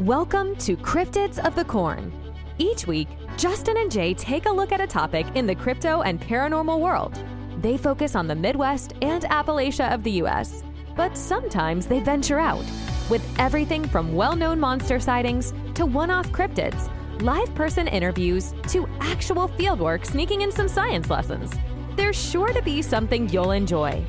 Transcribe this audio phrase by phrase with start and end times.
[0.00, 2.10] Welcome to Cryptids of the Corn.
[2.56, 3.06] Each week,
[3.36, 7.22] Justin and Jay take a look at a topic in the crypto and paranormal world.
[7.60, 10.64] They focus on the Midwest and Appalachia of the U.S.,
[10.96, 12.64] but sometimes they venture out
[13.10, 16.90] with everything from well known monster sightings to one off cryptids,
[17.20, 21.52] live person interviews to actual fieldwork sneaking in some science lessons.
[21.96, 24.02] There's sure to be something you'll enjoy.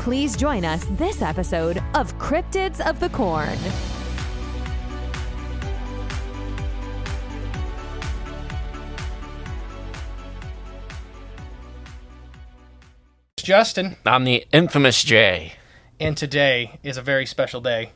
[0.00, 3.58] Please join us this episode of Cryptids of the Corn.
[13.50, 15.52] Justin, I'm the infamous Jay.
[16.00, 17.92] and today is a very special day.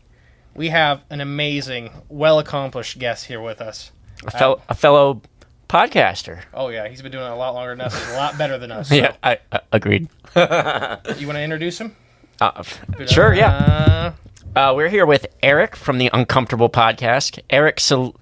[0.54, 3.90] We have an amazing, well accomplished guest here with us.
[4.24, 5.22] A, fel- a fellow
[5.68, 6.42] podcaster.
[6.54, 7.98] Oh, yeah, he's been doing it a lot longer than us.
[7.98, 8.88] He's a lot better than us.
[8.90, 10.08] So, Yeah, I, I agreed.
[10.36, 11.96] You want to introduce him?
[12.40, 12.62] Uh,
[13.08, 14.14] sure, yeah.
[14.54, 17.40] Uh, Uh, we're here with Erick from the Uncomfortable Podcast.
[17.50, 18.14] Erick Sal-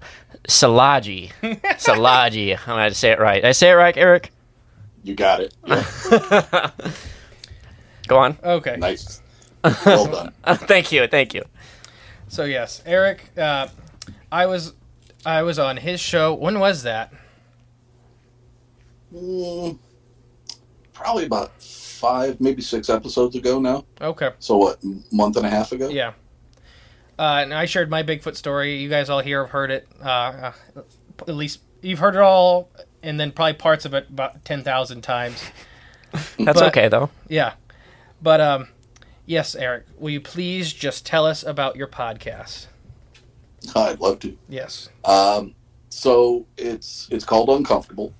[0.47, 1.31] Szilagyi.
[1.77, 2.57] Szilagyi.
[2.67, 3.43] I'm going to say it right.
[3.43, 4.31] Did I say it right, Erick?
[5.03, 5.53] You got it.
[5.67, 6.71] Yeah,
[8.09, 8.37] Go on.
[8.43, 8.75] okay.
[8.77, 9.21] nice.
[9.85, 10.33] Well done.
[10.67, 11.05] thank you.
[11.07, 11.43] Thank you.
[12.27, 13.67] So, yes, Erick, uh,
[14.31, 14.73] I was.
[15.25, 16.33] I was on his show.
[16.33, 17.11] When was that?
[19.13, 19.77] Mm,
[20.93, 23.83] probably about five, maybe six episodes ago now.
[23.99, 24.29] Okay.
[24.39, 24.79] So what,
[25.11, 25.89] month and a half ago?
[25.89, 26.13] Yeah.
[27.17, 28.77] Uh, and I shared my Bigfoot story.
[28.77, 29.87] You guys all here have heard it.
[30.01, 30.51] Uh, uh,
[31.27, 32.69] at least you've heard it all,
[33.03, 35.43] and then probably parts of it about 10,000 times.
[36.11, 37.09] That's But- okay, though.
[37.27, 37.53] Yeah.
[38.21, 38.67] But um
[39.25, 42.67] yes, Erick, will you please just tell us about your podcast?
[43.75, 44.37] I'd love to.
[44.47, 44.89] Yes.
[45.05, 45.53] Um,
[45.89, 48.13] so it's it's called Uncomfortable.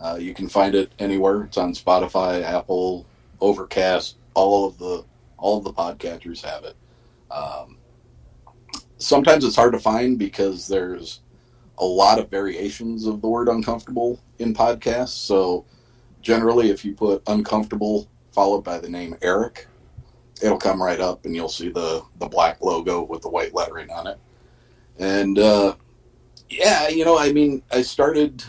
[0.00, 1.44] Uh, you can find it anywhere.
[1.44, 3.06] It's on Spotify, Apple,
[3.40, 4.16] Overcast.
[4.34, 5.04] All of the
[5.38, 6.76] all of the podcatchers have it.
[7.30, 7.78] Um,
[8.98, 11.20] sometimes it's hard to find because there's
[11.78, 15.08] a lot of variations of the word uncomfortable in podcasts.
[15.10, 15.64] So
[16.22, 19.68] generally, if you put uncomfortable followed by the name Erick,
[20.42, 23.90] it'll come right up, and you'll see the the black logo with the white lettering
[23.90, 24.18] on it.
[24.98, 25.76] And uh,
[26.50, 28.44] yeah, you know, I mean, I started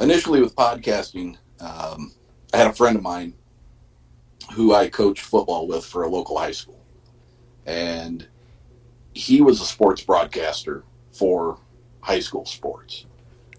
[0.00, 1.36] initially with podcasting.
[1.60, 2.14] Um,
[2.54, 3.34] I had a friend of mine
[4.54, 6.84] who I coached football with for a local high school,
[7.66, 8.26] and
[9.14, 11.60] he was a sports broadcaster for
[12.02, 13.06] high school sports.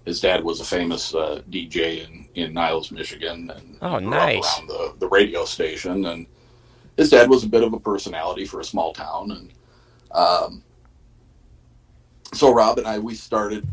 [0.09, 4.43] His dad was a famous uh, DJ in, in Niles, Michigan, and Oh, nice.
[4.57, 6.03] around the, the radio station.
[6.07, 6.25] And
[6.97, 9.53] his dad was a bit of a personality for a small town, and
[10.11, 10.63] um,
[12.33, 13.67] so Rob and I we started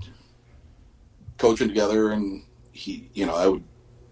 [1.39, 3.65] coaching together, and he, you know, I would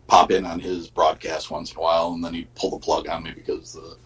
[0.07, 3.07] pop in on his broadcast once in a while, and then he'd pull the plug
[3.07, 3.99] on me because the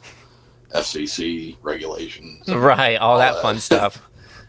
[0.76, 4.02] FCC regulations, Right, all that Uh, fun stuff.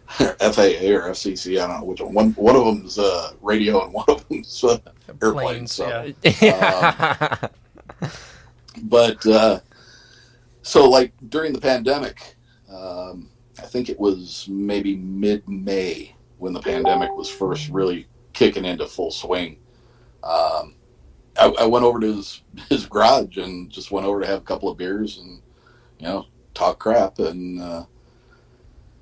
[0.09, 2.13] FAA or FCC, I don't know which one.
[2.13, 4.77] One, one of them's uh, radio, and one of them's uh,
[5.07, 5.71] Planes, airplanes.
[5.71, 6.13] So.
[6.41, 7.47] yeah.
[8.83, 9.59] but uh,
[10.61, 12.35] so like during the pandemic
[12.71, 18.85] um, i think it was maybe mid-may when the pandemic was first really kicking into
[18.85, 19.57] full swing
[20.23, 20.75] um,
[21.39, 24.45] I, I went over to his, his garage and just went over to have a
[24.45, 25.41] couple of beers and
[25.97, 27.85] you know talk crap and uh,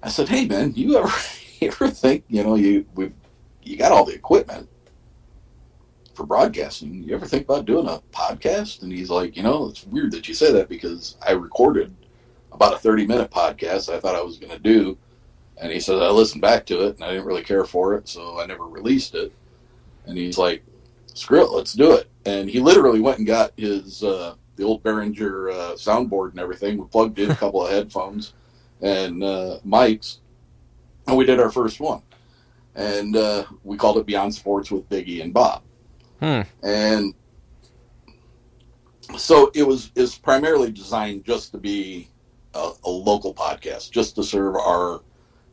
[0.08, 1.14] i said hey man you ever
[1.60, 3.12] you ever think you know you we
[3.64, 4.68] you got all the equipment
[6.18, 7.04] for broadcasting.
[7.04, 8.82] You ever think about doing a podcast?
[8.82, 11.96] And he's like, you know, it's weird that you say that because I recorded
[12.52, 14.98] about a 30 minute podcast I thought I was going to do.
[15.58, 18.10] And he says, I listened back to it and I didn't really care for it,
[18.10, 19.32] so I never released it.
[20.06, 20.64] And he's like,
[21.14, 22.10] screw it, let's do it.
[22.26, 26.78] And he literally went and got his, uh, the old Behringer uh, soundboard and everything.
[26.78, 28.34] We plugged in a couple of headphones
[28.82, 30.20] and uh, mics,
[31.08, 32.02] and we did our first one.
[32.76, 35.64] And uh, we called it Beyond Sports with Biggie and Bob
[36.20, 36.42] Hmm.
[36.64, 37.14] and
[39.18, 42.08] so it was is primarily designed just to be
[42.54, 45.02] a, a local podcast, just to serve our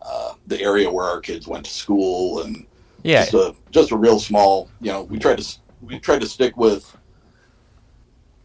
[0.02, 2.66] uh, the area where our kids went to school, and
[3.02, 4.70] Yeah, just a just a real small.
[4.80, 6.96] You know, we tried to we tried to stick with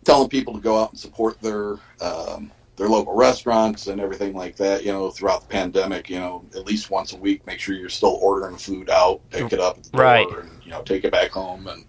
[0.06, 4.56] telling people to go out and support their um, their local restaurants and everything like
[4.56, 4.84] that.
[4.84, 7.90] You know, throughout the pandemic, you know, at least once a week, make sure you're
[7.90, 10.28] still ordering food out, pick it up at the door, Right.
[10.40, 11.86] and you know, take it back home, and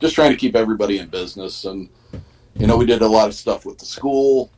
[0.00, 1.64] just trying to keep everybody in business.
[1.66, 1.88] And
[2.56, 4.50] you know, we did a lot of stuff with the school.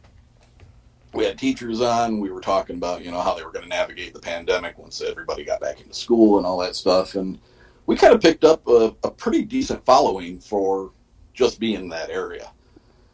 [1.13, 2.19] We had teachers on.
[2.19, 5.01] We were talking about you know how they were going to navigate the pandemic once
[5.03, 7.15] everybody got back into school and all that stuff.
[7.17, 7.39] And
[7.87, 10.91] we kind of picked up a, a pretty decent following for
[11.35, 12.51] just being in that area.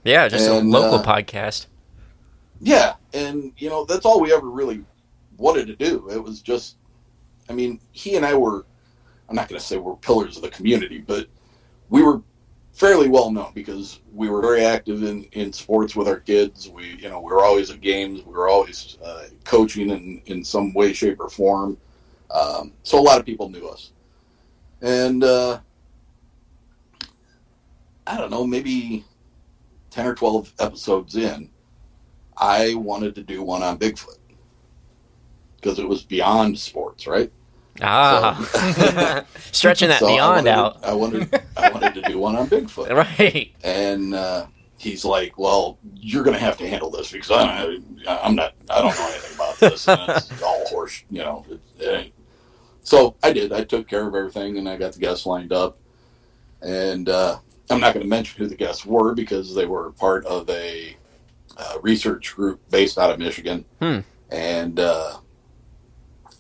[0.05, 1.67] yeah, just and, a local uh, podcast.
[2.61, 4.85] Yeah, and you know that's all we ever really
[5.39, 6.09] wanted to do.
[6.11, 6.77] It was just,
[7.49, 8.67] I mean, he and I were,
[9.29, 11.27] I'm not going to say we're pillars of the community, but
[11.89, 12.21] we were
[12.73, 16.69] fairly well known because we were very active in, in sports with our kids.
[16.69, 18.23] We, you know, we were always at games.
[18.25, 21.79] We were always uh, coaching in, in some way, shape, or form.
[22.31, 23.93] Um, so a lot of people knew us.
[24.83, 25.61] And uh,
[28.07, 29.05] I don't know, maybe
[29.91, 31.51] 10 or 12 episodes in,
[32.41, 34.17] I wanted to do one on Bigfoot
[35.57, 37.31] because it was beyond sports, right?
[37.83, 40.79] Ah, stretching that So I beyond wanted- out.
[40.85, 42.91] I wanted, I wanted to do one on Bigfoot,
[43.21, 43.53] Right.
[43.63, 44.47] and uh,
[44.79, 48.55] he's like, "Well, you're going to have to handle this because I don't, I'm not,
[48.69, 49.87] I don't know anything about this.
[49.89, 52.15] And it's all horse, you know." It, it ain't.
[52.83, 53.53] So I did.
[53.53, 55.77] I took care of everything, and I got the guests lined up.
[56.63, 57.39] And uh,
[57.71, 60.97] I'm not going to mention who the guests were because they were part of a
[61.61, 63.65] uh, research group based out of Michigan.
[63.81, 64.01] Hmm.
[64.31, 65.19] And uh,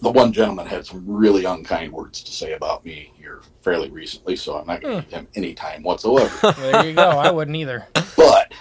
[0.00, 4.36] the one gentleman had some really unkind words to say about me here fairly recently,
[4.36, 6.52] so I'm not going to give him any time whatsoever.
[6.60, 7.08] There you go.
[7.08, 7.86] I wouldn't either.
[8.16, 8.52] but,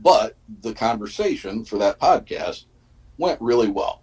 [0.00, 2.64] but the conversation for that podcast
[3.18, 4.02] went really well,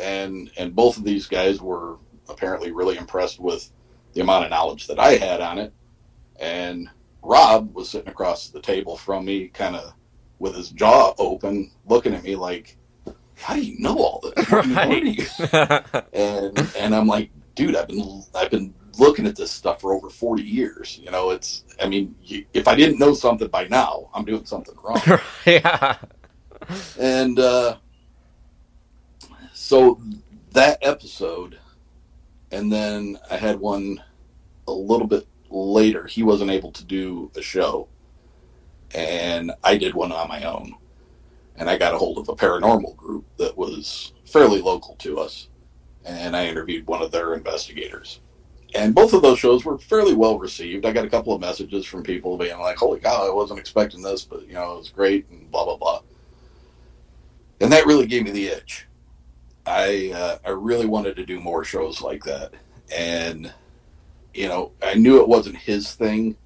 [0.00, 1.96] and and both of these guys were
[2.28, 3.70] apparently really impressed with
[4.12, 5.72] the amount of knowledge that I had on it,
[6.38, 6.88] and
[7.22, 9.92] Rob was sitting across the table from me, kind of
[10.38, 12.76] with his jaw open, looking at me like,
[13.34, 14.48] "How do you know all this?
[14.50, 18.74] What do you- what do you-" and and I'm like, dude, I've been I've been
[18.98, 20.98] looking at this stuff for over 40 years.
[21.02, 24.44] You know, it's I mean, you, if I didn't know something by now, I'm doing
[24.46, 25.00] something wrong.
[25.46, 25.96] yeah.
[26.98, 27.76] and uh,
[29.52, 30.00] so
[30.52, 31.58] that episode,
[32.50, 34.02] and then I had one
[34.68, 36.06] a little bit later.
[36.06, 37.88] He wasn't able to do a show,
[38.94, 40.74] and I did one on my own.
[41.58, 45.48] And I got a hold of a paranormal group that was fairly local to us,
[46.04, 48.20] and I interviewed one of their investigators.
[48.74, 50.84] And both of those shows were fairly well received.
[50.84, 54.02] I got a couple of messages from people being like, "Holy cow, I wasn't expecting
[54.02, 56.02] this, but you know, it was great," and blah blah blah
[57.60, 58.86] and that really gave me the itch.
[59.66, 62.52] I uh, I really wanted to do more shows like that,
[62.94, 63.52] and
[64.34, 66.36] you know I knew it wasn't his thing,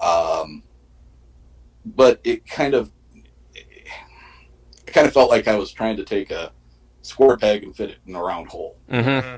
[0.00, 0.62] um,
[1.84, 2.90] but it kind of
[3.54, 6.52] it kind of felt like I was trying to take a
[7.02, 9.36] square peg and fit it in a round hole hmm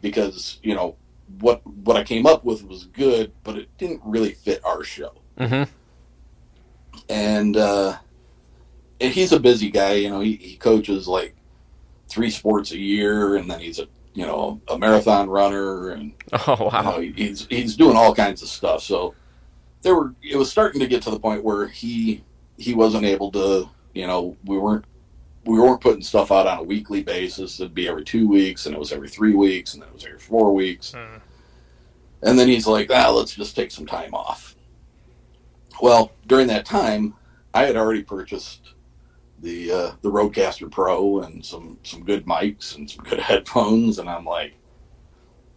[0.00, 0.96] because you know
[1.40, 5.12] what what I came up with was good, but it didn't really fit our show.
[5.38, 5.64] hmm
[7.08, 7.96] and uh,
[9.00, 9.92] and he's a busy guy.
[9.94, 11.36] You know, he, he coaches like
[12.08, 16.56] three sports a year, and then he's a you know a marathon runner, and Oh
[16.58, 17.00] you know, wow.
[17.00, 18.82] he- he's he's doing all kinds of stuff.
[18.82, 19.14] So
[19.82, 22.24] there were it was starting to get to the point where he
[22.56, 23.68] he wasn't able to.
[23.94, 24.84] You know, we weren't
[25.44, 27.58] we weren't putting stuff out on a weekly basis.
[27.58, 30.04] It'd be every two weeks, and it was every three weeks, and then it was
[30.04, 30.92] every four weeks.
[30.92, 31.18] Hmm.
[32.22, 34.56] And then he's like, ah, let's just take some time off.
[35.80, 37.14] Well, during that time,
[37.54, 38.74] I had already purchased
[39.40, 44.10] the uh, the Rodecaster Pro and some some good mics and some good headphones, and
[44.10, 44.54] I'm like,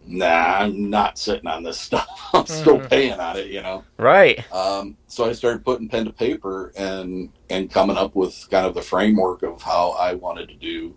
[0.06, 2.08] nah, I'm not sitting on this stuff.
[2.34, 2.90] I'm still Mhm.
[2.90, 3.84] paying on it, you know.
[3.98, 4.40] Right.
[4.52, 8.74] Um, so I started putting pen to paper and and coming up with kind of
[8.74, 10.96] the framework of how I wanted to do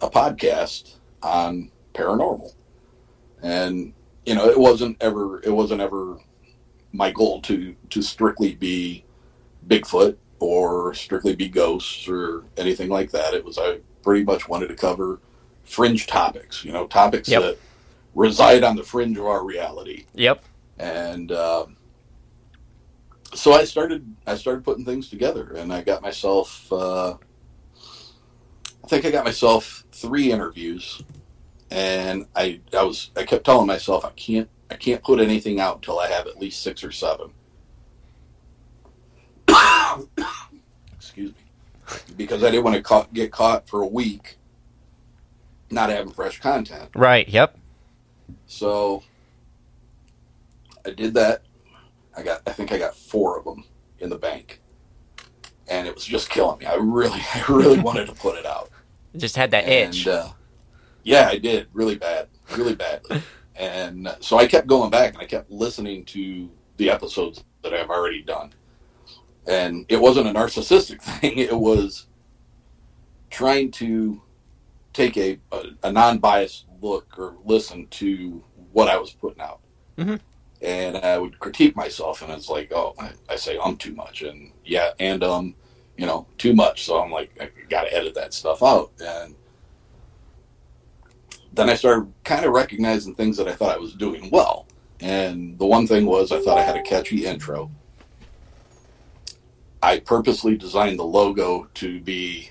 [0.00, 2.52] a podcast on paranormal.
[3.42, 3.92] And
[4.26, 6.18] you know, it wasn't ever it wasn't ever
[6.92, 9.04] my goal to to strictly be
[9.66, 13.34] Bigfoot or strictly be ghosts or anything like that.
[13.34, 15.20] It was I pretty much wanted to cover
[15.64, 17.42] fringe topics, you know, topics Yep.
[17.42, 17.58] that
[18.14, 20.44] reside on the fringe of our reality Yep.
[20.78, 21.76] and um,
[23.34, 27.14] so I started I started putting things together, and I got myself uh,
[28.84, 31.02] I think I got myself three interviews,
[31.70, 35.76] and I I was I kept telling myself I can't I can't put anything out
[35.76, 37.32] until I have at least six or seven.
[40.96, 41.36] Excuse me,
[42.16, 44.38] because I didn't want to ca- get caught for a week
[45.70, 46.90] not having fresh content.
[46.94, 47.28] Right.
[47.28, 47.57] Yep.
[48.46, 49.02] So
[50.86, 51.42] I did that.
[52.16, 53.64] I got I think I got four of them
[54.00, 54.60] in the bank.
[55.68, 56.66] And it was just killing me.
[56.66, 58.70] I really I really wanted to put it out.
[59.16, 60.06] Just had that And itch.
[60.06, 60.28] uh,
[61.02, 63.22] yeah, I did really bad, really badly.
[63.56, 67.90] and so I kept going back and I kept listening to the episodes that I've
[67.90, 68.52] already done.
[69.46, 71.38] And it wasn't a narcissistic thing.
[71.38, 72.06] It was
[73.30, 74.20] trying to
[74.92, 79.60] take a, a, a non-biased look or listen to what I was putting out.
[79.98, 80.20] Mhm.
[80.62, 84.22] And I would critique myself, and it's like, oh, I, I say I'm too much,
[84.22, 85.54] and yeah, and um,
[85.96, 86.84] you know, too much.
[86.84, 89.36] So I'm like, I got to edit that stuff out, and
[91.52, 94.66] then I started kind of recognizing things that I thought I was doing well.
[95.00, 97.70] And the one thing was I thought I had a catchy intro.
[99.82, 102.50] I purposely designed the logo to be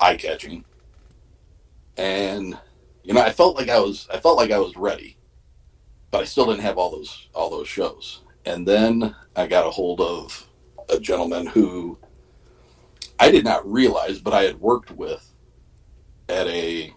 [0.00, 0.64] eye catching.
[1.96, 2.58] And
[3.08, 5.16] you know, I felt like I was I felt like I was ready.
[6.10, 8.20] But I still didn't have all those all those shows.
[8.44, 10.46] And then I got a hold of
[10.90, 11.98] a gentleman who
[13.18, 15.26] I did not realize, but I had worked with
[16.28, 16.92] at a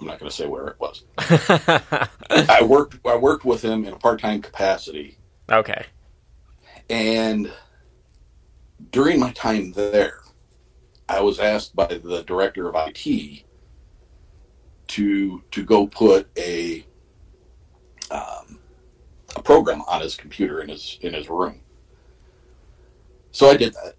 [0.00, 1.04] I'm not going to say where it was.
[1.18, 5.18] I worked I worked with him in a part-time capacity
[5.50, 5.84] okay.
[6.88, 7.52] and
[8.90, 10.23] during my time there
[11.08, 13.44] I was asked by the director of IT
[14.86, 16.86] to to go put a
[18.10, 18.58] um,
[19.36, 21.60] a program on his computer in his in his room.
[23.32, 23.94] So I did that,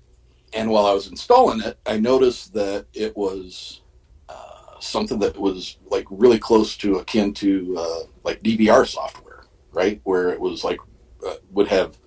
[0.54, 3.82] and while I was installing it, I noticed that it was
[4.30, 10.00] uh, something that was like really close to akin to uh, like DVR software, right?
[10.04, 10.80] Where it was like
[11.28, 11.98] uh, would have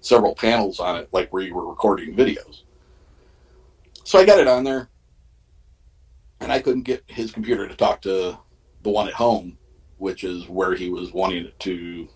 [0.00, 2.62] several panels on it, like where you were recording videos.
[4.04, 4.88] So I got it on there,
[6.40, 8.36] and I couldn't get his computer to talk to
[8.82, 9.58] the one at home,
[9.98, 12.08] which is where he was wanting it to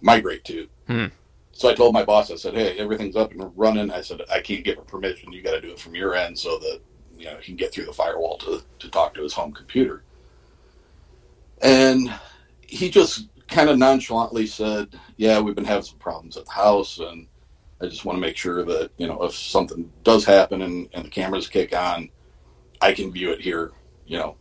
[0.00, 0.68] migrate to.
[0.86, 1.06] Hmm.
[1.52, 4.40] So I told my boss, I said, "Hey, everything's up and running." I said, "I
[4.40, 5.32] can't give him permission.
[5.32, 6.80] You got to do it from your end so that
[7.16, 10.04] you know he can get through the firewall to to talk to his home computer."
[11.62, 12.14] And
[12.60, 16.98] he just kind of nonchalantly said, "Yeah, we've been having some problems at the house,
[16.98, 17.26] and
[17.80, 21.04] I just want to make sure that you know if something does happen and, and
[21.04, 22.10] the cameras kick on,
[22.80, 23.72] I can view it here.
[24.06, 24.36] You know,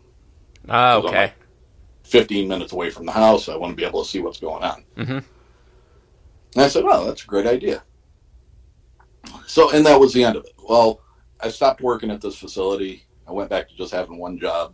[0.70, 1.06] Oh, on.
[1.08, 1.34] okay.
[2.03, 3.50] 15 minutes away from the house.
[3.50, 4.86] I want to be able to see what's going on.
[4.98, 5.24] Mhm.
[6.56, 7.84] And I said, "Well, that's a great idea."
[9.46, 10.53] So, and that was the end of it.
[10.67, 11.01] Well,
[11.41, 13.06] I stopped working at this facility.
[13.27, 14.74] I went back to just having one job.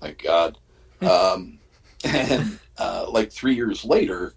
[0.00, 0.58] Thank God.
[1.02, 1.58] um,
[2.04, 4.34] and uh, like three years later,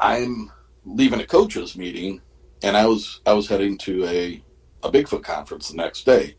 [0.00, 0.50] I'm
[0.84, 2.20] leaving a coaches meeting,
[2.64, 4.42] and I was I was heading to a
[4.82, 6.34] a Bigfoot conference the next day.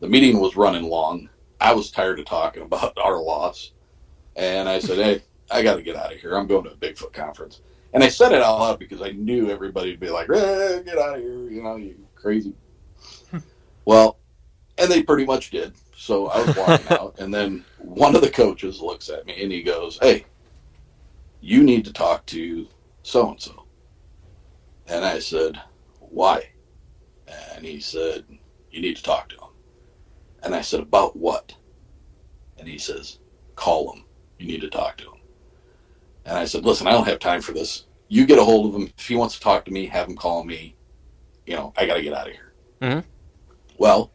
[0.00, 1.28] The meeting was running long.
[1.60, 3.72] I was tired of talking about our loss,
[4.34, 6.34] and I said, "Hey, I got to get out of here.
[6.34, 7.60] I'm going to a Bigfoot conference."
[7.92, 10.98] And I said it out loud because I knew everybody would be like, eh, "Get
[10.98, 11.50] out of here!
[11.50, 12.54] You know, you crazy."
[13.84, 14.18] well,
[14.78, 15.74] and they pretty much did.
[15.94, 19.52] So I was walking out, and then one of the coaches looks at me and
[19.52, 20.24] he goes, "Hey,
[21.42, 22.66] you need to talk to
[23.02, 23.65] so and so."
[24.88, 25.60] And I said,
[25.98, 26.50] "Why?"
[27.26, 28.24] And he said,
[28.70, 29.50] "You need to talk to him."
[30.42, 31.54] And I said, "About what?"
[32.58, 33.18] And he says,
[33.56, 34.04] "Call him.
[34.38, 35.20] You need to talk to him."
[36.24, 37.86] And I said, "Listen, I don't have time for this.
[38.08, 38.92] You get a hold of him.
[38.96, 40.76] If he wants to talk to me, have him call me.
[41.46, 43.04] You know, I got to get out of here." Mhm.
[43.78, 44.12] Well,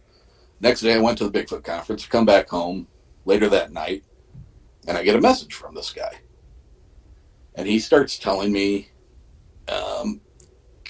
[0.60, 2.06] next day I went to the Bigfoot conference.
[2.06, 2.88] Come back home
[3.26, 4.04] later that night,
[4.88, 6.22] and I get a message from this guy,
[7.56, 8.90] and he starts telling me,
[9.68, 10.22] um,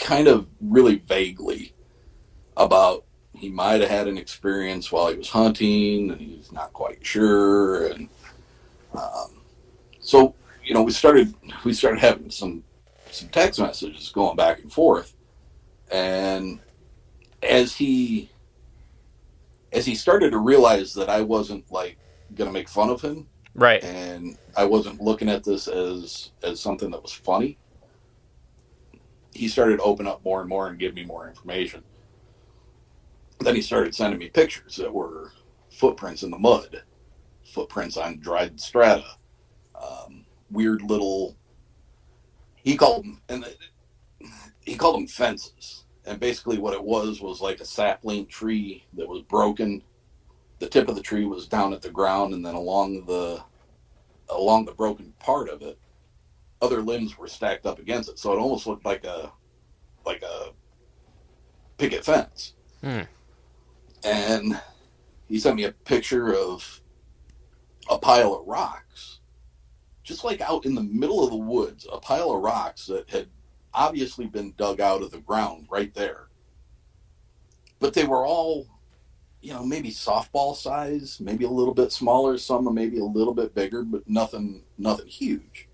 [0.01, 1.73] kind of really vaguely,
[2.57, 7.05] about he might have had an experience while he was hunting, and he's not quite
[7.05, 8.09] sure, and
[8.93, 9.41] um,
[10.01, 12.63] so you know we started we started having some
[13.11, 15.15] some text messages going back and forth,
[15.91, 16.59] and
[17.43, 18.31] as he
[19.71, 21.97] as he started to realize that I wasn't like
[22.35, 23.83] gonna make fun of him Right.
[23.83, 27.59] and I wasn't looking at this as as something that was funny.
[29.33, 31.83] He started to open up more and more and give me more information.
[33.39, 35.31] Then he started sending me pictures that were
[35.71, 36.83] footprints in the mud,
[37.43, 39.05] footprints on dried strata,
[39.81, 41.35] um, weird little.
[42.55, 43.45] He called them and
[44.59, 49.07] he called them fences, and basically what it was was like a sapling tree that
[49.07, 49.81] was broken.
[50.59, 53.43] The tip of the tree was down at the ground, and then along the
[54.29, 55.79] along the broken part of it,
[56.61, 59.31] other limbs were stacked up against it, so it almost looked like a
[60.05, 60.51] like a
[61.77, 62.53] picket fence.
[62.81, 63.01] Hmm.
[64.03, 64.59] And
[65.27, 66.81] he sent me a picture of
[67.89, 69.19] a pile of rocks,
[70.03, 73.27] just like out in the middle of the woods, a pile of rocks that had
[73.73, 76.27] obviously been dug out of the ground right there.
[77.79, 78.67] But they were all,
[79.41, 83.55] you know, maybe softball size, maybe a little bit smaller, some maybe a little bit
[83.55, 85.67] bigger, but nothing nothing huge.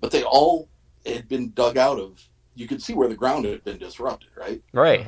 [0.00, 0.68] But they all
[1.04, 2.20] had been dug out of
[2.54, 4.62] you could see where the ground had been disrupted, right?
[4.72, 5.06] Right.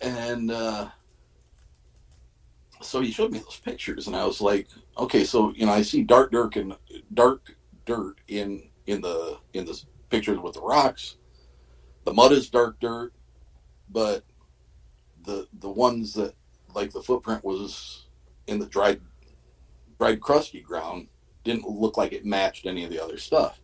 [0.00, 0.88] and uh,
[2.80, 4.68] so he showed me those pictures, and I was like,
[4.98, 6.76] okay, so you know, I see dark dirt and
[7.14, 7.54] dark
[7.84, 9.80] dirt in in the in the
[10.10, 11.16] pictures with the rocks.
[12.04, 13.12] The mud is dark dirt,
[13.88, 14.24] but
[15.24, 16.34] the the ones that
[16.74, 18.06] like the footprint was
[18.46, 19.00] in the dried
[19.98, 21.08] dried crusty ground
[21.44, 23.60] didn't look like it matched any of the other stuff.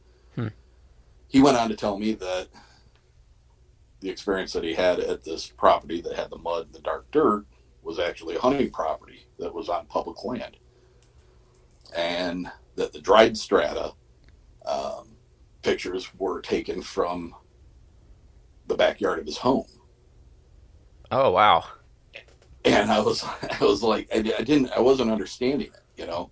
[1.28, 2.48] He went on to tell me that
[4.00, 7.10] the experience that he had at this property that had the mud and the dark
[7.10, 7.44] dirt
[7.82, 10.56] was actually a hunting property that was on public land.
[11.96, 13.92] And that the dried strata
[14.66, 15.16] um,
[15.62, 17.34] pictures were taken from
[18.66, 19.66] the backyard of his home.
[21.10, 21.64] Oh wow.
[22.64, 23.24] And I was,
[23.60, 26.30] I was like, I, I didn't, I wasn't understanding it, you know?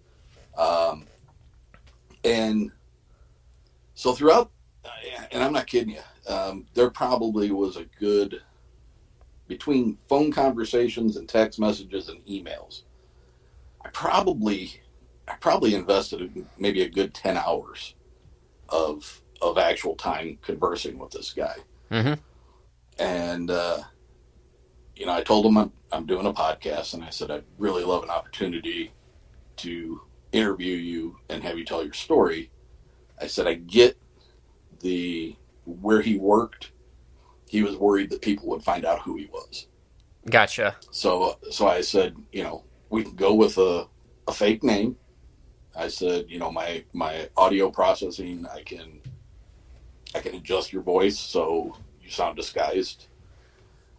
[0.56, 1.06] Um,
[2.24, 2.70] and
[3.94, 4.50] so throughout,
[5.30, 8.40] and I'm not kidding you, um, there probably was a good
[9.48, 12.82] between phone conversations and text messages and emails.
[13.84, 14.80] I probably,
[15.28, 17.94] I probably invested maybe a good ten hours
[18.68, 21.56] of of actual time conversing with this guy.
[21.90, 22.14] Mm-hmm.
[22.98, 23.82] And uh,
[24.96, 27.84] you know, I told him I'm, I'm doing a podcast, and I said I'd really
[27.84, 28.92] love an opportunity
[29.58, 30.00] to
[30.32, 32.50] interview you and have you tell your story.
[33.20, 33.96] I said I get
[34.80, 36.72] the where he worked.
[37.48, 39.68] He was worried that people would find out who he was.
[40.28, 40.76] Gotcha.
[40.90, 43.86] So so I said, you know, we can go with a,
[44.26, 44.96] a fake name.
[45.76, 49.00] I said, you know, my my audio processing, I can
[50.14, 53.08] I can adjust your voice so you sound disguised.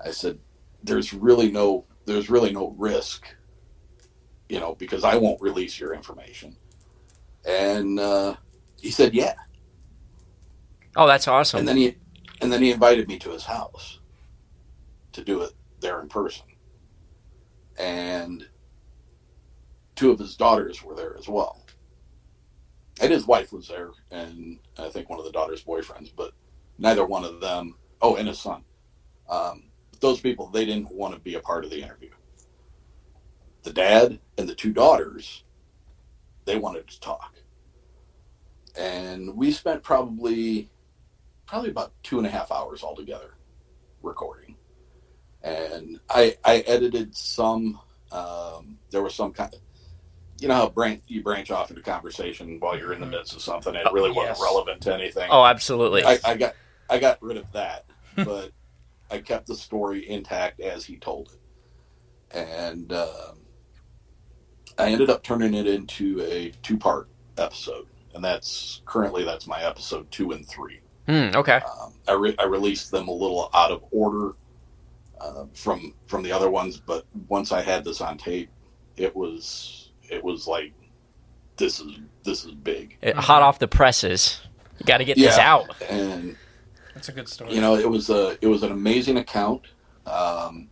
[0.04, 0.40] I said,
[0.84, 3.28] there's really no there's really no risk,
[4.50, 6.56] you know, because I won't release your information.
[7.48, 8.36] And uh,
[8.80, 9.34] he said, yeah.
[10.98, 11.60] Oh, that's awesome.
[11.60, 11.96] And then he
[12.42, 14.00] and then he invited me to his house
[15.14, 16.46] to do it there in person.
[17.78, 18.48] And
[19.96, 21.66] two of his daughters were there as well.
[23.00, 26.34] And his wife was there, and I think one of the daughter's boyfriends, but
[26.80, 28.64] neither one of them, oh, and his son.
[29.30, 29.66] Um,
[30.00, 32.10] those people, they didn't want to be a part of the interview.
[33.62, 35.44] The dad and the two daughters,
[36.46, 37.36] they wanted to talk.
[38.76, 40.72] And we spent probably
[41.48, 43.34] probably about two and a half hours altogether
[44.04, 44.56] recording.
[45.44, 47.80] And I I edited some.
[48.12, 49.60] Um, there was some kind of,
[50.40, 53.42] you know how branch you branch off into conversation while you're in the midst of
[53.42, 53.76] something.
[53.76, 54.16] It Oh, really yes.
[54.40, 55.28] wasn't relevant to anything.
[55.32, 56.04] oh, absolutely.
[56.04, 56.54] I, I got
[56.90, 58.52] I got rid of that, but
[59.12, 63.40] I kept the story intact as he told it, and um,
[64.78, 69.62] I ended up turning it into a two part episode, and that's currently that's my
[69.64, 70.80] episode two and three.
[71.08, 71.62] Hmm, okay.
[71.82, 74.36] Um, I, re- I released them a little out of order
[75.20, 78.50] uh, from from the other ones, but once I had this on tape,
[78.98, 80.74] it was it was like
[81.58, 84.42] this is this is big, It- hot off the presses.
[84.80, 85.76] You got to get this out.
[85.90, 86.36] and
[86.94, 87.52] That's a good story.
[87.54, 89.64] you know it was a it was an amazing account.
[90.06, 90.70] Um,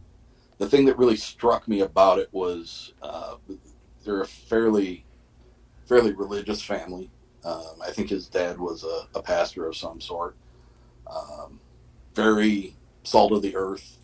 [0.59, 3.35] the thing that really struck me about it was uh,
[4.05, 5.05] they're a fairly
[5.87, 7.09] fairly religious family.
[7.45, 10.35] Um, I think his dad was a, a pastor of some sort.
[11.05, 11.59] Um,
[12.15, 13.99] very salt of the earth.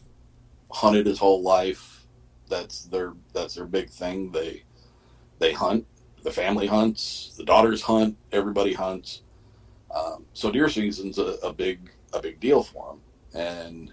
[0.71, 2.06] Hunted his whole life.
[2.47, 4.32] That's their that's their big thing.
[4.32, 4.63] They
[5.39, 5.86] they hunt.
[6.23, 7.34] The family hunts.
[7.36, 8.15] The daughters hunt.
[8.32, 9.23] Everybody hunts.
[9.93, 12.99] Um, so deer season's a, a big a big deal for him.
[13.34, 13.91] And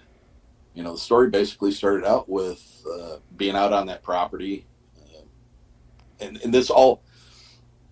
[0.74, 4.66] you know the story basically started out with uh, being out on that property,
[5.00, 5.22] uh,
[6.20, 7.02] and and this all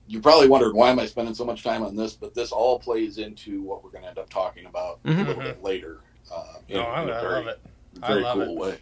[0.09, 2.79] you probably wondered why am I spending so much time on this, but this all
[2.79, 5.25] plays into what we're going to end up talking about Mhm.
[5.25, 6.01] a little bit later.
[6.33, 7.61] Uh, in, no, I, in a I very, love it.
[8.03, 8.59] I very love cool it.
[8.61, 8.79] way.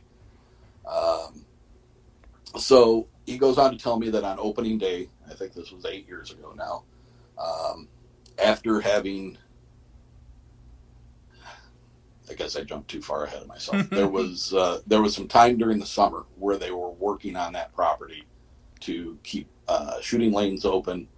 [0.86, 1.46] Um,
[2.58, 5.86] so he goes on to tell me that on opening day, I think this was
[5.86, 6.84] eight years ago now,
[7.38, 7.88] um,
[8.42, 9.38] after having,
[12.30, 13.88] I guess I jumped too far ahead of myself.
[13.90, 17.52] there was uh, there was some time during the summer where they were working on
[17.54, 18.24] that property
[18.80, 21.08] to keep uh, shooting lanes open.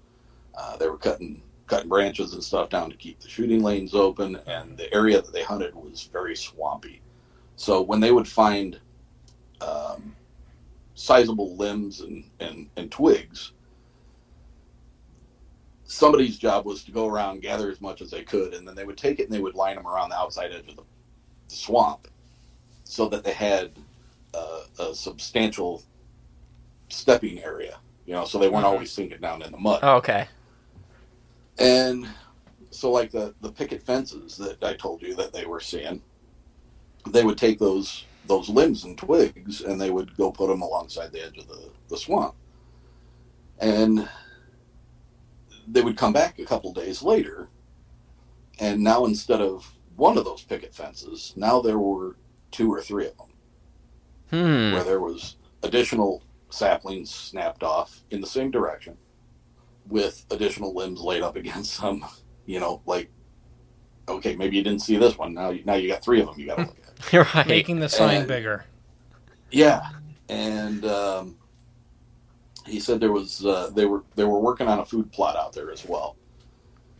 [0.56, 4.38] Uh, they were cutting cutting branches and stuff down to keep the shooting lanes open,
[4.46, 7.02] and the area that they hunted was very swampy.
[7.56, 8.78] So when they would find
[9.60, 10.14] um,
[10.94, 13.50] sizable limbs and, and, and twigs,
[15.84, 18.84] somebody's job was to go around gather as much as they could, and then they
[18.84, 20.82] would take it and they would line them around the outside edge of the,
[21.48, 22.06] the swamp,
[22.84, 23.72] so that they had
[24.34, 25.82] uh, a substantial
[26.90, 27.78] stepping area.
[28.06, 28.68] You know, so they weren't Mhm.
[28.68, 29.80] always sinking down in the mud.
[29.82, 30.28] Oh, okay.
[31.58, 32.08] And
[32.70, 36.02] so, like the the picket fences that I told you that they were seeing,
[37.08, 41.12] they would take those those limbs and twigs and they would go put them alongside
[41.12, 42.34] the edge of the, the swamp.
[43.58, 44.08] And
[45.68, 47.50] they would come back a couple days later,
[48.58, 52.16] and now instead of one of those picket fences, now there were
[52.50, 53.26] two or three of them
[54.30, 54.72] Hmm.
[54.72, 58.98] where there was additional saplings snapped off in the same direction
[59.88, 62.04] with additional limbs laid up against them.
[62.46, 63.10] You know, like
[64.08, 65.34] okay, maybe you didn't see this one.
[65.34, 66.38] Now, now you got three of them.
[66.38, 67.12] You got to look at.
[67.12, 67.46] You're right.
[67.46, 68.64] Making the sign And- bigger.
[69.50, 69.80] Yeah,
[70.28, 71.36] and um,
[72.66, 75.52] he said there was uh, they were they were working on a food plot out
[75.52, 76.16] there as well.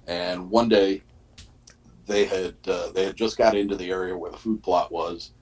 [0.07, 1.03] And one day,
[2.07, 5.33] they had uh, they had just got into the area where the food plot was,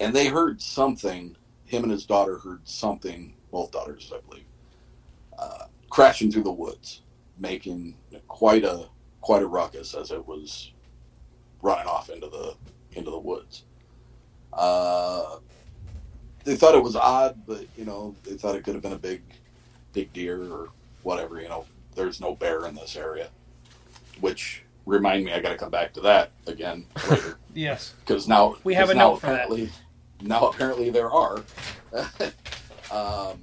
[0.00, 1.36] and they heard something.
[1.66, 3.34] Him and his daughter heard something.
[3.50, 4.44] Both daughters, I believe,
[5.38, 7.02] uh, crashing through the woods,
[7.38, 7.96] making
[8.26, 8.86] quite a
[9.20, 10.72] quite a ruckus as it was
[11.62, 12.54] running off into the
[12.92, 13.64] into the woods.
[14.52, 15.38] Uh,
[16.44, 18.98] they thought it was odd, but you know, they thought it could have been a
[18.98, 19.22] big,
[19.92, 20.68] big deer or
[21.02, 21.40] whatever.
[21.40, 23.28] You know, there's no bear in this area,
[24.20, 27.92] which remind me, I got to come back to that again later Yes.
[28.00, 29.32] because now We have a now note for that.
[29.44, 29.68] apparently,
[30.22, 31.42] Now apparently there are.
[32.90, 33.38] um,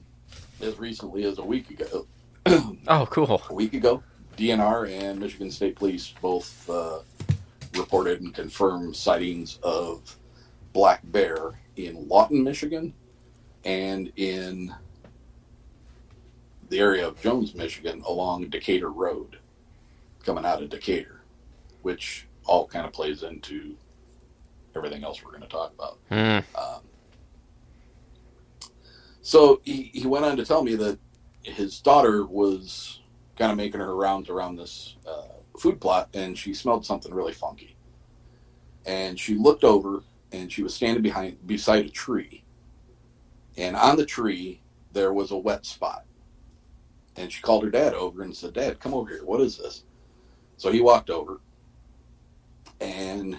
[0.62, 2.08] as recently as a week ago,
[2.88, 3.42] Oh, cool.
[3.50, 4.04] a week ago,
[4.38, 7.00] DNR and Michigan State Police both uh,
[7.76, 10.16] reported and confirmed sightings of
[10.74, 12.94] black bear in Lawton, Michigan,
[13.64, 14.74] and in
[16.70, 19.40] the area of Jones, Michigan, along Decatur Road,
[20.24, 21.22] coming out of Decatur,
[21.82, 23.76] which all kind of plays into
[24.76, 25.98] everything else we're going to talk about.
[26.12, 26.44] Mm.
[26.56, 26.82] Um,
[29.22, 31.00] so he, he went on to tell me that
[31.46, 33.02] his daughter was
[33.38, 37.34] kind of making her rounds around this uh, food plot and she smelled something really
[37.34, 37.78] funky.
[38.86, 42.44] And she looked over and she was standing behind beside a tree.
[43.58, 46.06] And on the tree there was a wet spot.
[47.16, 49.26] And she called her dad over and said, Dad, come over here.
[49.26, 49.86] What is this?
[50.58, 51.42] So he walked over
[52.82, 53.38] and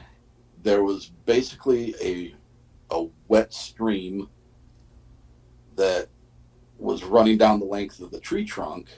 [0.63, 2.35] there was basically a
[2.91, 4.29] a wet stream
[5.77, 6.09] that
[6.79, 8.89] was running down the length of the tree trunk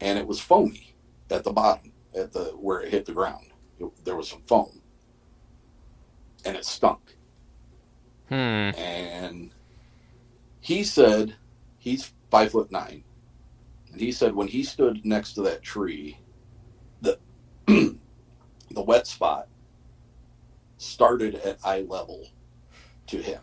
[0.00, 0.94] and it was foamy
[1.30, 3.46] at the bottom at the where it hit the ground.
[3.78, 4.80] It- there was some foam.
[6.44, 7.16] And it stunk.
[8.28, 8.34] Hmm.
[8.78, 9.50] and
[10.60, 11.36] he said
[11.78, 13.04] he's five foot nine.
[13.90, 16.18] And he said when he stood next to that tree
[17.02, 17.18] the
[17.66, 17.98] the
[18.70, 19.48] wet spot
[20.78, 22.28] started at eye level
[23.08, 23.42] to him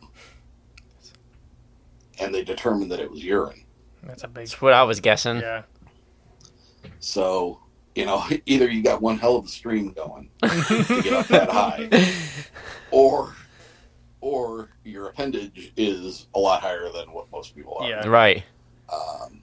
[2.19, 3.63] and they determined that it was urine
[4.03, 4.47] That's a big.
[4.47, 5.39] That's what I was guessing.
[5.39, 5.63] Yeah.
[6.99, 7.59] so
[7.95, 11.49] you know either you got one hell of a stream going to get up that
[11.49, 11.89] high
[12.91, 13.33] or
[14.21, 18.07] or your appendage is a lot higher than what most people are Yeah.
[18.07, 18.43] Right.
[18.91, 19.41] Um,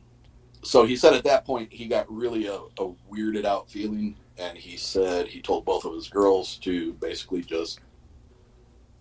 [0.63, 4.59] so he said at that point he got really a, a weirded out feeling, and
[4.59, 7.81] he said he told both of his girls to basically just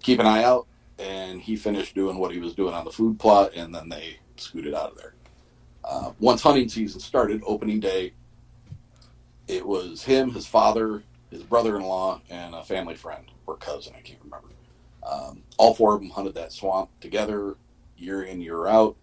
[0.01, 0.67] keep an eye out.
[0.97, 4.17] And he finished doing what he was doing on the food plot, and then they
[4.37, 5.13] scooted out of there.
[5.83, 8.13] Uh, once hunting season started, opening day,
[9.47, 13.93] it was him, his father, his brother-in-law, and a family friend or cousin.
[13.95, 14.47] I can't remember.
[15.03, 17.55] Um, all four of them hunted that swamp together,
[17.97, 18.95] year in, year out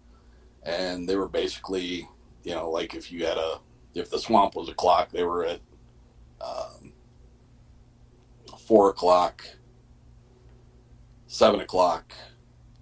[0.65, 2.07] and they were basically,
[2.43, 3.59] you know, like if you had a,
[3.93, 5.59] if the swamp was a clock, they were at
[6.41, 6.93] um,
[8.57, 9.45] four o'clock,
[11.33, 12.13] seven o'clock,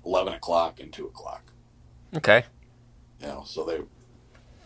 [0.05, 1.41] eleven o'clock, and two o'clock.
[2.17, 2.43] Okay.
[3.21, 3.79] You know, so they,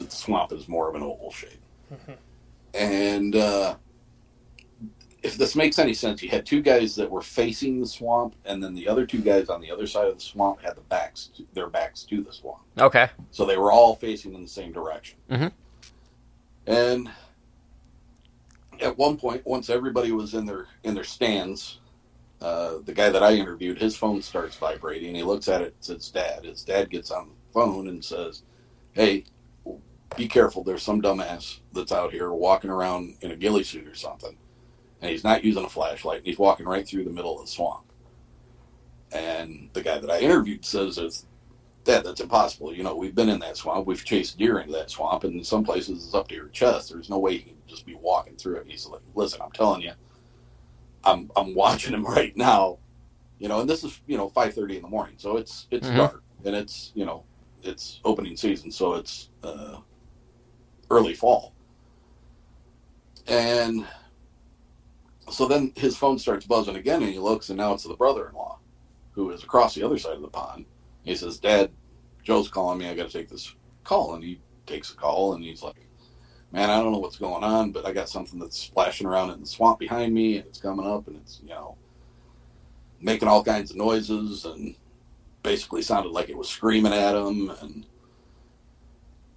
[0.04, 1.62] the swamp is more of an oval shape.
[2.74, 3.76] and uh,
[5.22, 8.64] if this makes any sense, you had two guys that were facing the swamp, and
[8.64, 11.30] then the other two guys on the other side of the swamp had the backs,
[11.54, 12.62] their backs to the swamp.
[12.80, 13.10] Okay.
[13.30, 15.20] So they were all facing in the same direction.
[15.30, 15.52] Mhm.
[16.66, 17.12] And
[18.82, 21.80] at one point, once everybody was in their in their stands,
[22.42, 25.16] uh, the guy that I interviewed, his phone starts vibrating.
[25.16, 25.76] He looks at it.
[25.76, 26.46] and says, dad.
[26.46, 28.44] His dad gets on the phone and says,
[28.92, 29.26] "Hey,
[30.16, 30.64] be careful.
[30.64, 34.38] There's some dumbass that's out here walking around in a ghillie suit or something,
[35.02, 36.20] and he's not using a flashlight.
[36.20, 37.86] And he's walking right through the middle of the swamp."
[39.12, 41.26] And the guy that I interviewed says, "It's
[41.86, 42.74] Dad, that's impossible.
[42.74, 43.86] You know, we've been in that swamp.
[43.86, 46.90] We've chased deer into that swamp, and in some places it's up to your chest.
[46.90, 48.62] There's no way you can just be walking through it.
[48.64, 49.92] And he's like, listen, I'm telling you,
[51.06, 52.80] I'm I'm watching him right now.
[53.40, 55.98] You know, and this is you know 5:30 in the morning, so it's it's Mhm.
[55.98, 57.26] dark, and it's you know
[57.64, 59.80] it's opening season, so it's uh,
[60.92, 61.54] early fall,
[63.28, 63.86] and
[65.32, 68.60] so then his phone starts buzzing again, and he looks, and now it's the brother-in-law,
[69.12, 70.66] who is across the other side of the pond.
[71.04, 71.72] He says, Dad,
[72.24, 72.88] Joe's calling me.
[72.88, 74.16] I got to take this call.
[74.16, 75.85] And he takes a call and he's like,
[76.56, 79.42] Man, I don't know what's going on, but I got something that's splashing around in
[79.42, 81.76] the swamp behind me and it's coming up and it's, you know,
[83.02, 84.74] making all kinds of noises and
[85.44, 87.52] basically sounded like it was screaming at him.
[87.62, 87.86] And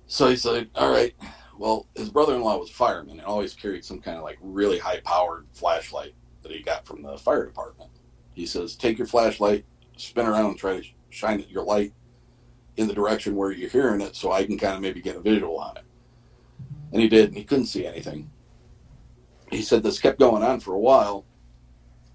[0.06, 1.12] so he said, All right,
[1.58, 5.48] Well, his brother-in-law was a fireman and always carried some kind of like really high-powered
[5.50, 7.90] flashlight that he got from the fire department.
[8.32, 9.64] He says, "Take your flashlight,
[9.96, 11.94] spin around, and try to shine your light
[12.76, 15.20] in the direction where you're hearing it, so I can kind of maybe get a
[15.20, 15.87] visual on it."
[16.92, 18.30] And he did, and he couldn't see anything.
[19.50, 21.24] He said this kept going on for a while,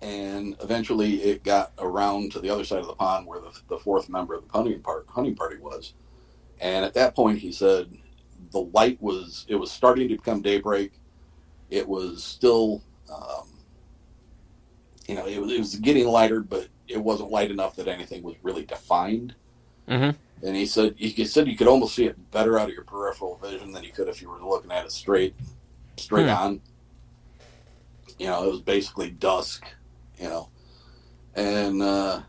[0.02, 3.80] and eventually it got around to the other side of the pond where the, the
[3.80, 5.94] fourth member of the hunting, part, hunting party was.
[6.60, 7.92] And at that point, he said
[8.52, 11.00] the light was it was starting to become daybreak.
[11.70, 13.60] It was still, um,
[15.08, 18.24] you know, it was, it was getting lighter, but it wasn't light enough that anything
[18.24, 19.36] was really defined.
[19.90, 20.16] Mhm.
[20.46, 23.38] And he said he said you could almost see it better out of your peripheral
[23.38, 25.36] vision than you could if you were looking at it straight,
[25.98, 26.34] straight Hmm.
[26.34, 26.62] on.
[28.20, 29.66] You know, it was basically dusk.
[30.20, 30.50] You know,
[31.36, 32.22] and uh,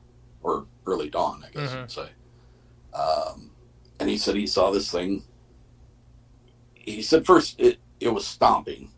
[0.42, 1.80] or early dawn, I guess Mhm.
[1.82, 2.08] you'd say.
[2.94, 3.50] Um,
[4.00, 5.24] and he said he saw this thing.
[6.74, 8.90] He said first it it was stomping,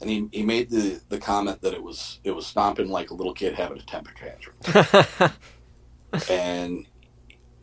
[0.00, 3.14] and he, he made the, the comment that it was it was stomping like a
[3.14, 5.32] little kid having a temper tantrum.
[6.30, 6.86] and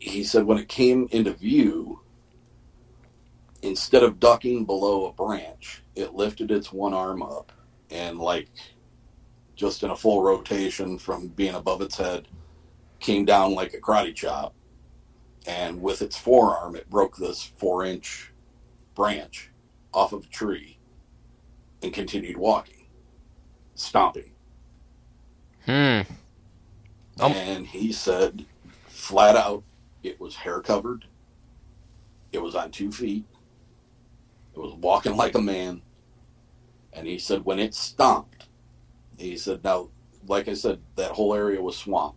[0.04, 2.00] he said when it came into view,
[3.62, 7.52] instead of ducking below a branch, it lifted its one arm up
[7.90, 8.48] and like
[9.56, 12.28] just in a full rotation from being above its head,
[13.00, 14.54] came down like a karate chop,
[15.46, 18.32] and with its forearm it broke this four inch
[18.94, 19.50] branch
[19.92, 20.78] off of a tree
[21.82, 22.86] and continued walking,
[23.74, 24.32] stomping.
[25.64, 26.00] hmm.
[27.20, 27.32] Um.
[27.32, 28.44] And he said,
[28.88, 29.62] flat out,
[30.04, 31.06] it was hair covered.
[32.32, 33.26] It was on two feet.
[34.54, 35.82] It was walking like a man.
[36.92, 38.48] And he said, when it stomped,
[39.18, 39.90] he said, now,
[40.26, 42.16] like I said, that whole area was swamp.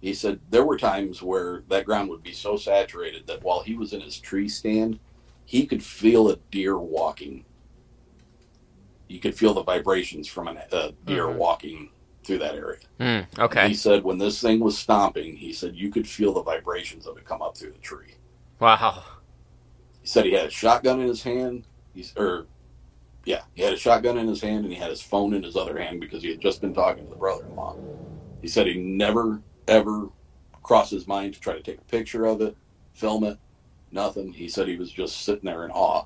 [0.00, 3.74] He said, there were times where that ground would be so saturated that while he
[3.74, 4.98] was in his tree stand,
[5.44, 7.44] he could feel a deer walking.
[9.08, 11.36] You could feel the vibrations from a deer Mhm.
[11.36, 11.90] walking
[12.26, 12.78] through that area.
[13.00, 13.40] Hmm.
[13.40, 13.68] Okay.
[13.68, 17.16] He said when this thing was stomping, he said you could feel the vibrations of
[17.16, 18.14] it come up through the tree.
[18.58, 19.02] Wow.
[20.00, 21.64] He said he had a shotgun in his hand.
[21.94, 22.46] He's or
[23.24, 25.56] yeah, he had a shotgun in his hand and he had his phone in his
[25.56, 27.76] other hand because he had just been talking to the brother-in-law.
[28.42, 30.08] He said he never ever
[30.62, 32.56] crossed his mind to try to take a picture of it,
[32.94, 33.38] film it,
[33.90, 34.32] nothing.
[34.32, 36.04] He said he was just sitting there in awe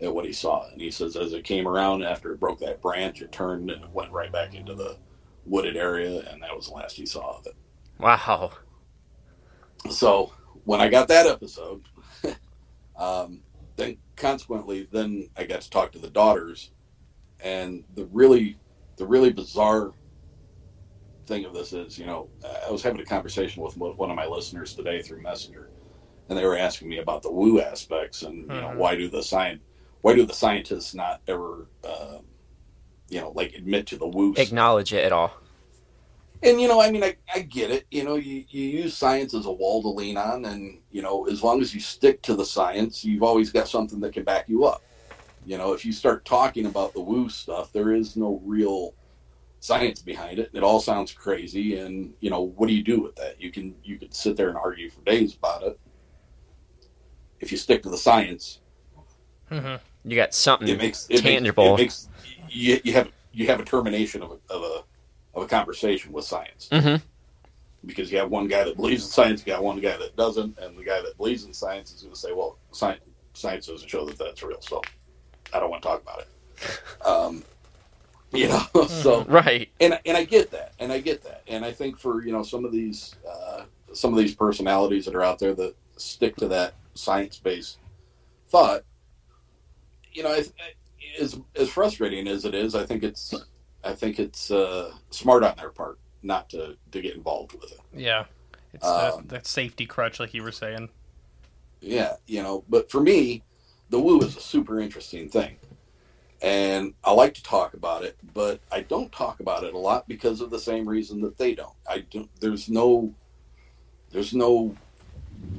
[0.00, 0.68] at what he saw.
[0.70, 3.82] And he says as it came around after it broke that branch, it turned and
[3.82, 4.96] it went right back into the
[5.48, 7.54] wooded area, and that was the last he saw of it.
[7.98, 8.52] Wow.
[9.90, 10.32] so
[10.64, 11.82] when I got that episode,
[12.96, 13.42] um,
[13.76, 16.70] then consequently, then I got to talk to the daughters,
[17.40, 18.58] and the really,
[18.96, 19.92] the really bizarre
[21.26, 22.28] thing of this is, you know,
[22.66, 25.68] I was having a conversation with one of my listeners today through Messenger,
[26.28, 28.76] and they were asking me about the woo aspects and you know Mhm.
[28.76, 29.62] why do the science,
[30.02, 32.18] why do the scientists not ever, uh,
[33.08, 35.32] you know, like admit to the woo Acknowledge it at all.
[36.42, 37.86] and you know, I mean, I, I get it.
[37.90, 41.26] You know, you, you use science as a wall to lean on, and you know,
[41.26, 44.48] as long as you stick to the science, you've always got something that can back
[44.48, 44.82] you up.
[45.46, 48.94] You know, if you start talking about the woo stuff, there is no real
[49.60, 50.50] science behind it.
[50.52, 53.40] It all sounds crazy, and you know, what do you do with that?
[53.40, 55.80] You can you can sit there and argue for days about it.
[57.40, 58.60] If you stick to the science,
[59.48, 61.76] hmm You got something it makes it tangible.
[61.76, 62.17] Makes, it makes
[62.50, 64.84] you, you have you have a termination of a, of a
[65.38, 66.68] of a conversation with science.
[66.72, 66.96] hmm
[67.86, 70.58] because you have one guy that believes in science, you got one guy that doesn't,
[70.58, 73.02] and the guy that believes in science is going to say, "Well, science
[73.34, 74.88] science doesn't show that that's real, so
[75.52, 76.28] I don't want to talk about it."
[77.06, 77.46] Um,
[78.32, 79.70] you know, so Right.
[79.80, 82.42] and and I get that, and I get that, and I think for you know
[82.42, 86.48] some of these uh, some of these personalities that are out there that stick to
[86.48, 87.80] that science based
[88.50, 88.82] thought,
[90.12, 90.44] you know, I,
[91.20, 93.34] as as frustrating as it is, I think it's
[93.84, 97.80] I think it's uh, smart on their part not to to get involved with it.
[97.94, 98.24] Yeah.
[98.72, 100.90] It's Um, that, that safety crutch, like you were saying.
[101.80, 103.42] Yeah, you know, but for me,
[103.88, 105.56] the woo is a super interesting thing.
[106.40, 110.06] And I like to talk about it, but I don't talk about it a lot
[110.06, 111.74] because of the same reason that they don't.
[111.88, 113.12] I don't there's no
[114.10, 114.76] there's no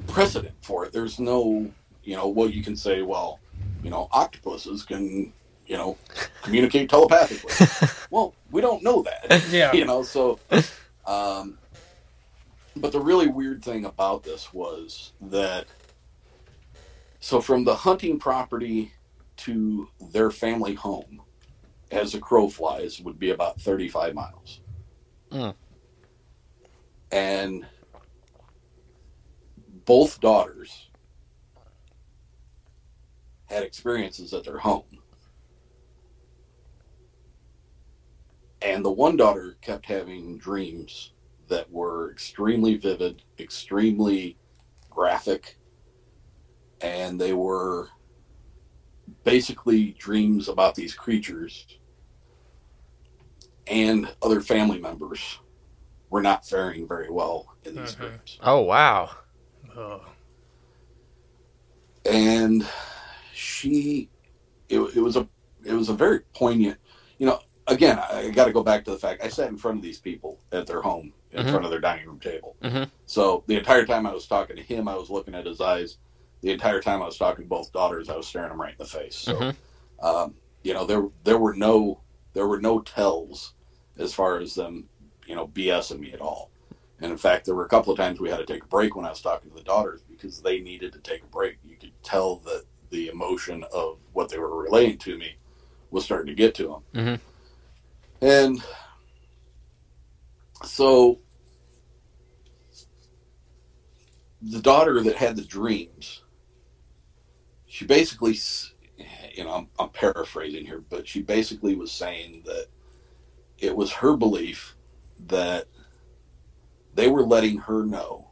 [0.06, 0.92] precedent for it.
[0.92, 1.70] There's no,
[2.04, 3.40] you know, well you can say, well,
[3.82, 5.32] you know, octopuses can,
[5.70, 5.96] you know,
[6.42, 7.54] communicate telepathically.
[8.10, 9.44] well, we don't know that.
[9.50, 9.72] Yeah.
[9.72, 10.38] you know so
[11.06, 11.58] um
[12.76, 15.66] but the really weird thing about this was that
[17.20, 18.92] so from the hunting property
[19.38, 21.22] to their family home
[21.92, 24.60] as a crow flies would be about 35 miles
[25.30, 25.54] Mm.
[27.12, 27.64] and
[29.84, 30.88] both daughters
[33.46, 34.84] had experiences at their home.
[38.62, 41.12] And the one daughter kept having dreams
[41.48, 44.38] that were extremely vivid, extremely
[44.90, 45.58] graphic,
[46.80, 47.88] and they were
[49.24, 51.66] basically dreams about these creatures
[53.66, 55.38] and other family members
[56.10, 57.98] were not faring very well in these Mhm.
[57.98, 58.38] dreams.
[58.42, 59.10] Oh wow.
[59.76, 60.02] Ugh.
[62.04, 62.66] and
[63.34, 64.10] she
[64.68, 65.28] it, it was a
[65.64, 66.78] it was a very poignant
[67.18, 67.40] you know
[67.70, 70.00] again i got to go back to the fact i sat in front of these
[70.00, 71.50] people at their home in Mhm.
[71.50, 72.90] front of their dining room table Mhm.
[73.06, 75.98] so the entire time i was talking to him i was looking at his eyes
[76.42, 78.78] the entire time i was talking to both daughters i was staring them right in
[78.78, 79.56] the face so Mhm.
[80.02, 82.00] um, you know there there were no
[82.32, 83.54] there were no tells
[83.98, 84.88] as far as them
[85.26, 86.50] you know bsing me at all
[87.00, 88.96] and in fact there were a couple of times we had to take a break
[88.96, 91.76] when i was talking to the daughters because they needed to take a break you
[91.76, 95.36] could tell that the emotion of what they were relating to me
[95.92, 97.20] was starting to get to them Mhm.
[98.20, 98.62] And
[100.64, 101.18] so
[104.42, 106.22] the daughter that had the dreams
[107.66, 108.36] she basically,
[109.34, 112.66] you know I'm, I'm paraphrasing here but she basically was saying that
[113.58, 114.76] it was her belief
[115.26, 115.66] that
[116.94, 118.30] they were letting her know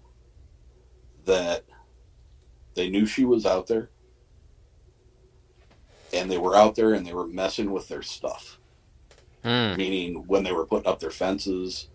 [1.25, 1.65] that
[2.75, 3.91] they knew she was out there
[6.13, 8.59] and they were out there and they were messing with their stuff
[9.49, 9.79] Mm.
[9.79, 11.89] meaning when they were putting up their fences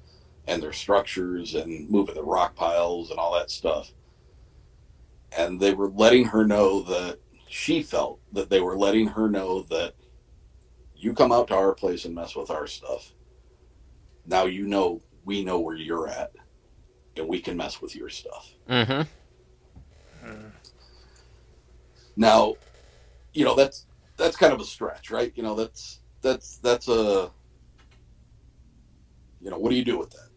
[0.47, 3.93] and their structures and moving the rock piles and all that stuff.
[5.37, 9.61] And they were letting her know that she felt that they were letting her know
[9.69, 9.93] that
[10.95, 13.13] you come out to our place and mess with our stuff.
[14.25, 16.31] Now you know we know where you're at
[17.15, 18.51] and we can mess with your stuff.
[18.67, 19.03] Mm-hmm.
[22.15, 22.55] Now,
[23.31, 23.85] you know, that's
[24.17, 25.31] that's kind of a stretch, right?
[25.35, 27.29] You know, that's that's that's a
[29.43, 30.29] you know, what do you do with that?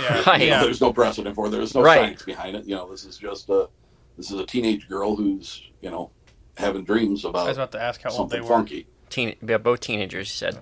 [0.00, 0.22] Yeah.
[0.30, 0.40] Right.
[0.42, 1.50] You know, there's no precedent for it.
[1.50, 2.00] There's no Right.
[2.00, 2.66] science behind it.
[2.66, 3.68] You know, this is just a
[4.16, 6.10] this is a teenage girl who's you know
[6.56, 7.38] having dreams about.
[7.38, 8.48] I about, was about to ask how old they something were.
[8.56, 8.86] funky.
[9.08, 10.28] Teen, yeah, both teenagers.
[10.28, 10.58] You said.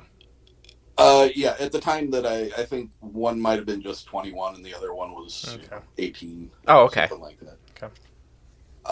[0.97, 4.57] Uh, yeah, at the time that I I think one might have been just 21
[4.57, 6.51] and the other one was you know, 18.
[6.67, 7.07] Oh, okay.
[7.09, 7.57] something like that.
[7.83, 7.93] Okay.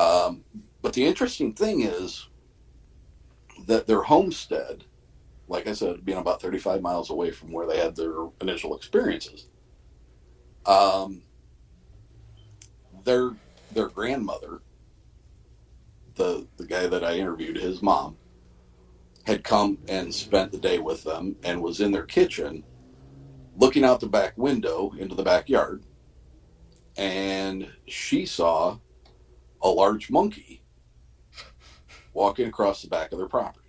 [0.01, 0.45] Um,
[0.83, 2.29] but the interesting thing is
[3.67, 4.85] that their homestead,
[5.49, 9.49] like I said, being about 35 miles away from where they had their initial experiences,
[10.67, 11.23] um,
[13.05, 13.33] their
[13.71, 14.61] their grandmother,
[16.15, 18.19] the the guy that I interviewed, his mom,
[19.25, 22.65] had come and spent the day with them and was in their kitchen,
[23.57, 25.85] looking out the back window into the backyard,
[26.97, 28.79] and she saw
[29.63, 30.63] a large monkey
[32.15, 33.66] walking across the back of their property.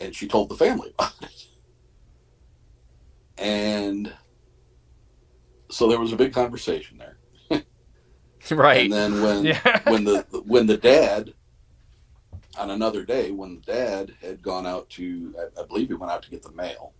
[0.00, 1.46] And she told the family about it.
[3.38, 4.12] And
[5.70, 7.18] so there was a big conversation there.
[8.50, 8.84] Right.
[8.84, 9.80] And then when Yeah.
[9.90, 11.34] when the when the dad
[12.56, 16.12] on another day when the dad had gone out to I, I believe he went
[16.12, 16.92] out to get the mail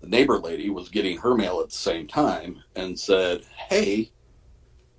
[0.00, 4.12] the neighbor lady was getting her mail at the same time and said hey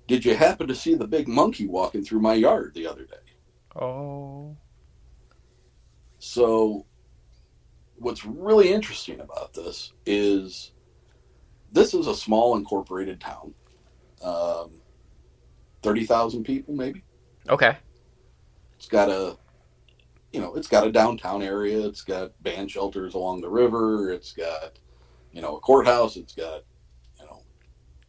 [0.08, 3.16] did you happen to see the big monkey walking through my yard the other day
[3.80, 4.56] Oh.
[6.26, 6.84] So
[7.96, 10.72] what's really interesting about this is
[11.72, 13.54] this is a small incorporated town
[14.22, 14.70] um,
[15.82, 17.02] 30,000 people maybe
[17.48, 17.76] okay.
[18.76, 19.36] It's got a,
[20.32, 21.86] you know, it's got a downtown area.
[21.86, 24.10] It's got band shelters along the river.
[24.12, 24.78] It's got,
[25.32, 26.16] you know, a courthouse.
[26.16, 26.62] It's got,
[27.18, 27.42] you know,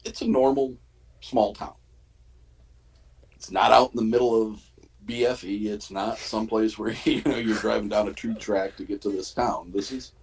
[0.03, 0.75] it's a normal
[1.21, 1.75] small town.
[3.31, 4.61] It's not out in the middle of
[5.07, 5.67] BFE.
[5.67, 9.09] It's not someplace where you know you're driving down a two track to get to
[9.09, 9.71] this town.
[9.73, 10.13] This is,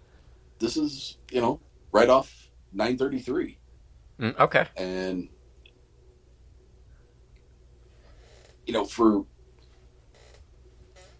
[0.59, 1.61] this is you know
[1.93, 3.59] right off 933
[4.21, 4.65] Mm, okay.
[4.77, 5.29] and
[8.65, 9.25] you know for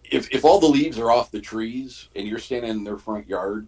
[0.05, 3.27] if if all the leaves are off the trees and you're standing in their front
[3.27, 3.67] yard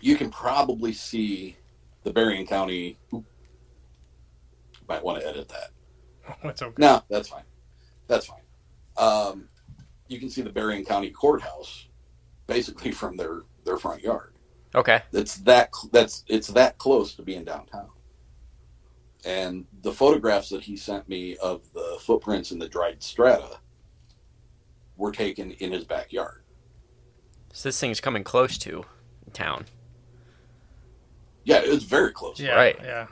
[0.00, 1.56] you can probably see
[2.04, 3.24] the Berrien County oop,
[4.88, 5.70] might want to edit that
[6.44, 6.74] It's okay.
[6.78, 7.42] no that's fine
[8.08, 8.40] that's fine
[8.96, 9.48] um,
[10.08, 11.86] you can see the Berrien County courthouse
[12.46, 14.34] basically from their their front yard
[14.74, 15.00] Okay.
[15.12, 17.88] that's that that's it's that close to being downtown
[19.24, 23.58] and the photographs that he sent me of the footprints in the dried strata
[24.96, 26.42] were taken in his backyard
[27.52, 28.84] So this thing's coming close to
[29.32, 29.66] town.
[31.44, 32.54] yeah it's very close Yeah.
[32.54, 32.78] Right.
[32.82, 33.06] Yeah.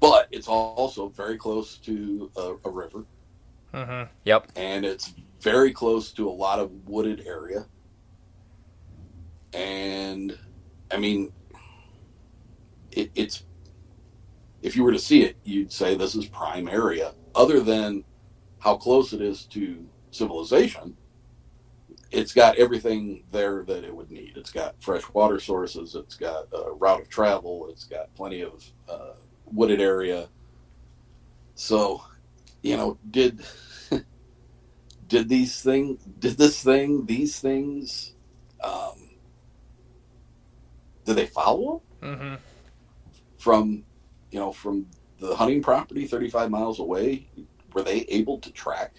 [0.00, 3.04] but it's also very close to a, a river
[3.74, 4.10] Mm-hmm.
[4.24, 4.52] Yep.
[4.56, 7.66] and it's very close to a lot of wooded area.
[9.52, 10.38] And
[10.90, 11.32] I mean,
[12.92, 13.44] it, it's
[14.62, 17.14] if you were to see it, you'd say this is prime area.
[17.34, 18.04] Other than
[18.58, 20.96] how close it is to civilization,
[22.10, 24.36] it's got everything there that it would need.
[24.36, 25.94] It's got fresh water sources.
[25.94, 27.68] It's got a route of travel.
[27.70, 29.12] It's got plenty of uh,
[29.46, 30.28] wooded area.
[31.54, 32.02] So,
[32.68, 33.40] you know, did
[35.08, 38.14] did these thing did this thing these things
[38.62, 39.10] um
[41.06, 42.34] did they follow them Mm-hmm.
[43.38, 43.84] from
[44.30, 44.86] you know from
[45.20, 47.28] the hunting property 35 miles away
[47.74, 48.94] were they able to track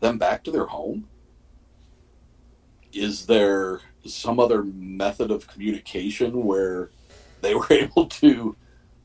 [0.00, 1.08] them back to their home
[2.92, 6.90] is there some other method of communication where
[7.42, 8.56] they were able to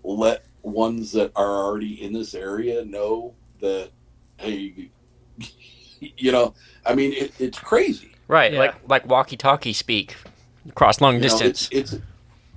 [0.03, 3.89] let ones that are already in this area know that
[4.37, 4.89] hey
[6.01, 6.53] you know
[6.85, 8.53] i mean it, it's crazy Right.
[8.53, 8.59] Yeah.
[8.59, 10.15] Like like walkie talkie speak
[10.67, 11.69] across long You know, distance.
[11.71, 12.03] it's, it's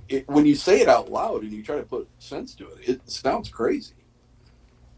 [0.09, 2.89] it, when you say it out loud and you try to put sense to it,
[2.89, 3.93] it sounds crazy.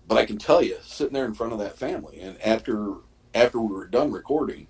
[0.08, 2.94] But I can tell you, sitting there in front of that family, and after
[3.34, 4.68] after we were done recording,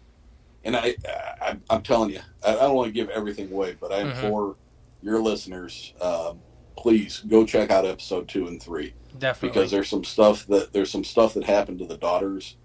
[0.63, 0.95] and I,
[1.41, 4.55] I I'm telling you, I, I don't want to give everything away, but I implore
[5.01, 6.39] your listeners, um,
[6.79, 9.49] please go check out episode two and three Definitely.
[9.49, 12.55] because there's some stuff that there's some stuff that happened to the daughters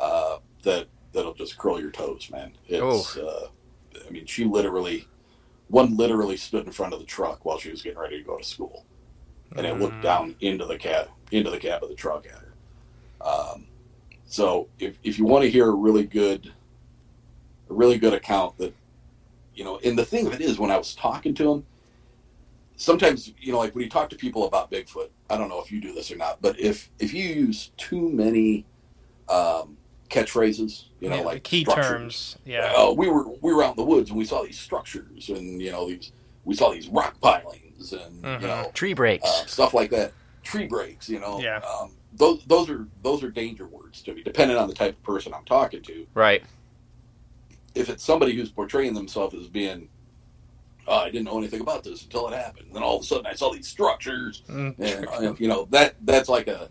[0.00, 2.52] uh, that that'll just curl your toes, man.
[2.66, 3.48] It's uh,
[4.06, 5.06] I mean, she literally
[5.68, 8.38] one literally stood in front of the truck while she was getting ready to go
[8.38, 8.86] to school,
[9.56, 10.02] and it looked Mm.
[10.02, 12.54] down into the cab into the cab of the truck at her.
[13.20, 13.66] Um,
[14.24, 16.52] so if if you want to hear a really good
[17.68, 18.74] a really good account that
[19.54, 21.66] you know, and the thing of it is, when I was talking to him,
[22.78, 25.70] sometimes you know, like when you talk to people about Bigfoot, I don't know if
[25.70, 28.64] you do this or not, but if if you use too many
[29.28, 29.76] um,
[30.08, 31.86] catchphrases, you know, Yeah, like key structures.
[31.86, 32.36] terms.
[32.46, 32.72] Yeah.
[32.74, 35.60] Oh, we were we were out in the woods and we saw these structures and
[35.60, 36.12] you know these
[36.44, 38.40] we saw these rock pilings and Mhm.
[38.40, 39.28] you know Tree breaks.
[39.28, 40.12] uh, stuff like that,
[40.42, 41.08] tree breaks.
[41.08, 41.58] You know, Yeah.
[41.58, 45.02] Um, those those are those are danger words to me, depending on the type of
[45.02, 46.06] person I'm talking to.
[46.14, 46.42] right.
[47.74, 49.88] If it's somebody who's portraying themselves as being,
[50.88, 53.26] oh, I didn't know anything about this until it happened, then all of a sudden
[53.26, 54.74] I saw these structures, Mm.
[54.78, 56.70] and uh, you know that that's like a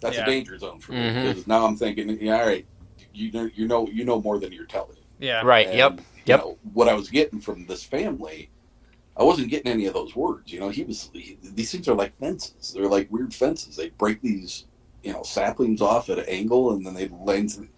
[0.00, 0.22] that's Yeah.
[0.22, 1.14] a danger zone for me Mhm.
[1.24, 2.66] because now I'm thinking, yeah, all right,
[3.12, 4.96] you know you know you know more than you're telling.
[5.18, 5.42] Yeah.
[5.44, 5.66] Right.
[5.66, 5.98] And, yep.
[5.98, 6.40] you Yep.
[6.40, 8.50] know, what I was getting from this family,
[9.16, 10.50] I wasn't getting any of those words.
[10.52, 11.10] You know, he was.
[11.12, 12.72] He, these things are like fences.
[12.72, 13.76] They're like weird fences.
[13.76, 14.64] They break these,
[15.02, 17.68] you know, saplings off at an angle, and then they lengthen.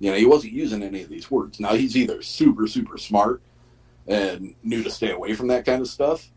[0.00, 1.60] You know, he wasn't using any of these words.
[1.60, 3.42] Now he's either super super smart
[4.10, 6.30] and knew to stay away from that kind of stuff,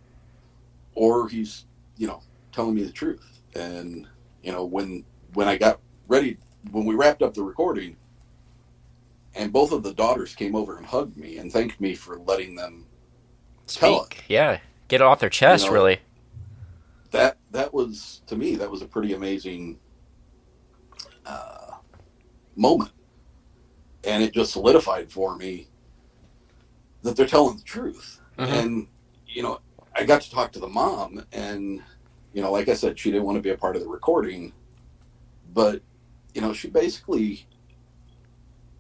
[0.95, 1.65] or he's
[1.97, 2.21] you know
[2.53, 3.41] telling me the truth.
[3.55, 4.07] And
[4.43, 5.03] you know when
[5.33, 6.37] when I got ready
[6.71, 7.97] when we wrapped up the recording
[9.35, 12.55] and both of the daughters came over and hugged me and thanked me for letting
[12.55, 12.85] them
[13.67, 14.23] tell Speak.
[14.29, 14.59] Yeah.
[14.87, 15.99] Get it off their chest, You know, really.
[17.11, 19.79] that that was to me that was a pretty amazing
[21.25, 21.71] uh,
[22.55, 22.91] moment
[24.03, 25.67] and it just solidified for me
[27.03, 28.47] that they're telling the truth Mhm.
[28.47, 28.87] and
[29.27, 29.59] you know
[29.95, 31.81] i got to talk to the mom and
[32.33, 34.53] you know like i said she didn't want to be a part of the recording
[35.53, 35.81] but
[36.33, 37.45] you know she basically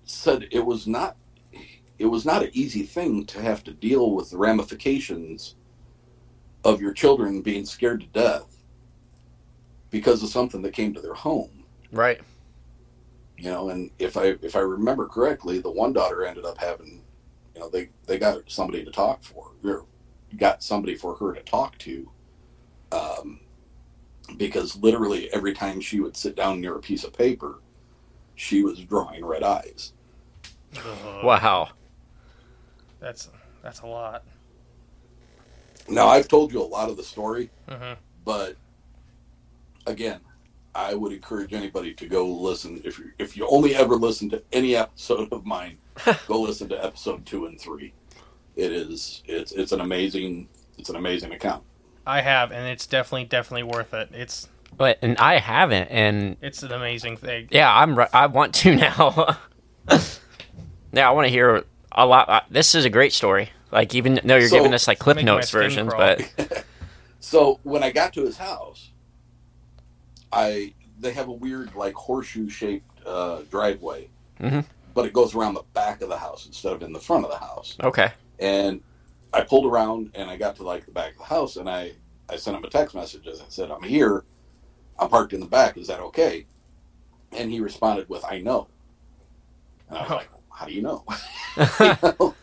[0.05, 1.17] said it was not
[1.99, 5.55] it was not an easy thing to have to deal with the ramifications
[6.63, 8.63] of your children being scared to death
[9.91, 12.19] because of something that came to their home Right.
[13.37, 17.02] you know and if i if i remember correctly the one daughter ended up having
[17.63, 19.85] know they they got somebody to talk for or
[20.37, 22.09] got somebody for her to talk to
[22.91, 23.39] um
[24.37, 27.59] because literally every time she would sit down near a piece of paper
[28.35, 29.93] she was drawing red eyes
[30.75, 31.23] Ugh.
[31.23, 31.69] Wow.
[32.99, 33.29] That's
[33.61, 34.23] that's a lot.
[35.87, 37.93] now i've told you a lot of the story hmm
[38.25, 38.55] but
[39.85, 40.19] again
[40.75, 44.41] i would encourage anybody to go listen if you if you only ever listen to
[44.51, 45.77] any episode of mine
[46.27, 47.93] go listen to episode two and three
[48.55, 50.47] it is it's it's an amazing
[50.77, 51.63] it's an amazing account
[52.05, 54.09] I have, and it's definitely definitely worth it.
[54.11, 57.47] It's But and I haven't, and it's an amazing thing.
[57.49, 57.97] yeah, I'm.
[57.97, 59.37] re- I want to now.
[60.91, 61.63] yeah, I want to hear
[61.93, 62.27] a lot.
[62.27, 63.51] uh, This is a great story.
[63.71, 66.15] Like even though you're So- giving us like clip notes versions, crawl.
[66.17, 66.65] but
[67.21, 68.89] so when i got to his house
[70.33, 74.09] i they have a weird like horseshoe shaped uh, driveway
[74.39, 74.65] Mhm.
[74.93, 77.31] but it goes around the back of the house instead of in the front of
[77.31, 78.11] the house okay.
[78.39, 78.81] and
[79.33, 81.93] I pulled around and I got to like the back of the house and I
[82.29, 84.23] I sent him a text message as I said I'm here
[84.99, 86.45] I'm parked in the back is that okay
[87.31, 88.67] And he responded with, I know.
[89.89, 90.15] And I was Oh.
[90.17, 91.03] like, How do you know?
[91.57, 92.35] You know?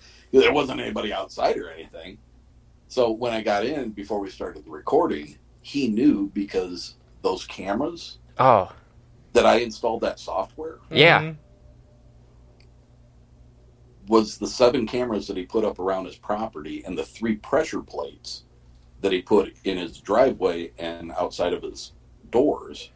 [0.43, 2.18] there wasn't anybody outside or anything.
[2.88, 8.18] So when I got in before we started the recording, he knew because those cameras
[8.39, 8.73] Oh,
[9.33, 11.21] that I installed that software Yeah.
[11.23, 11.37] Mhm.
[14.09, 17.83] was the seven cameras that he put up around his property and the three pressure
[17.83, 18.45] plates
[19.01, 21.93] that he put in his driveway and outside of his
[22.31, 22.91] doors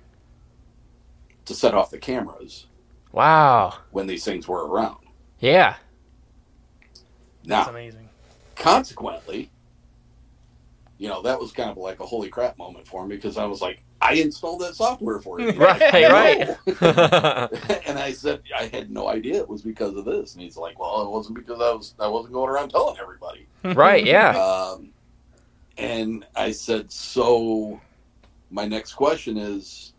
[1.45, 2.67] to set off the cameras
[3.13, 3.75] wow.
[3.91, 4.99] when these things were around.
[5.39, 5.77] Yeah.
[7.45, 8.09] That's Now, amazing.
[8.57, 9.51] consequently,
[10.99, 13.45] you know, that was kind of like a holy crap moment for me because I
[13.45, 15.53] was like, I installed that software for you.
[15.59, 17.81] Right, I right.
[17.89, 20.35] and I said, I had no idea it was because of this.
[20.35, 23.49] And he's like, Well, it wasn't because I was I wasn't going around telling everybody.
[23.65, 24.05] right.
[24.05, 24.31] Yeah.
[24.37, 24.91] Um,
[25.79, 27.81] and I said, So
[28.51, 29.95] my next question is,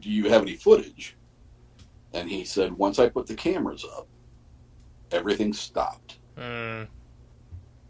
[0.00, 1.16] Do you have any footage?
[2.14, 4.08] And he said, Once I put the cameras up,
[5.10, 6.18] everything stopped.
[6.38, 6.86] Mm.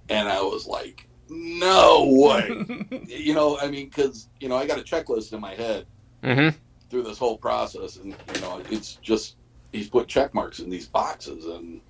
[0.09, 2.65] And I was like, No way.
[3.09, 5.87] you know, I mean, because, you know, I got a checklist in my head
[6.23, 6.57] Mm-hmm.
[6.89, 7.97] through this whole process.
[7.97, 9.37] And, you know, it's just,
[9.73, 11.47] he's put check marks in these boxes.
[11.47, 11.81] And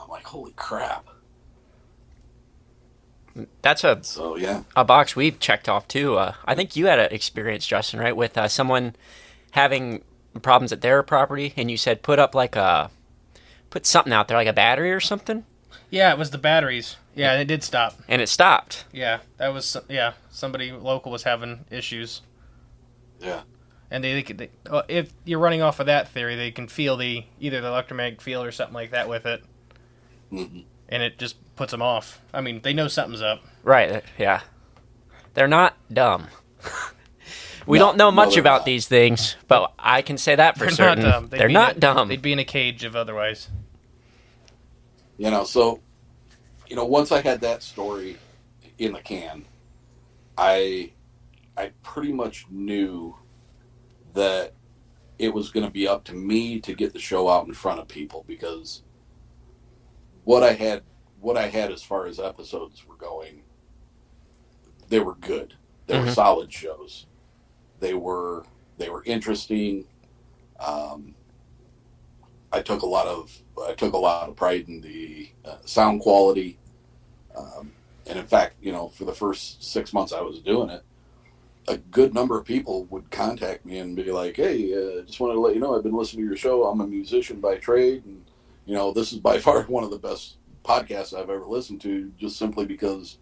[0.00, 1.06] I'm like, Holy crap.
[3.62, 4.62] That's a So, yeah.
[4.76, 6.16] a box we've checked off too.
[6.18, 8.94] Uh, I think you had an experience, Justin, right, with uh, someone
[9.52, 10.02] having
[10.42, 12.90] problems at their property, and you said put up like a
[13.70, 15.44] put something out there, like a battery or something,
[15.88, 16.96] Yeah, it was the batteries.
[17.14, 17.98] Yeah, it did stop.
[18.08, 18.84] and it stopped.
[18.92, 20.14] Yeah, that was yeah.
[20.30, 22.22] Somebody local was having issues,
[23.20, 23.42] Yeah.
[23.90, 24.38] and they, they could.
[24.38, 27.68] They, well, if you're running off of that theory, they can feel the either the
[27.68, 29.42] electromagnetic field or something like that with it,
[30.30, 32.20] hmm and it just puts them off.
[32.34, 33.42] I mean, they know something's up.
[33.62, 33.90] Right?
[33.92, 34.40] uh, Yeah.
[35.32, 36.26] They're not dumb.
[37.66, 38.66] we No, don't know much they're about not.
[38.66, 41.04] these things, but I can say that for They're certain.
[41.04, 41.26] not dumb.
[41.28, 42.08] They'd They're not a- dumb.
[42.08, 43.48] They'd be in a cage if otherwise.
[45.16, 45.80] You know, so,
[46.72, 48.22] you know, once I had that story
[48.78, 49.46] in the can,
[50.38, 50.94] I,
[51.56, 53.14] I pretty much knew
[54.14, 54.54] that
[55.18, 57.80] it was going to be up to me to get the show out in front
[57.80, 58.84] of people because
[60.24, 60.84] what I had,
[61.20, 63.44] what I had as far as episodes were going,
[64.88, 65.56] they were good.
[65.88, 66.14] They were Mhm.
[66.14, 67.06] solid shows.
[67.80, 68.46] They were
[68.78, 69.88] they were interesting.
[70.58, 71.16] Um,
[72.52, 76.00] I took a lot of I took a lot of pride in the uh, sound
[76.00, 76.61] quality,
[77.36, 77.72] um,
[78.06, 80.82] and in fact, you know, for the first six months I was doing it,
[81.68, 85.34] a good number of people would contact me and be like, "Hey, uh, just wanted
[85.34, 86.64] to let you know I've been listening to your show.
[86.64, 88.24] I'm a musician by trade, and
[88.66, 92.12] you know, this is by far one of the best podcasts I've ever listened to,
[92.18, 93.18] just simply because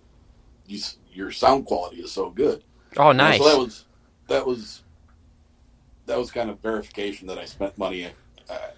[0.67, 0.81] you,
[1.13, 2.65] your sound quality is so good."
[2.97, 3.39] oh, nice.
[3.39, 3.85] so that was
[4.29, 4.83] that was
[6.07, 8.09] that was kind of verification that I spent money.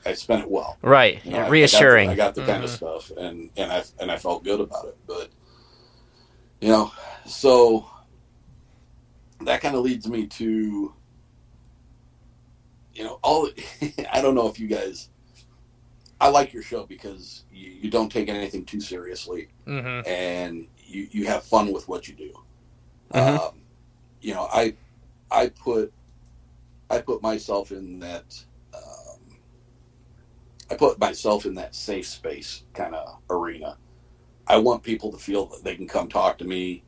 [0.05, 0.77] I spent it well.
[0.83, 1.25] right.
[1.25, 2.11] You know, yeah, I- reassuring.
[2.11, 2.77] I got the, I got the kind of Mhm.
[2.77, 4.97] stuff, and and I and I felt good about it.
[5.07, 5.31] But
[6.61, 6.93] you know,
[7.27, 7.87] so
[9.43, 10.95] that kind of leads me to
[12.95, 13.49] you know all.
[14.13, 15.09] I don't know if you guys.
[16.21, 20.09] I like your show because you, you don't take anything too seriously, Mm-hmm.
[20.09, 22.33] and you you have fun with what you do.
[23.15, 23.39] Mhm.
[23.41, 23.61] Um,
[24.21, 24.75] you know, I
[25.31, 25.93] I put
[26.91, 28.25] I put myself in that.
[30.73, 33.79] I put myself in that safe space kind of arena.
[34.47, 36.85] I want people to feel that they can come talk to me,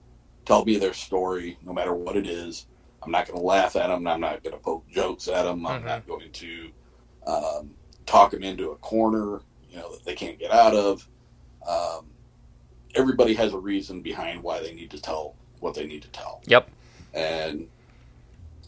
[0.46, 2.66] tell me their story, no matter what it is.
[3.02, 4.06] I'm not going to laugh at them.
[4.06, 5.66] I'm not going to poke jokes at them.
[5.66, 5.86] I'm Mhm.
[5.86, 6.72] not going to
[7.26, 7.76] um,
[8.06, 11.08] talk them into a corner, you know, that they can't get out of.
[11.66, 12.12] Um,
[12.94, 16.42] everybody has a reason behind why they need to tell what they need to tell
[16.46, 16.70] Yep.
[17.14, 17.68] and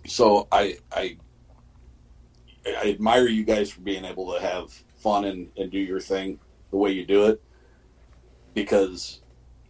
[0.06, 1.18] so I, I
[2.66, 4.72] I admire you guys for being able to have
[5.06, 6.36] fun and, and do your thing
[6.72, 7.40] the way you do it
[8.54, 9.20] because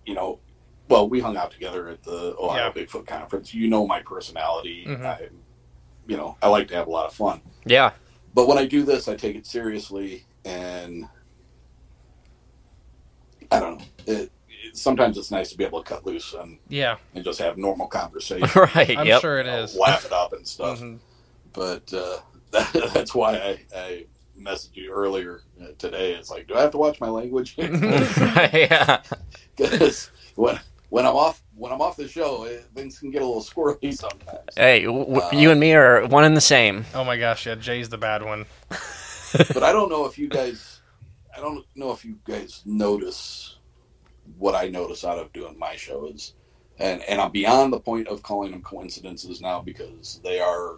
[0.07, 0.41] you know
[0.89, 5.05] well we hung out together at the Ohio Bigfoot conference you know my personality Mhm.
[5.05, 5.29] I
[6.09, 7.91] you know I like to have a lot of fun Yeah.
[8.33, 11.05] but when I do this I take it seriously and
[13.53, 16.59] I don't know it, it sometimes it's nice to be able to cut loose and,
[16.71, 18.97] Yeah, and just have normal conversation right.
[18.97, 19.21] I'm yep.
[19.21, 19.77] sure it you know, is.
[19.77, 20.81] laugh it up and stuff.
[20.81, 20.99] Mhm.
[21.53, 22.19] But uh,
[22.95, 24.07] that's why I, I
[24.41, 26.15] messaged you earlier uh, today.
[26.15, 27.55] It's like, do I have to watch my language?
[27.59, 29.03] yeah.
[29.57, 30.59] Because when
[30.89, 33.95] when I'm off when I'm off the show, it, things can get a little squirrely
[33.95, 34.55] sometimes.
[34.57, 36.85] Hey, w- w- Uh, you and me are one and the same.
[36.95, 38.47] Oh my gosh, yeah, Jay's the bad one.
[39.53, 40.81] But I don't know if you guys,
[41.37, 43.59] I don't know if you guys notice
[44.39, 46.35] what I notice out of doing my shows,
[46.79, 50.77] and and I'm beyond the point of calling them coincidences now because they are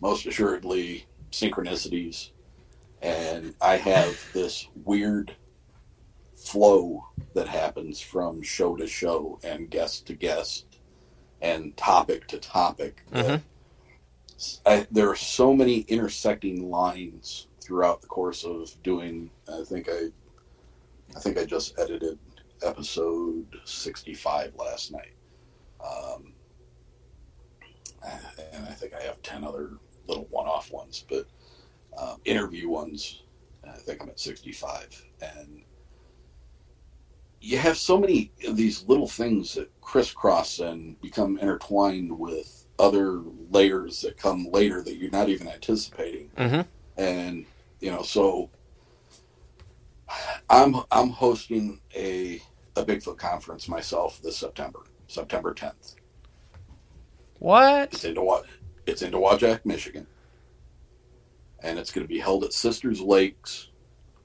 [0.00, 2.30] most assuredly synchronicities,
[3.02, 5.34] and I have this weird
[6.36, 10.66] flow that happens from show to show and guest to guest
[11.40, 13.04] and topic to topic.
[13.12, 13.40] that
[14.66, 19.30] I, there are so many intersecting lines throughout the course of doing.
[19.52, 20.08] I think I,
[21.16, 22.18] I think I just edited
[22.64, 25.14] episode sixty-five last night,
[25.84, 26.32] um,
[28.52, 29.72] and I think I have ten other
[30.06, 31.26] little one-off ones, but
[31.98, 33.22] uh, interview ones.
[33.68, 35.62] I think I'm at sixty-five, and
[37.40, 43.22] you have so many of these little things that crisscross and become intertwined with other
[43.50, 46.66] layers that come later that you're not even anticipating Mhm.
[46.96, 47.46] and
[47.80, 48.50] you know so
[50.50, 52.40] i'm i'm hosting a
[52.76, 55.94] a bigfoot conference myself this september september 10th
[57.38, 57.92] What?
[57.92, 58.44] it's in Dowa-
[58.86, 60.06] it's in Dowagiac, michigan
[61.62, 63.68] and it's going to be held at sisters lakes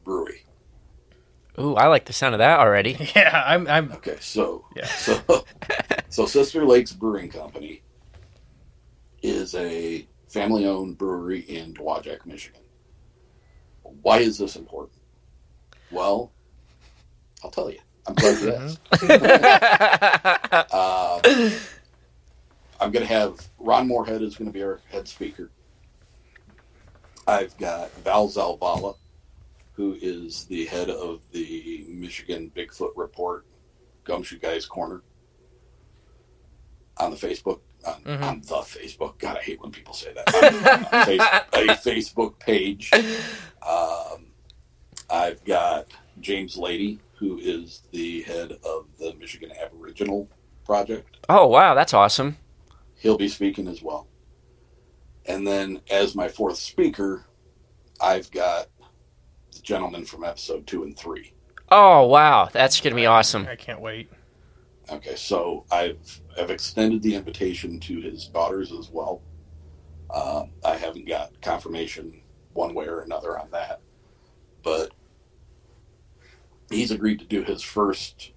[0.03, 0.43] brewery
[1.59, 2.97] Ooh, I like the sound of that already.
[3.15, 3.67] Yeah, I'm.
[3.67, 3.91] I'm.
[3.93, 4.85] Okay, so Yeah.
[4.87, 5.45] so
[6.09, 7.83] so Sister Lakes Brewing Company
[9.21, 12.61] is a family-owned brewery in Dowagiac, Michigan.
[13.83, 14.99] Why is this important?
[15.91, 16.33] Well,
[17.43, 17.79] I'll tell you.
[18.07, 18.79] I'm glad you asked.
[20.73, 21.21] Uh,
[22.79, 25.52] I'm going to have Ron Morehead is going to be our head speaker.
[27.27, 28.95] I've got Val Zalvala,
[29.73, 33.45] who is the head of the Michigan Bigfoot Report
[34.03, 35.01] Gumshoe Guys Corner
[36.97, 37.59] on the Facebook.
[37.85, 38.23] On, Mhm.
[38.23, 39.17] on the Facebook.
[39.19, 40.33] God, I hate when people say that.
[40.35, 42.89] On, on face, a Facebook page.
[43.61, 44.27] Um,
[45.09, 45.87] I've got
[46.21, 50.29] James Lady, who is the head of the Michigan Aboriginal
[50.65, 51.17] Project.
[51.27, 52.37] oh wow, that's awesome.
[52.95, 54.07] He'll be speaking as well.
[55.25, 57.25] And then, as my fourth speaker,
[58.01, 58.67] I've got
[59.53, 61.33] the gentleman from episode two and three.
[61.69, 63.47] Oh wow, that's gonna be awesome.
[63.47, 64.11] I can't wait.
[64.91, 69.21] Okay, so I've I've extended the invitation to his daughters as well.
[70.09, 72.21] Uh, I haven't got confirmation
[72.53, 73.81] one way or another on that,
[74.61, 74.91] but
[76.69, 78.31] he's agreed to do his first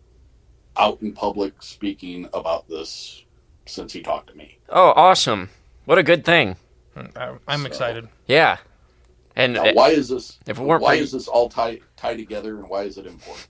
[0.76, 3.24] out in public speaking about this
[3.66, 4.59] since he talked to me.
[4.68, 5.51] Oh, awesome!
[5.84, 6.57] What a good thing.
[7.16, 8.09] I, I'm So- excited.
[8.26, 8.57] Yeah,
[9.34, 10.38] and Now, why is this?
[10.47, 13.07] if it weren't why for- is this all tied tied together, and why is it
[13.07, 13.49] important?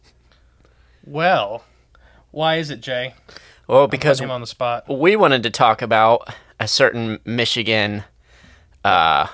[1.05, 1.65] Well,
[2.33, 3.15] why is it, Jay?
[3.69, 4.85] well, because Put him on the spot.
[4.89, 6.29] we wanted to talk about
[6.59, 8.05] a certain Michigan
[8.85, 9.27] uh,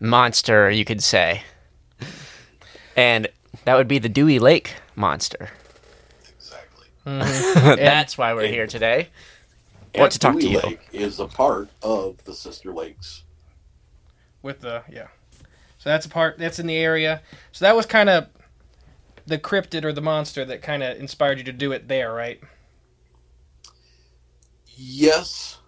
[0.00, 1.42] monster, you could say,
[2.96, 3.28] and
[3.64, 5.50] that would be the Dewey Lake monster.
[6.36, 6.86] Exactly.
[7.04, 9.08] That's why we're here today.
[9.94, 10.60] What to talk to Dewey you.
[10.60, 13.24] Lake is a part of the Sister Lakes.
[14.42, 15.08] With the yeah.
[15.78, 17.22] So that's a part that's in the area.
[17.52, 18.28] So that was kind of
[19.26, 22.40] the cryptid or the monster that kind of inspired you to do it there, right?
[24.66, 25.58] Yes,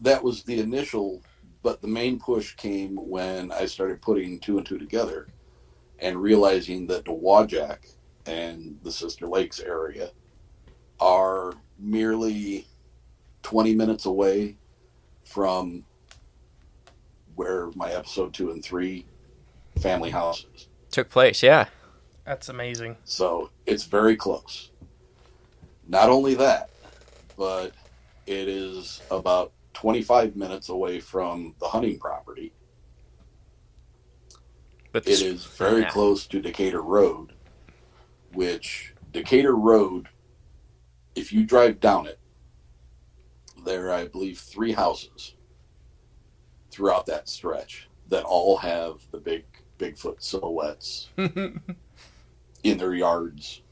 [0.00, 1.22] that was the initial,
[1.62, 5.28] but the main push came when I started putting two and two together
[5.98, 7.78] and realizing that Dowagiac
[8.26, 10.10] and the Sister Lakes area
[11.00, 12.66] are merely
[13.42, 14.56] 20 minutes away
[15.24, 15.84] from
[17.36, 19.06] where my episode two and three
[19.78, 20.68] family house is.
[20.90, 21.66] Took place, yeah.
[22.24, 22.96] That's amazing.
[23.04, 24.70] So it's very close.
[25.86, 26.70] Not only that,
[27.36, 27.72] but
[28.26, 32.52] it is about 25 minutes away from the hunting property.
[34.92, 35.90] But It is very Yeah.
[35.90, 37.34] close to Decatur Road,
[38.32, 40.08] which Decatur Road,
[41.16, 42.18] if you drive down it,
[43.64, 45.34] there are, I believe, three houses
[46.74, 49.44] throughout that stretch that all have the big
[49.78, 53.62] Bigfoot silhouettes in their yards,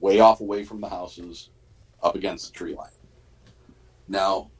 [0.00, 1.50] way off away from the houses,
[2.02, 2.88] up against the tree line.
[4.08, 4.50] Now,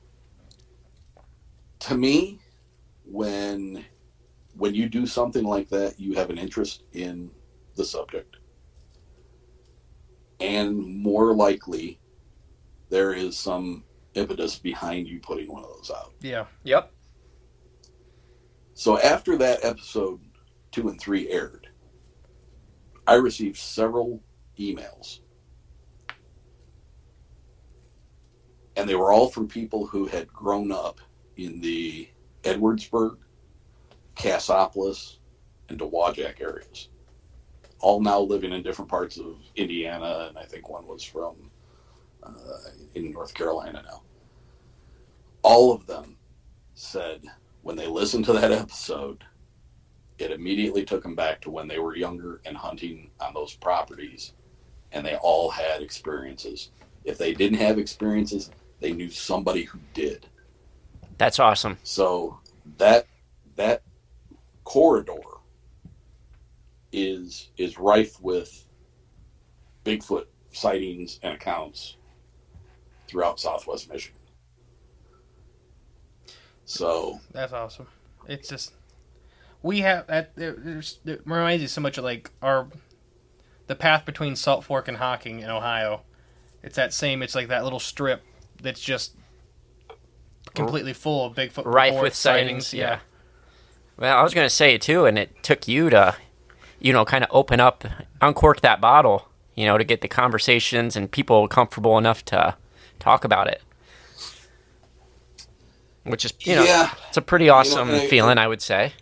[1.81, 2.41] to me,
[3.05, 3.85] when
[4.57, 7.31] when you do something like that, you have an interest in
[7.77, 8.37] the subject,
[10.41, 11.99] and more likely,
[12.89, 13.85] there is some
[14.15, 16.13] impetus behind you putting one of those out.
[16.21, 16.47] Yeah.
[16.65, 16.93] Yep.
[18.79, 20.21] So after that episode
[20.71, 21.69] two and three aired,
[23.07, 24.21] I received several
[24.59, 25.21] emails.
[28.77, 31.01] And they were all from people who had grown up
[31.39, 32.11] in the
[32.43, 33.17] Edwardsburg,
[34.15, 35.21] Cassopolis,
[35.71, 36.91] and Dowagiac areas.
[37.81, 41.51] All now living in different parts of Indiana, and I think one was from
[42.23, 42.33] uh,
[42.95, 44.03] in North Carolina now.
[45.43, 46.19] All of them
[46.75, 47.23] said,
[47.67, 49.25] when they listened to that episode,
[50.19, 54.35] it immediately took them back to when they were younger and hunting on those properties,
[54.93, 56.71] and they all had experiences.
[57.05, 60.29] If they didn't have experiences, they knew somebody who did.
[61.19, 61.79] That's awesome.
[61.83, 62.39] So
[62.79, 63.09] that
[63.57, 63.83] that
[64.63, 65.15] corridor
[66.93, 68.69] is is rife with
[69.85, 71.97] Bigfoot sightings and accounts
[73.09, 74.16] throughout Southwest Michigan.
[76.67, 77.87] So That's awesome.
[78.29, 78.73] It's just
[79.63, 80.33] we have that.
[80.37, 82.69] It, there's- it reminds you so much of like our
[83.67, 86.03] the path between Salt Fork and Hocking in Ohio.
[86.63, 87.23] It's that same.
[87.23, 88.23] It's like that little strip
[88.61, 89.15] that's just
[90.55, 92.73] completely full of Bigfoot Rife with sightings.
[92.75, 93.01] Yeah.
[93.97, 96.17] Well, I was gonna say it too, and it took you to,
[96.81, 97.85] you know, kind of open up,
[98.21, 102.57] uncork that bottle, you know, to get the conversations and people comfortable enough to
[102.99, 103.63] talk about it.
[106.07, 108.93] Which is, you know, yeah, it's a pretty awesome I- feeling, I would say.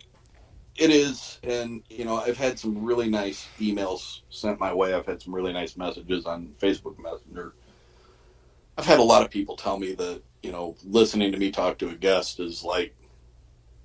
[0.77, 4.93] it is, and you know I've had some really nice emails sent my way.
[4.93, 7.53] I've had some really nice messages on Facebook Messenger.
[8.77, 11.77] I've had a lot of people tell me that you know listening to me talk
[11.79, 12.93] to a guest is like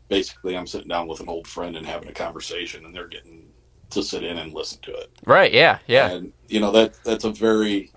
[0.09, 3.47] basically I'm sitting down with an old friend and having a conversation, and they're getting
[3.91, 5.11] to sit in and listen to it.
[5.27, 5.53] Right?
[5.53, 5.79] Yeah.
[5.87, 6.11] Yeah.
[6.11, 7.93] And you know that that's a very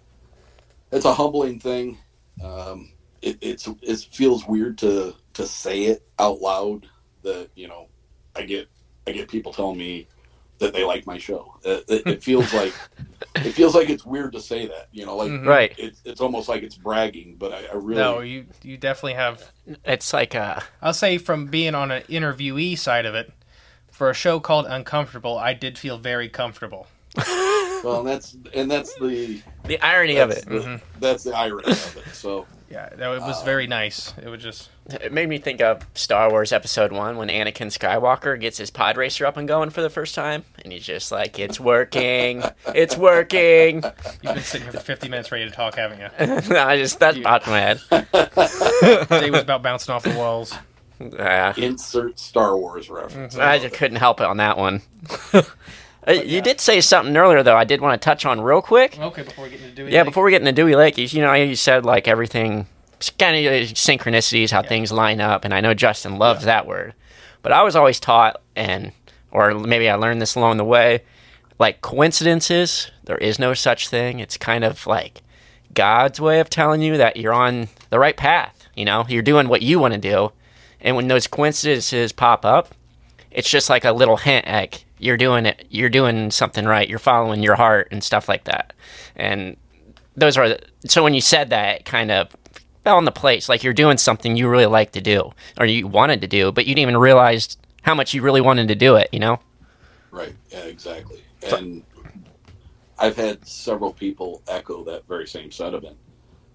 [0.92, 1.98] it's a humbling thing.
[2.44, 2.93] Um,
[3.24, 6.88] it, it's it feels weird to to say it out loud.
[7.24, 7.88] That you know,
[8.36, 8.68] I get
[9.08, 10.08] I get people telling me
[10.60, 11.56] that they like my show.
[11.64, 12.74] It, it, it feels like
[13.36, 14.88] it feels like it's weird to say that.
[14.92, 15.48] You know, like Mhm.
[15.48, 15.74] Right.
[15.78, 17.38] it's it's almost like it's bragging.
[17.38, 19.52] But I, I really No, you you definitely have.
[19.86, 23.32] It's like uh I'll say from being on an interviewee side of it,
[23.92, 26.88] for a show called Uncomfortable, I did feel very comfortable.
[27.84, 30.46] well, and that's and that's the the irony of it.
[30.46, 30.82] the, Mhm.
[31.00, 32.14] that's the irony of it.
[32.16, 34.14] So Yeah, no, it was very nice.
[34.18, 38.40] It was just It made me think of Star Wars Episode One when Anakin Skywalker
[38.40, 41.38] gets his pod racer up and going for the first time, and he's just like,
[41.38, 42.44] "It's working,
[42.74, 43.84] it's working."
[44.24, 46.54] you've been sitting here for 50 minutes ready to talk, haven't you?
[46.54, 47.80] no, I just that popped in my head.
[49.10, 50.54] Jay was about bouncing off the walls.
[51.00, 51.54] Yeah.
[51.58, 53.36] insert Star Wars reference.
[53.38, 54.82] I just couldn't help it on that one.
[56.08, 57.56] Uh, you did say something earlier, though.
[57.56, 59.00] I did want to touch on real quick.
[59.00, 61.22] Okay, before we get into doing Yeah, before we get into Dewey Lake, you, you
[61.22, 62.68] know, you said like everything,
[63.18, 66.94] kind of synchronicities, how things line up, and I know Justin loves that word.
[67.42, 68.92] But I was always taught, and
[69.32, 71.04] or maybe I learned this along the way,
[71.60, 72.92] like coincidences.
[73.06, 74.20] There is no such thing.
[74.20, 75.22] It's kind of like
[75.74, 78.68] God's way of telling you that you're on the right path.
[78.76, 80.32] You know, you're doing what you want to do,
[80.82, 82.76] and when those coincidences pop up,
[83.32, 87.00] it's just like a little hint, like you're doing it, you're doing something right, you're
[87.00, 88.74] following your heart and stuff like that.
[89.16, 89.58] And
[90.16, 92.36] those are the, so when you said that, it kind of
[92.84, 96.22] fell into place, like you're doing something you really like to do or you wanted
[96.22, 99.10] to do, but you didn't even realize how much you really wanted to do it.
[99.12, 99.40] You know?
[100.12, 100.34] Right.
[100.52, 101.24] Yeah, exactly.
[101.44, 101.84] And
[103.00, 105.98] I've had several people echo that very same sentiment.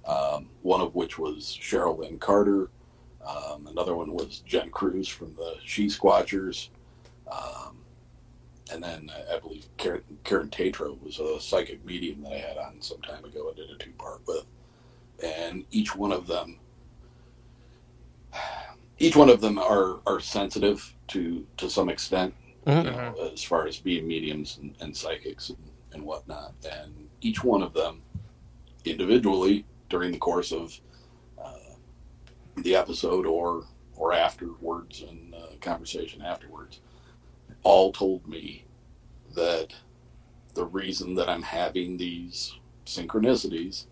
[0.07, 2.70] Um, one of which was Cheryl Lynn Carter.
[3.26, 6.68] Um, another one was Jen Cruz from the She Squatchers.
[7.30, 7.77] Um,
[8.72, 12.56] and then I- I believe Karen, Karen Tatro was a psychic medium that I had
[12.58, 13.50] on some time ago.
[13.50, 14.44] I did a two part with.
[15.22, 16.58] And each one of them
[18.98, 22.34] each one of them are, are sensitive to, to some extent
[22.66, 22.84] Mhm.
[22.84, 25.58] you know, as far as being mediums and, and psychics and,
[25.92, 26.52] and whatnot.
[26.70, 28.02] And each one of them
[28.84, 30.78] individually during the course of
[31.42, 31.54] uh,
[32.58, 33.64] the episode or
[33.96, 36.80] or afterwards and uh, conversation afterwards
[37.68, 38.64] all told me
[39.34, 39.74] that
[40.54, 42.56] the reason that I'm having these
[42.86, 43.84] synchronicities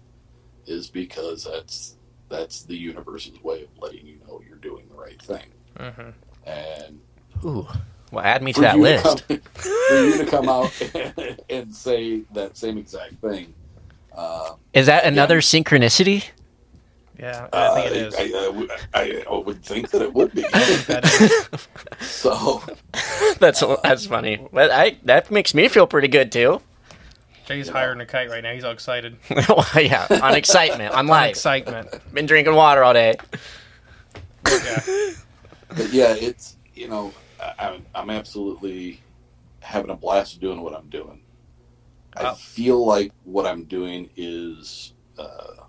[0.66, 1.99] is because that's
[2.31, 5.45] that's the universe's way of letting you know you're doing the right thing.
[5.77, 6.11] hmm
[6.47, 7.01] And
[7.45, 7.68] Ooh.
[8.11, 9.29] Well, add me to that list.
[9.29, 9.41] To come,
[9.89, 10.72] for you to come out
[11.51, 13.53] and say that same exact thing.
[14.16, 16.24] Uh, Is that another synchronicity?
[17.19, 18.14] Yeah, I think it is.
[18.14, 20.43] I, I, I would- I- I would think that it would be.
[20.87, 21.69] That is.
[22.07, 22.62] so,
[23.39, 24.47] that's that's funny.
[24.53, 26.61] But I that makes me feel pretty good too.
[27.47, 28.53] Jay's higher than a kite right now.
[28.53, 29.17] He's all excited.
[29.49, 31.31] well, yeah, on excitement, on On life.
[31.31, 31.89] excitement.
[32.12, 33.14] Been drinking water all day.
[34.49, 34.81] Yeah.
[35.69, 39.01] but yeah, it's you know, I, I'm- I'm absolutely
[39.61, 41.21] having a blast doing what I'm doing.
[42.17, 45.64] I feel like what I'm doing is uh,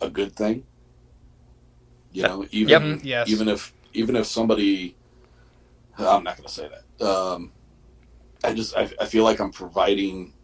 [0.00, 0.64] a good thing.
[2.12, 2.82] You know, even Yep.
[2.82, 3.28] Mhm, yes.
[3.28, 4.96] even if even if somebody,
[5.98, 7.06] I'm not going to say that.
[7.06, 7.52] Um,
[8.44, 10.34] I just I, I feel like I'm providing.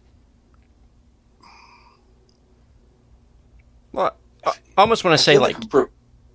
[3.93, 5.91] Well, I almost want I to say feel like pro-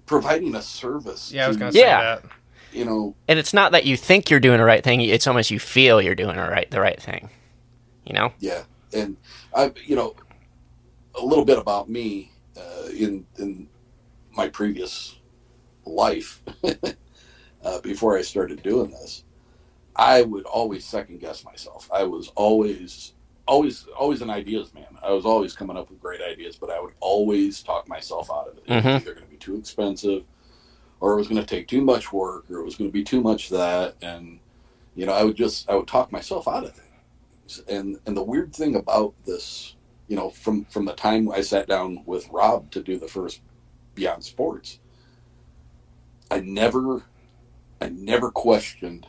[0.06, 1.32] providing a service.
[1.32, 2.02] Yeah, I was gonna say Yeah.
[2.02, 2.26] that.
[2.72, 5.52] you know, And it's not that you think you're doing the right thing; it's almost
[5.52, 7.30] you feel you're doing the right the right thing.
[8.06, 8.34] You know?
[8.40, 8.64] yeah,
[8.94, 9.18] and
[9.56, 10.16] I, you know,
[11.20, 13.70] a little bit about me uh, in in
[14.36, 15.18] my previous
[15.86, 16.44] life
[17.64, 19.24] uh, before I started doing this,
[19.96, 21.90] I would always second guess myself.
[21.94, 23.14] I was always
[23.48, 24.86] always always an ideas man.
[25.04, 28.48] I was always coming up with great ideas, but I would always talk myself out
[28.48, 28.64] of it.
[28.68, 29.02] It was Mhm.
[29.02, 30.24] either going to be too expensive,
[31.00, 33.04] or it was going to take too much work, or it was going to be
[33.04, 34.40] too much that, and
[34.96, 37.64] you know, I would just I would talk myself out of things.
[37.68, 39.76] And and the weird thing about this,
[40.10, 43.42] you know, from from the time I sat down with Rob to do the first
[43.96, 44.80] Beyond Sports,
[46.30, 47.04] I never
[47.80, 49.08] I never questioned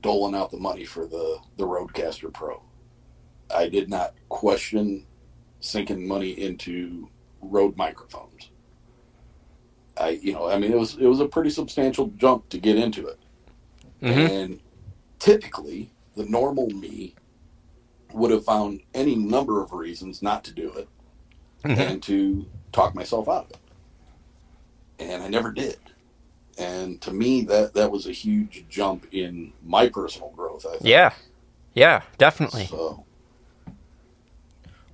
[0.00, 2.62] doling out the money for the the RodeCaster Pro.
[3.54, 5.06] I did not question
[5.60, 7.08] sinking money into
[7.42, 8.50] Rode microphones.
[9.96, 12.76] I you know I mean it was it was a pretty substantial jump to get
[12.76, 13.18] into it,
[14.00, 14.30] Mhm.
[14.30, 14.60] and
[15.18, 17.14] typically the normal me
[18.12, 20.88] would have found any number of reasons not to do it
[21.64, 21.78] Mhm.
[21.78, 23.58] and to talk myself out of it,
[24.98, 25.78] and I never did.
[26.58, 30.66] And to me, that that was a huge jump in my personal growth.
[30.66, 30.84] I think.
[30.84, 31.12] Yeah,
[31.74, 32.66] yeah, definitely.
[32.66, 33.04] So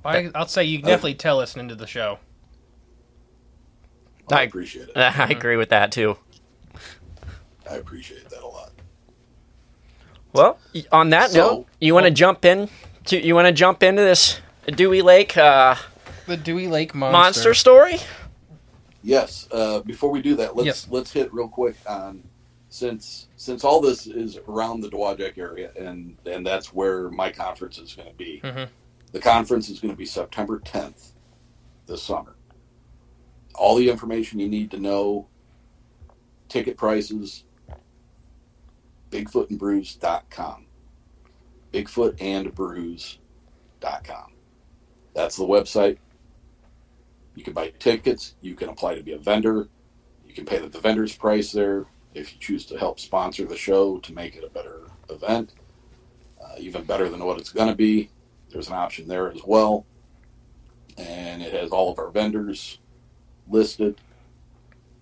[0.04, 2.18] I, I'll say you can definitely tell listening to the show.
[4.30, 4.96] I I- appreciate it.
[4.96, 6.16] I agree with that too.
[7.68, 8.70] I appreciate that a lot.
[10.32, 10.58] Well,
[10.92, 12.68] on that So- note, you want to jump in?
[13.06, 15.76] To, you want to jump into this Dewey Lake uh,
[16.26, 17.12] The Dewey Lake monster.
[17.16, 17.54] monster.
[17.54, 17.96] story?
[19.02, 19.46] Yes.
[19.52, 20.88] Uh, before we do that, let's Yes.
[20.90, 22.22] let's hit real quick on
[22.68, 27.78] since since all this is around the Dowagiac area, and and that's where my conference
[27.78, 28.40] is going to be.
[28.42, 28.68] Mhm.
[29.12, 31.12] The conference is going to be September 10th
[31.86, 32.34] this summer.
[33.54, 35.28] All the information you need to know,
[36.48, 37.44] ticket prices,
[39.10, 40.65] bigfootandbrews.com.
[41.76, 44.32] Bigfootandbrews.com.
[45.14, 45.98] That's the website.
[47.34, 48.34] You can buy tickets.
[48.40, 49.68] You can apply to be a vendor.
[50.26, 53.56] You can pay the, the vendor's price there if you choose to help sponsor the
[53.56, 55.52] show to make it a better event,
[56.42, 58.08] uh, even better than what it's going to be.
[58.50, 59.84] There's an option there as well.
[60.96, 62.78] And it has all of our vendors
[63.48, 64.00] listed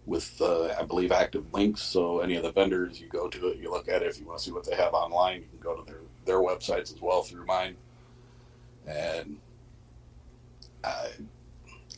[0.06, 1.82] with, uh, I believe, active links.
[1.82, 4.08] So any of the vendors, you go to it, you look at it.
[4.08, 6.38] If you want to see what they have online, you can go to their, their
[6.38, 7.76] websites as well through mine.
[8.86, 9.38] And
[10.82, 11.08] uh,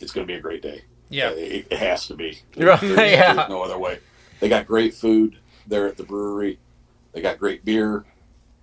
[0.00, 0.82] it's going to be a great day.
[1.08, 1.30] Yeah.
[1.30, 2.38] It, it has to be.
[2.56, 3.34] Right, There's, yeah.
[3.34, 3.98] there's no other way.
[4.40, 6.58] They got great food there at the brewery.
[7.12, 8.04] They got great beer,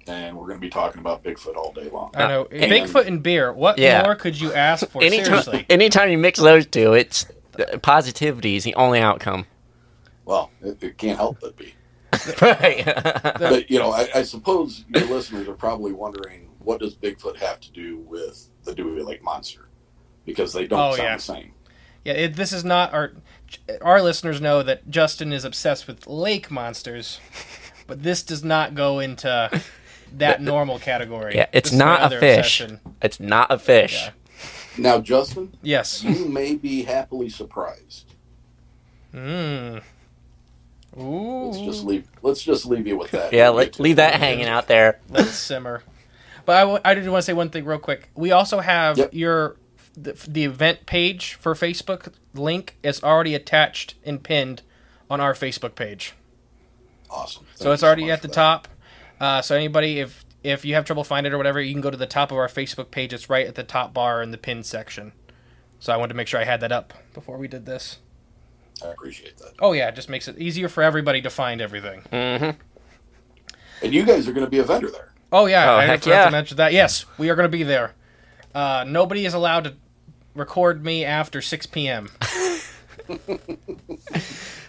[0.07, 2.11] and we're going to be talking about Bigfoot all day long.
[2.15, 2.47] I know.
[2.51, 3.51] And- Bigfoot and beer.
[3.51, 4.03] What Yeah.
[4.03, 5.01] more could you ask for?
[5.03, 5.65] Anytime, Seriously.
[5.69, 7.25] anytime you mix those two, it's
[7.57, 9.45] uh, positivity is the only outcome.
[10.25, 11.73] Well, it, it can't help but be.
[12.41, 12.83] Right.
[13.39, 17.59] But you know, I, I suppose your listeners are probably wondering what does Bigfoot have
[17.61, 19.67] to do with the Dewey Lake Monster,
[20.25, 21.15] because they don't Oh, sound yeah.
[21.17, 21.53] the same.
[22.05, 23.13] Yeah, it, this is not our.
[23.81, 27.19] Our listeners know that Justin is obsessed with lake monsters,
[27.87, 29.61] but this does not go into
[30.17, 31.35] that normal category.
[31.35, 32.61] yeah, it's This not a fish.
[32.61, 32.79] obsession.
[33.01, 34.05] It's not a fish.
[34.05, 34.11] Yeah.
[34.75, 36.03] Now, Justin, Yes.
[36.03, 38.13] you may be happily surprised.
[39.13, 39.83] Mm.
[40.99, 41.45] Ooh.
[41.47, 42.07] Let's just leave.
[42.21, 43.33] Let's just leave you with that.
[43.33, 44.99] Yeah, let, leave that hanging out there.
[45.09, 45.83] Let's simmer.
[46.45, 48.09] But I, w- I did want to say one thing real quick.
[48.15, 49.09] We also have Yep.
[49.13, 49.55] your
[49.95, 54.61] the, the event page for Facebook link is already attached and pinned
[55.09, 56.13] on our Facebook page.
[57.09, 57.45] Awesome.
[57.55, 58.33] So it's already much at the that.
[58.33, 58.67] top.
[59.19, 61.89] Uh, so anybody, if if you have trouble finding it or whatever, you can go
[61.91, 63.13] to the top of our Facebook page.
[63.13, 65.13] It's right at the top bar in the pin section.
[65.79, 67.99] So I wanted to make sure I had that up before we did this.
[68.83, 69.53] I appreciate that.
[69.59, 72.01] Oh yeah, it just makes it easier for everybody to find everything.
[72.09, 72.51] hmm
[73.81, 75.13] And you guys are going to be a vendor there.
[75.31, 76.25] Oh yeah, Oh, I heck forgot yeah.
[76.25, 76.73] to mention that.
[76.73, 77.93] Yes, we are going to be there.
[78.55, 79.73] Uh, nobody is allowed to
[80.35, 82.09] record me after 6 p.m.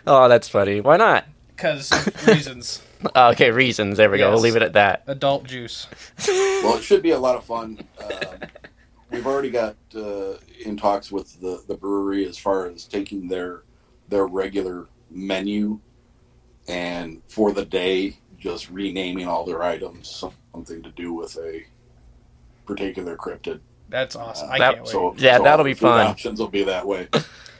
[0.06, 0.80] Oh, that's funny.
[0.80, 1.24] Why not?
[1.56, 1.90] because
[2.26, 2.82] reasons.
[3.14, 3.96] Oh, okay, reasons.
[3.96, 4.30] There we go.
[4.30, 5.04] We'll leave it at that.
[5.06, 5.86] Adult juice.
[6.28, 7.78] Well, it should be a lot of fun.
[8.02, 8.40] Um,
[9.10, 10.34] we've already got uh,
[10.64, 13.62] in talks with the, the brewery as far as taking their
[14.14, 15.80] their regular menu
[16.68, 20.08] and for the day just renaming all their items
[20.54, 21.64] something to do with a
[22.64, 23.58] particular cryptid.
[23.88, 24.48] That's awesome.
[24.50, 24.92] I That- can't wait.
[24.92, 26.06] So Yeah, so that'll be fun.
[26.06, 27.08] Options will be that way.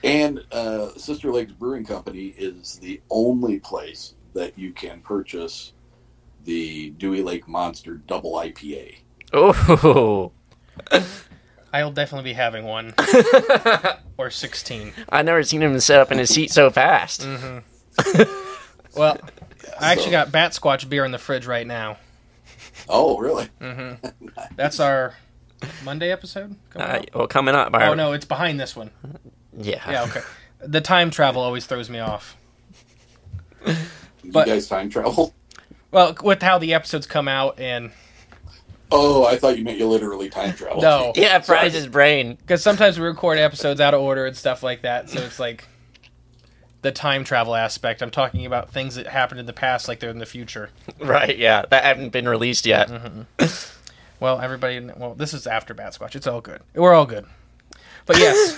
[0.03, 5.73] And uh, Sister Lakes Brewing Company is the only place that you can purchase
[6.45, 8.99] the Dewey Lake Monster Double IPA.
[9.33, 10.31] Oh,
[11.79, 12.93] I'll definitely be having one
[14.17, 14.93] or 16.
[15.09, 17.21] I've never seen him set up in his seat so fast.
[17.21, 17.63] Mm.
[18.95, 19.19] Well,
[19.77, 21.97] I actually got Bat Squatch beer in the fridge right now.
[22.87, 23.49] Oh, really?
[24.55, 25.15] That's our
[25.83, 26.55] Monday episode.
[26.69, 27.71] coming Uh, well, coming up.
[27.73, 28.91] oh no, it's behind this one.
[29.57, 29.81] Yeah.
[29.91, 30.21] Yeah, okay.
[30.61, 32.37] The time travel always throws me off.
[33.65, 33.75] You
[34.31, 35.33] But- guys time travel?
[35.91, 37.91] Well, with how the episodes come out, and
[38.91, 40.81] Oh, I thought you meant you literally time travel.
[40.81, 42.35] no, Yeah, it fries his brain.
[42.35, 45.09] because sometimes we record episodes out of order and stuff like that.
[45.09, 45.67] So it's like
[46.81, 48.01] the time travel aspect.
[48.03, 50.69] I'm talking about things that happened in the past, like they're in the future.
[50.99, 51.63] Right, yeah.
[51.69, 52.91] That haven't been released yet.
[54.19, 54.79] Well, everybody.
[54.95, 56.15] Well, this is after Bat Squatch.
[56.15, 56.61] It's all good.
[56.73, 57.25] We're all good.
[58.05, 58.57] But yes,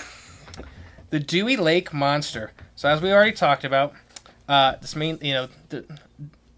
[1.10, 2.52] the Dewey Lake Monster.
[2.76, 3.94] So as we already talked about,
[4.48, 5.84] uh, this main, you know, the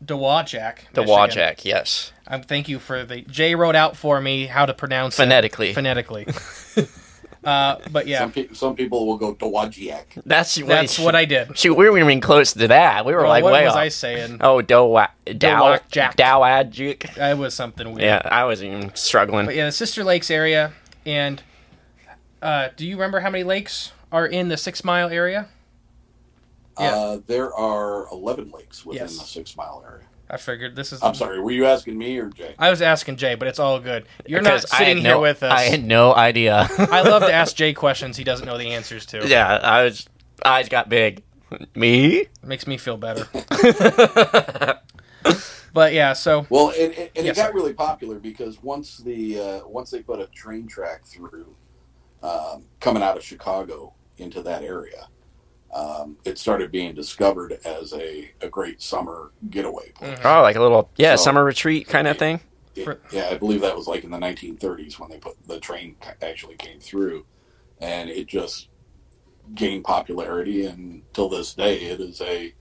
[0.05, 0.93] Dewajak.
[0.93, 1.07] The Michigan.
[1.07, 2.13] Wajak, yes.
[2.27, 5.71] Um, thank you for the Jay wrote out for me how to pronounce Phonetically.
[5.71, 6.27] it phonetically.
[7.45, 10.23] uh, but yeah, Some, pe- some people will go Dowagiac.
[10.25, 11.57] That's what, that's what I did.
[11.59, 13.05] Shoot, we weren't even close to that.
[13.05, 13.79] We were Well, like what way was off.
[13.79, 14.39] I saying?
[14.41, 14.87] Oh, Dow
[15.27, 16.17] Dow Dewajak.
[16.17, 17.15] Dowajik.
[17.15, 18.03] That was something weird.
[18.03, 19.47] Yeah, I was even struggling.
[19.47, 20.73] But yeah, the Sister Lakes area,
[21.05, 21.43] and
[22.41, 25.49] uh, do you remember how many lakes are in the Six Mile area?
[26.81, 26.95] Yeah.
[26.97, 29.19] Uh, there are 11 lakes within Yes.
[29.19, 30.07] the six mile area.
[30.33, 31.03] I figured this is.
[31.03, 32.55] I'm sorry, were you asking me or Jay?
[32.57, 34.07] I was asking Jay, but it's all good.
[34.27, 35.51] You're not I sitting had here no- with us.
[35.53, 36.69] I had no idea.
[36.79, 39.27] I love to ask Jay questions he doesn't know the answers to.
[39.27, 40.07] yeah, I was
[40.45, 41.25] eyes got big.
[41.75, 42.19] Me?
[42.19, 43.27] It makes me feel better.
[45.73, 47.53] but yeah, so Well, and, and, and Yes, it got sir.
[47.53, 51.55] really popular because once the uh, once they put a train track through
[52.23, 55.09] um, coming out of Chicago into that area,
[55.75, 60.19] um, it started being discovered as a, a great summer getaway place.
[60.25, 62.41] Oh, like a little yeah, So- summer retreat kind of thing.
[62.75, 65.59] It- For- yeah, I believe that was like in the 1930s when they put the
[65.61, 67.25] train actually came through,
[67.81, 68.69] and it just
[69.55, 70.67] gained popularity.
[70.67, 72.53] And till this day, it is a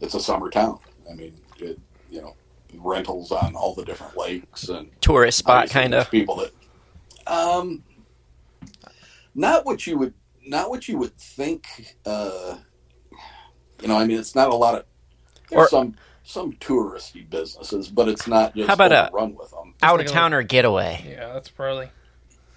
[0.00, 0.78] it's a summer town.
[1.10, 1.78] I mean, it
[2.10, 2.34] you know
[2.74, 6.10] rentals on all the different lakes and Tourist spot kind of.
[6.10, 6.52] people that
[7.26, 7.82] um
[9.34, 10.14] not what you would
[10.50, 11.96] not what you would think.
[12.04, 12.58] Uh,
[13.80, 14.84] you know, I mean, it's not a lot of
[15.48, 19.50] there's Or- some some touristy businesses, but it's not just How about a- run with
[19.50, 19.74] them.
[19.82, 21.04] Out of town or getaway.
[21.08, 21.88] yeah, that's probably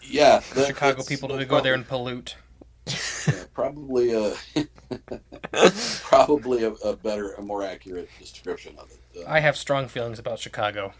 [0.02, 2.36] Yeah, that- Chicago people that's to go there and pollute.
[3.54, 5.08] probably, yeah, probably a
[6.04, 9.00] probably a, a better, a more accurate description of it.
[9.26, 10.94] Uh, I have strong feelings about Chicago.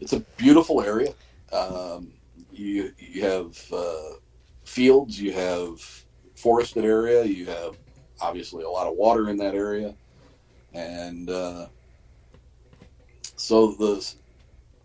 [0.00, 1.14] it's a beautiful area.
[1.52, 2.12] Um,
[2.52, 4.16] you you have uh,
[4.64, 6.04] fields, you have
[6.36, 7.76] forested area, you have
[8.20, 9.94] obviously a lot of water in that area,
[10.72, 11.66] and uh,
[13.36, 14.14] so the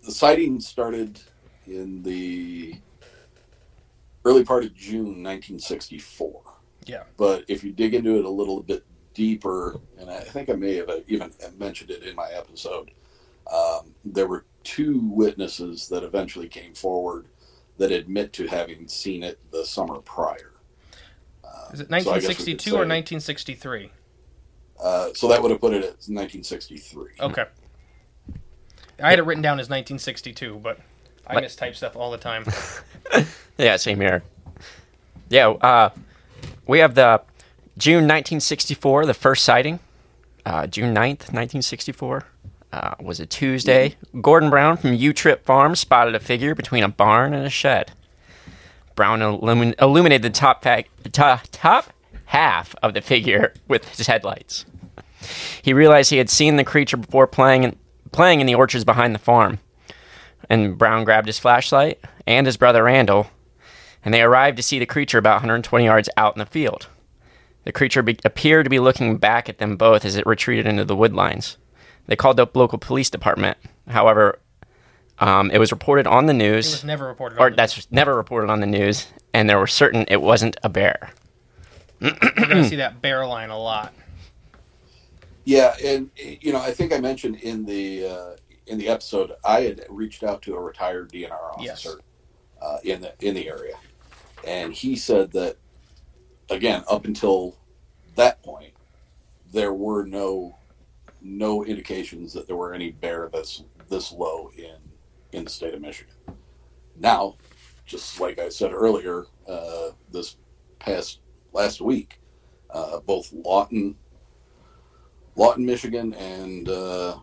[0.04, 1.20] the sighting started
[1.68, 2.76] in the
[4.26, 6.42] early part of June 1964.
[6.86, 7.04] Yeah.
[7.18, 8.84] But if you dig into it a little bit
[9.14, 12.92] deeper, and I think I may have even mentioned it in my episode,
[13.52, 17.28] um, there were two witnesses that eventually came forward
[17.78, 20.51] that admit to having seen it the summer prior.
[21.62, 23.92] Uh, Is it so I guess we could 1962 or 1963?
[24.82, 27.12] Uh, so that would have put it at 1963.
[27.20, 27.46] Okay.
[29.04, 30.80] I had it written down as 1962, but
[31.28, 31.44] I What?
[31.44, 32.46] mistype stuff all the time.
[33.58, 34.24] Yeah, same here.
[35.30, 35.90] Yeah, uh,
[36.66, 37.22] we have the
[37.78, 39.80] June 1964, the first sighting.
[40.46, 42.26] Uh, June 9th, 1964.
[42.74, 43.98] Uh, was a Tuesday.
[44.22, 47.92] Gordon Brown from U Trip Farm spotted a figure between a barn and a shed.
[48.96, 50.84] Brown illumin- illuminated the top, to-
[51.52, 51.94] top
[52.26, 54.66] half of the figure with his headlights.
[55.62, 57.76] He realized he had seen the creature before playing in,
[58.12, 59.60] playing in the orchards behind the farm.
[60.50, 63.28] And Brown grabbed his flashlight and his brother Randall,
[64.04, 66.88] and they arrived to see the creature about 120 yards out in the field.
[67.64, 70.84] The creature be- appeared to be looking back at them both as it retreated into
[70.84, 71.58] the woodlines.
[72.08, 73.58] They called the local police department.
[73.88, 74.40] However,
[75.22, 77.40] um, it was reported on the It news, was never reported.
[77.40, 80.70] or the- that's never reported on the news, and they were certain it wasn't a
[80.70, 81.12] bear.
[82.02, 83.94] We're going to see that bear line a lot.
[85.46, 88.36] Yeah, and you know, I think I mentioned in the uh,
[88.68, 91.86] in the episode I had reached out to a retired DNR Yes.
[91.86, 92.02] officer
[92.62, 93.76] uh, in the in the area,
[94.46, 95.58] and he said that
[96.50, 97.56] again, up until
[98.16, 98.74] that point,
[99.52, 100.58] there were no
[101.22, 104.76] no indications that there were any bear this this low in
[105.32, 106.14] in the state of Michigan.
[106.96, 107.36] Now,
[107.86, 110.38] just like I said earlier, uh, this
[110.80, 111.20] past
[111.54, 112.20] last week,
[112.70, 113.96] uh, both Lawton
[115.36, 117.18] Lawton, Michigan, and uh,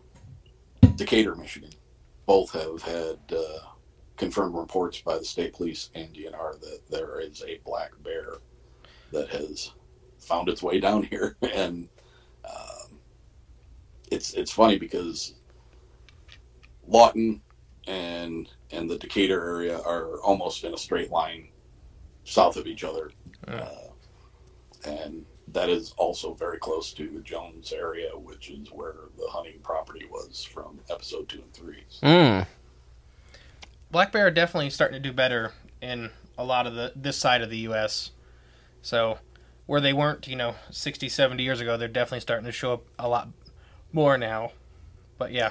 [0.96, 1.70] Decatur, Michigan,
[2.26, 3.68] both have had uh,
[4.16, 8.38] confirmed reports by the state police and DNR that there is a black bear
[9.12, 9.72] that has
[10.18, 11.88] found its way down here, and
[12.44, 12.98] um,
[14.10, 15.34] it's it's funny because
[16.86, 17.42] Lawton
[17.88, 21.48] and and the Decatur area are almost in a straight line
[22.24, 23.10] south of each other,
[23.48, 23.88] uh,
[24.84, 29.58] and that is also very close to the Jones area, which is where the hunting
[29.62, 31.84] property was from episode two and three.
[31.88, 32.46] So, Mm.
[33.90, 37.40] Black bear are definitely starting to do better in a lot of the this side
[37.40, 38.10] of the U.S.
[38.82, 39.18] So
[39.64, 42.84] where they weren't, you know, 60, 70 years ago, they're definitely starting to show up
[42.98, 43.28] a lot
[43.92, 44.52] more now.
[45.18, 45.50] But yeah,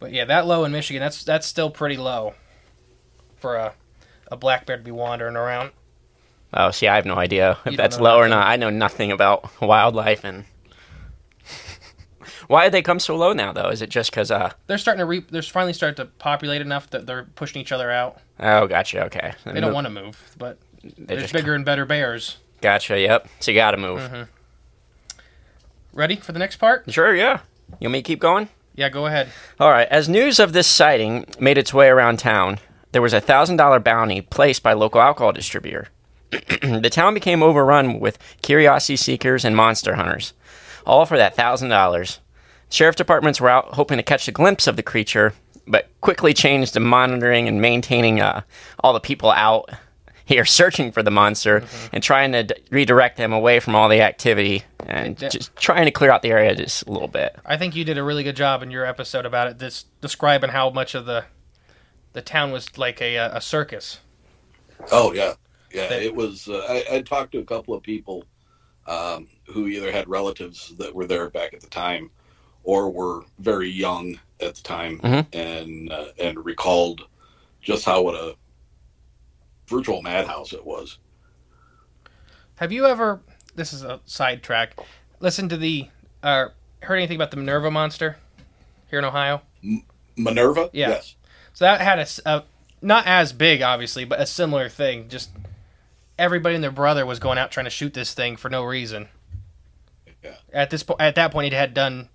[0.00, 2.34] but yeah, that low in Michigan, that's that's still pretty low
[3.36, 3.74] for a
[4.30, 5.70] a black bear to be wandering around.
[6.52, 8.46] Oh, see, I have no idea if that's low or not.
[8.46, 10.44] I know nothing about wildlife and.
[12.46, 13.68] Why did they come so low now, though?
[13.68, 16.88] Is it just because, uh, They're starting to re- they're finally starting to populate enough
[16.90, 18.20] that they're pushing each other out.
[18.40, 19.34] oh, gotcha, okay.
[19.44, 20.58] They don't want to move, but
[20.96, 22.38] there's bigger and better bears.
[22.62, 23.28] Gotcha, yep.
[23.40, 24.00] So you gotta move.
[24.00, 24.22] Mm-hmm.
[25.92, 26.90] Ready for the next part?
[26.90, 27.40] Sure, yeah.
[27.80, 28.48] You want me to keep going?
[28.78, 29.28] Yeah, go ahead.
[29.58, 29.88] All right.
[29.88, 32.60] As news of this sighting made its way around town,
[32.92, 35.88] there was a thousand dollar bounty placed by local alcohol distributor.
[36.30, 40.32] the town became overrun with curiosity seekers and monster hunters,
[40.86, 42.20] all for that thousand dollars.
[42.70, 45.32] Sheriff departments were out hoping to catch a glimpse of the creature,
[45.66, 48.42] but quickly changed to monitoring and maintaining uh,
[48.78, 49.70] all the people out
[50.28, 54.00] here searching for the monster and trying to d- redirect them away from all the
[54.02, 55.30] activity and Yeah.
[55.30, 57.34] just trying to clear out the area just a little bit.
[57.46, 60.50] I think you did a really good job in your episode about it, this describing
[60.50, 61.24] how much of the
[62.12, 64.00] the town was like a uh, a circus.
[64.92, 65.34] Oh yeah,
[65.72, 65.88] yeah.
[65.88, 66.48] That- It was.
[66.48, 68.24] Uh, I, I talked to a couple of people
[68.86, 72.10] um, who either had relatives that were there back at the time,
[72.64, 75.26] or were very young at the time, Mhm.
[75.34, 77.02] and uh, and recalled
[77.60, 78.34] just how what a
[79.68, 80.98] virtual madhouse it was.
[82.56, 83.20] Have you ever?
[83.54, 84.74] This is a sidetrack.
[85.20, 85.88] Listen to the.
[86.22, 86.46] Uh,
[86.82, 88.16] heard anything about the Minerva monster
[88.90, 89.42] here in Ohio?
[90.16, 90.70] Minerva.
[90.72, 90.88] Yeah.
[90.90, 91.14] Yes.
[91.52, 92.44] So that had a
[92.80, 95.08] not as big, obviously, but a similar thing.
[95.08, 95.30] Just
[96.18, 99.08] everybody and their brother was going out trying to shoot this thing for no reason.
[100.22, 100.34] Yeah.
[100.52, 102.08] At this point, at that point, he had done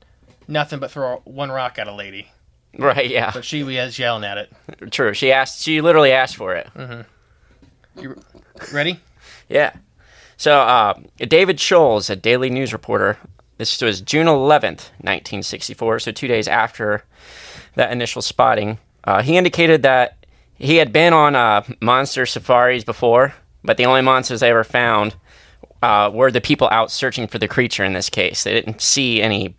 [0.47, 2.31] nothing but throw one rock at a lady,
[2.77, 3.31] Right, yeah.
[3.33, 4.51] but she was yelling at it.
[4.91, 5.13] True.
[5.13, 5.61] She asked.
[5.61, 6.67] She literally asked for it.
[7.97, 8.21] You
[8.73, 8.99] ready?
[9.49, 9.73] Yeah.
[10.37, 13.17] So uh, David Scholes, a Daily News reporter,
[13.57, 15.99] this was June 11th, 1964.
[15.99, 17.03] So two days after
[17.75, 20.25] that initial spotting, uh, he indicated that
[20.55, 23.33] he had been on uh, monster safaris before,
[23.63, 25.15] but the only monsters they ever found
[25.81, 27.83] uh, were the people out searching for the creature.
[27.83, 29.55] In this case, they didn't see any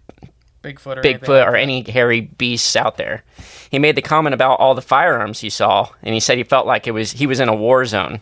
[0.65, 3.23] Bigfoot or Bigfoot or any hairy beasts out there.
[3.71, 6.67] He made the comment about all the firearms he saw, and he said he felt
[6.67, 8.21] like it was he was in a war zone.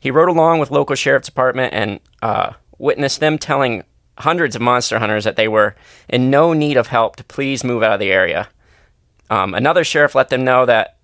[0.00, 3.84] He rode along with local sheriff's department and uh, witnessed them telling
[4.18, 5.76] hundreds of monster hunters that they were
[6.08, 8.48] in no need of help to please move out of the area.
[9.30, 10.96] Um, another sheriff let them know that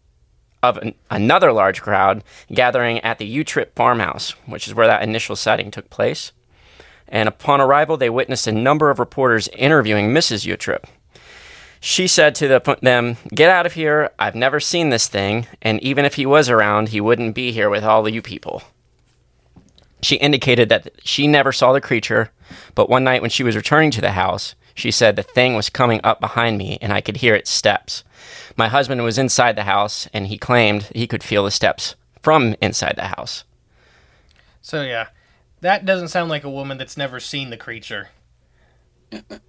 [0.62, 5.36] of an, another large crowd gathering at the U-Trip farmhouse, which is where that initial
[5.36, 6.32] sighting took place.
[7.08, 10.46] And upon arrival, they witnessed a number of reporters interviewing Mrs.
[10.46, 10.84] Utrip.
[11.80, 14.10] She said to the, them, Get out of here.
[14.18, 15.46] I've never seen this thing.
[15.60, 18.62] And even if he was around, he wouldn't be here with all of you people.
[20.00, 22.30] She indicated that she never saw the creature,
[22.74, 25.70] but one night when she was returning to the house, she said the thing was
[25.70, 28.04] coming up behind me and I could hear its steps.
[28.56, 32.54] My husband was inside the house and he claimed he could feel the steps from
[32.60, 33.44] inside the house.
[34.60, 35.08] So yeah,
[35.64, 38.10] that doesn't sound like a woman that's never seen the creature.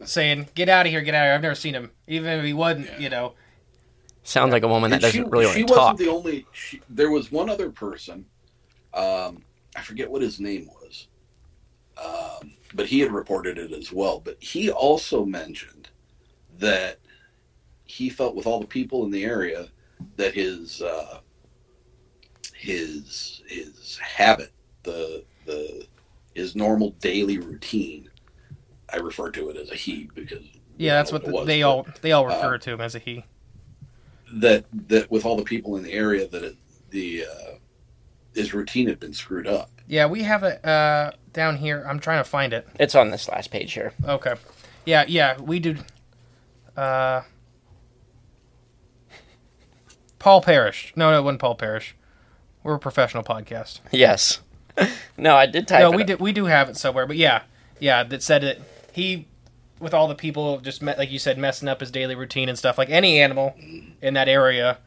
[0.06, 1.02] Saying, "Get out of here!
[1.02, 1.34] Get out of here!
[1.36, 1.92] I've never seen him.
[2.08, 3.34] Even if he wasn't, you know."
[4.24, 5.98] Sounds like a woman that And doesn't really want she to wasn't talk.
[5.98, 6.46] the only.
[6.54, 8.26] She, there was one other person.
[8.94, 9.44] Um,
[9.76, 11.08] I forget what his name was,
[11.98, 14.20] um, but he had reported it as well.
[14.20, 15.90] But he also mentioned
[16.60, 17.00] that
[17.84, 19.68] he felt with all the people in the area
[20.16, 21.20] that his uh,
[22.56, 24.52] his his habit,
[24.84, 25.86] the the
[26.36, 28.10] his normal daily routine.
[28.94, 30.44] I refer to it as a he because
[30.78, 32.74] Yeah, that's I what don't the, they it was, all they all uh, refer to
[32.74, 33.26] him as a he.
[34.34, 36.56] that that with all the people in the area that it,
[36.92, 37.56] the uh,
[38.36, 39.72] his routine had been screwed up.
[39.88, 41.86] Yeah, we have it uh, down here.
[41.88, 42.68] I'm trying to find it.
[42.80, 43.94] It's on this last page here.
[44.04, 44.34] Okay.
[44.86, 45.78] Yeah, yeah, we do.
[46.78, 47.22] Uh,
[50.20, 50.92] Paul Parrish.
[50.96, 51.96] No, no, it wasn't Paul Parrish.
[52.64, 53.80] We're a professional podcast.
[53.92, 54.42] Yes.
[55.18, 56.08] no, I did type no, it we up.
[56.08, 56.18] do.
[56.18, 57.44] We do have it somewhere, but yeah,
[57.80, 58.60] yeah, that said that
[58.92, 59.28] he,
[59.80, 62.58] with all the people, just met, like you said, messing up his daily routine and
[62.58, 62.78] stuff.
[62.78, 63.56] Like any animal
[64.02, 64.80] in that area,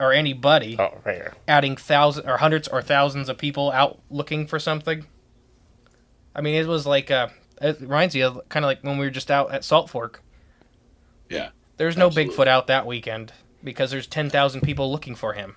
[0.00, 1.34] or anybody, Oh, right here.
[1.48, 5.06] adding thousands or hundreds or thousands of people out looking for something.
[6.34, 7.28] I mean, it was like uh,
[7.60, 10.22] it reminds you of kind of like when we were just out at Salt Fork.
[11.30, 11.50] Yeah.
[11.78, 12.34] There's no Absolutely.
[12.34, 13.32] Bigfoot out that weekend
[13.62, 15.56] because there's 10,000 people looking for him.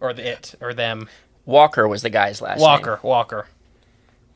[0.00, 1.08] Or the it, or them.
[1.44, 2.64] Walker was the guy's last name.
[2.64, 3.46] Walker, Walker.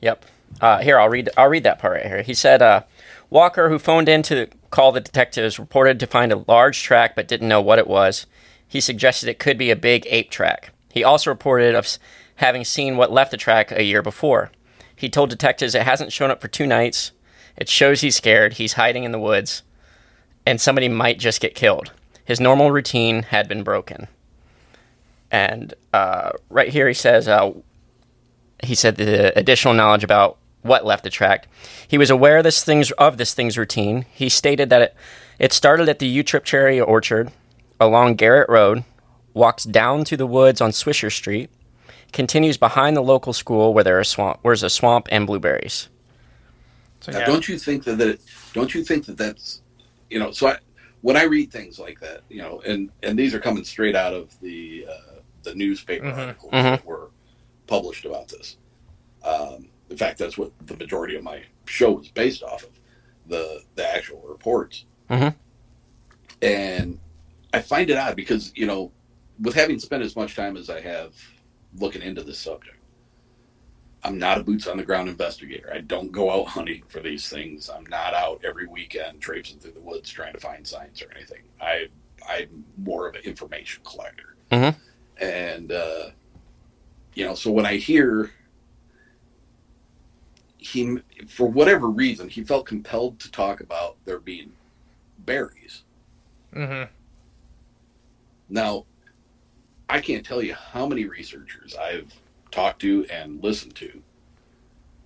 [0.01, 0.25] Yep.
[0.61, 1.31] Uh, here, I'll read.
[1.37, 2.23] I'll read that part right here.
[2.23, 2.83] He said, uh,
[3.31, 7.29] Walker, who phoned in to call the detectives, reported to find a large track but
[7.29, 8.27] didn't know what it was.
[8.67, 10.71] He suggested it could be a big ape track.
[10.93, 11.99] He also reported of
[12.37, 14.51] having seen what left the track a year before.
[14.95, 17.13] He told detectives it hasn't shown up for two nights.
[17.57, 18.55] It shows he's scared.
[18.55, 19.63] He's hiding in the woods,
[20.45, 21.93] and somebody might just get killed.
[22.25, 24.09] His normal routine had been broken.
[25.31, 27.53] And uh, right here, he says, uh,
[28.63, 31.49] he said the additional knowledge about what left the track.
[31.87, 34.07] He was aware of this thing's of this thing's routine.
[34.13, 34.97] He stated that it
[35.39, 37.31] it started at the U Trip Cherry Orchard
[37.79, 38.85] along Garrett Road,
[39.35, 41.51] walks down to the woods on Swisher Street,
[42.13, 45.89] continues behind the local school where there are swamp where's a swamp and blueberries.
[47.01, 48.21] So Now, don't you think that, that
[48.53, 49.63] don't you think that that's
[50.11, 50.59] you know so I,
[51.03, 54.15] when I read things like that you know and and these are coming straight out
[54.15, 55.06] of the uh,
[55.47, 56.19] the newspaper Mhm.
[56.19, 56.63] articles Mhm.
[56.63, 57.11] that were
[57.69, 58.57] published about this.
[59.23, 62.71] Um, in fact, that's what the majority of my show is based off of
[63.27, 64.85] the the actual reports.
[65.09, 65.35] Mhm.
[66.43, 66.99] And
[67.53, 68.93] I find it odd because you know
[69.41, 71.15] with having spent as much time as I have
[71.79, 72.77] looking into this subject.
[74.03, 75.73] I'm not a boots on the ground investigator.
[75.73, 77.69] I don't go out hunting for these things.
[77.69, 81.43] I'm not out every weekend traipsing through the woods trying to find signs or anything.
[81.61, 81.89] I
[82.29, 84.35] I'm more of an information collector.
[84.51, 84.77] Mhm.
[85.21, 86.11] And uh,
[87.15, 88.31] you know, so when I hear
[90.59, 90.99] he,
[91.29, 94.53] for whatever reason, he felt compelled to talk about there being
[95.19, 95.85] berries.
[96.53, 96.85] hmm
[98.49, 98.87] Now,
[99.89, 102.13] I can't tell you how many researchers I've
[102.51, 104.03] talked to and listened to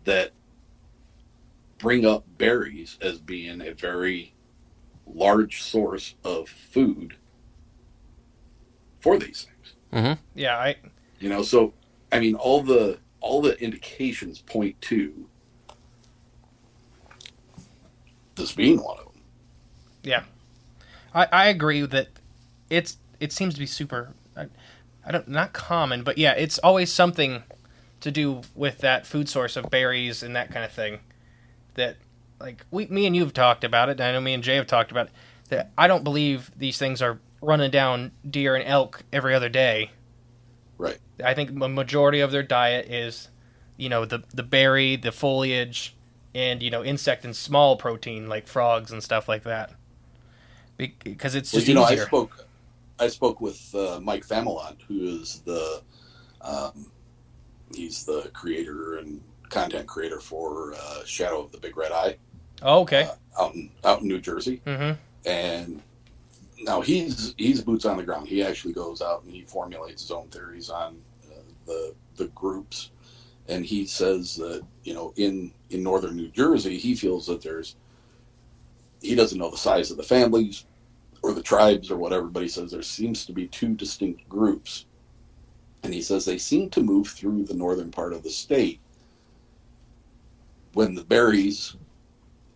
[0.05, 0.33] that
[1.79, 4.35] bring up berries as being a very
[5.07, 7.17] large source of food
[9.01, 9.50] for these
[9.93, 10.13] things.
[10.35, 10.77] Yeah, I
[11.19, 11.73] You know, so
[12.13, 15.27] I mean all the all the indications point to
[18.35, 19.23] this being one of them.
[20.03, 20.23] yeah.
[21.15, 22.09] I, I agree that
[22.71, 24.47] it's it seems to be super I,
[25.05, 27.43] I don't not common, but yeah, it's always something
[28.01, 31.01] to do with that food source of berries and that kind of thing.
[31.75, 31.97] That
[32.41, 34.57] like we me and you have talked about it, and I know me and Jay
[34.57, 35.13] have talked about it,
[35.49, 39.91] that I don't believe these things are running down deer and elk every other day.
[40.79, 40.99] Right.
[41.23, 43.29] I think a majority of their diet is,
[43.77, 45.95] you know, the the berry, the foliage,
[46.35, 49.73] and you know, insect and small protein like frogs and stuff like that.
[50.77, 52.47] Because it's Well, just you know, I spoke,
[52.99, 55.83] I spoke with uh, Mike Famelon, who is the,
[56.41, 56.91] um,
[57.75, 62.17] he's the creator and content creator for uh, Shadow of the Big Red Eye
[62.63, 63.03] oh, okay.
[63.03, 64.99] uh, out in out in New Jersey, mm-hmm.
[65.29, 65.83] and
[66.61, 68.29] now he's he's boots on the ground.
[68.29, 70.99] He actually goes out and he formulates his own theories on
[71.31, 72.91] uh, the the groups,
[73.49, 77.77] and he says that you know in in northern New Jersey, he feels that there's
[79.01, 80.67] he doesn't know the size of the families
[81.23, 84.87] or the tribes or whatever, but he says there seems to be two distinct groups,
[85.83, 88.81] and he says they seem to move through the northern part of the state
[90.75, 91.77] when the berries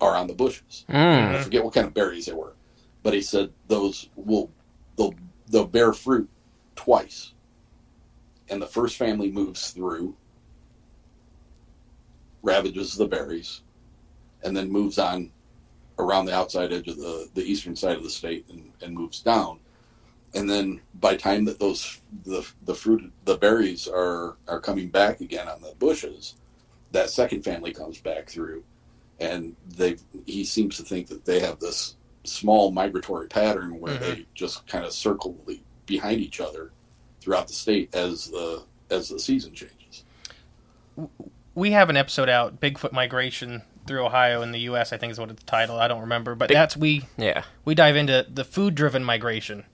[0.00, 0.84] are on the bushes.
[0.88, 1.34] Mm.
[1.34, 2.54] I forget what kind of berries they were,
[3.04, 4.50] but he said those will
[4.96, 5.14] they'll
[5.48, 6.28] they'll bear fruit
[6.74, 7.34] twice,
[8.48, 10.16] and the first family moves through,
[12.42, 13.60] ravages the berries,
[14.42, 15.30] and then moves on
[16.00, 19.20] around the outside edge of the the eastern side of the state and, and moves
[19.20, 19.60] down,
[20.34, 25.20] and then by time that those the the fruit the berries are are coming back
[25.20, 26.36] again on the bushes,
[26.90, 28.64] that second family comes back through.
[29.20, 31.94] And they he seems to think that they have this
[32.24, 34.00] small migratory pattern where Mhm.
[34.00, 36.72] they just kind of circle the- behind each other
[37.20, 40.04] throughout the state as the as the season changes.
[41.54, 44.92] We have an episode out, Bigfoot migration through Ohio in the U.S.
[44.92, 45.80] I think is what it's titled.
[45.80, 47.44] I don't remember, but Big- that's we Yeah.
[47.64, 49.64] we dive into the food driven migration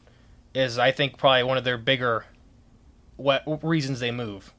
[0.55, 2.27] is I think probably one of their bigger
[3.17, 4.53] what reasons they move.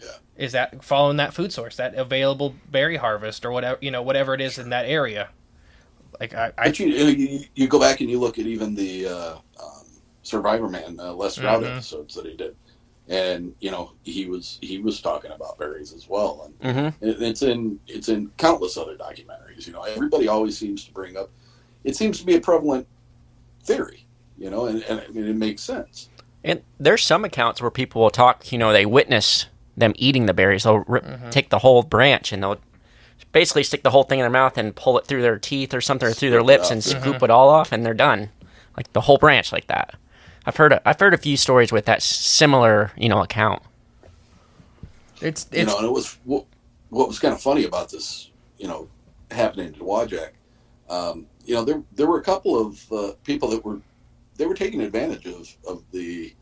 [0.00, 0.08] Yeah.
[0.36, 4.34] Is that following that food source, that available berry harvest or whatever you know, whatever
[4.34, 5.30] it is in that area.
[6.20, 9.34] Like I, I you, you you go back and you look at even the uh,
[9.62, 9.86] um,
[10.22, 11.74] Survivor Man uh, Les Stroud Mhm.
[11.74, 12.54] episodes that he did,
[13.08, 17.04] and you know he was he was talking about berries as well, and Mm-hmm.
[17.06, 19.66] it- it's in it's in countless other documentaries.
[19.66, 21.30] You know, everybody always seems to bring up.
[21.84, 22.86] It seems to be a prevalent
[23.64, 24.06] theory,
[24.38, 26.08] you know, and, and I mean, it makes sense.
[26.44, 30.34] And there's some accounts where people will talk, you know, they witness them eating the
[30.34, 30.62] berries.
[30.64, 32.58] They'll rip, take the whole branch and they'll
[33.36, 35.82] basically stick the whole thing in their mouth and pull it through their teeth or
[35.82, 36.72] something or through their Scoop it lips up.
[36.72, 38.30] and scoop it all off and they're done.
[38.78, 39.94] Like the whole branch like that.
[40.46, 43.62] I've heard I've heard a few stories with that similar, you know, account.
[45.20, 46.46] It's you know, and it was what,
[46.88, 48.88] what was kind of funny about this, you know,
[49.30, 50.30] happening to Wajak.
[50.88, 53.80] Um, you know, there there were a couple of uh, people that were
[54.36, 56.32] they were taking advantage of of the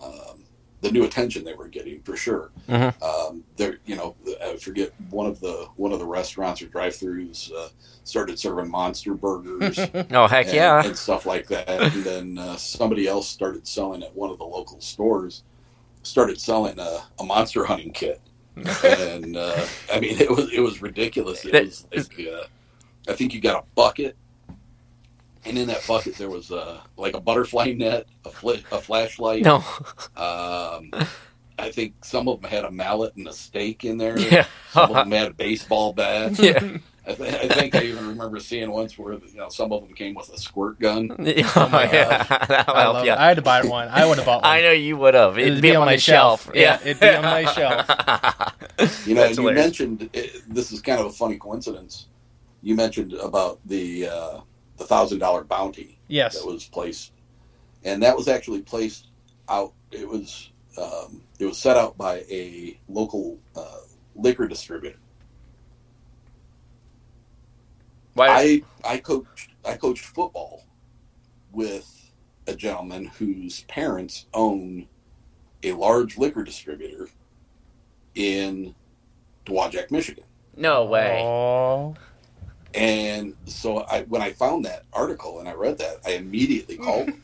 [0.00, 0.44] um,
[0.82, 2.50] the new attention they were getting for sure.
[2.68, 3.02] Mhm.
[3.02, 7.50] Um, there, you know, I forget one of the one of the restaurants or drive-throughs
[7.52, 7.68] uh,
[8.04, 9.78] started serving monster burgers.
[10.10, 10.84] Oh heck and, yeah.
[10.84, 11.68] and stuff like that.
[11.68, 15.42] And then uh, somebody else started selling at one of the local stores,
[16.02, 18.20] started selling a, a monster hunting kit.
[18.56, 21.44] and uh, I mean, it was it was ridiculous.
[21.44, 22.44] It was like uh,
[23.08, 24.16] I think you got a bucket,
[25.46, 29.42] and in that bucket there was a like a butterfly net, a, fl- a flashlight.
[29.42, 29.56] No.
[30.16, 30.90] Um,
[31.58, 34.18] I think some of them had a mallet and a stake in there.
[34.18, 34.46] Yeah.
[34.72, 36.38] Some of them had a baseball bat.
[36.38, 36.76] yeah.
[37.08, 39.94] I, th- I think I even remember seeing once where you know some of them
[39.94, 41.10] came with a squirt gun.
[41.18, 42.24] Oh yeah.
[42.48, 43.12] That'll I, help love you.
[43.12, 43.18] it.
[43.18, 43.88] I had to buy one.
[43.88, 44.50] I would have bought one.
[44.50, 45.38] I know you would have.
[45.38, 46.50] It'd, be, on, the shelf.
[46.52, 47.88] Yeah, it'd be on my shelf.
[49.06, 49.64] You know, That's you hilarious.
[49.64, 52.08] mentioned it, this is kind of a funny coincidence.
[52.62, 54.40] You mentioned about the uh,
[54.76, 56.38] the thousand dollar bounty Yes.
[56.38, 57.12] that was placed,
[57.84, 59.08] and that was actually placed
[59.48, 59.72] out.
[59.90, 60.50] It was
[60.80, 63.78] um, it was set out by a local uh,
[64.14, 64.98] liquor distributor.
[68.14, 68.28] Why?
[68.28, 68.62] I
[68.94, 70.64] I coached I coached football
[71.52, 72.10] with
[72.46, 74.86] a gentleman whose parents own
[75.62, 77.08] a large liquor distributor
[78.14, 78.74] in
[79.44, 80.24] Dowagiac, Michigan.
[80.56, 81.20] no way.
[81.22, 81.94] Oh.
[82.76, 86.84] And so I when I found that article and I read that, I immediately hmm.
[86.84, 87.22] called him.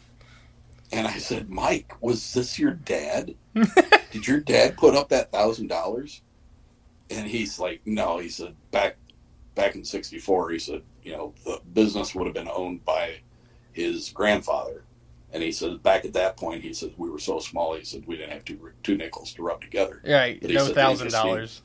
[0.91, 3.35] And I said, Mike, was this your dad?
[4.11, 6.23] Did your dad put up that thousand dollars?
[7.11, 8.97] And he's like, No, he said back
[9.55, 13.17] back in sixty four, he said, you know, the business would have been owned by
[13.73, 14.85] his grandfather.
[15.35, 17.75] And he said back at that point, he said we were so small.
[17.75, 20.03] He said we didn't have two two nickels to rub together.
[20.07, 20.41] Right.
[20.41, 21.63] But No thousand dollars.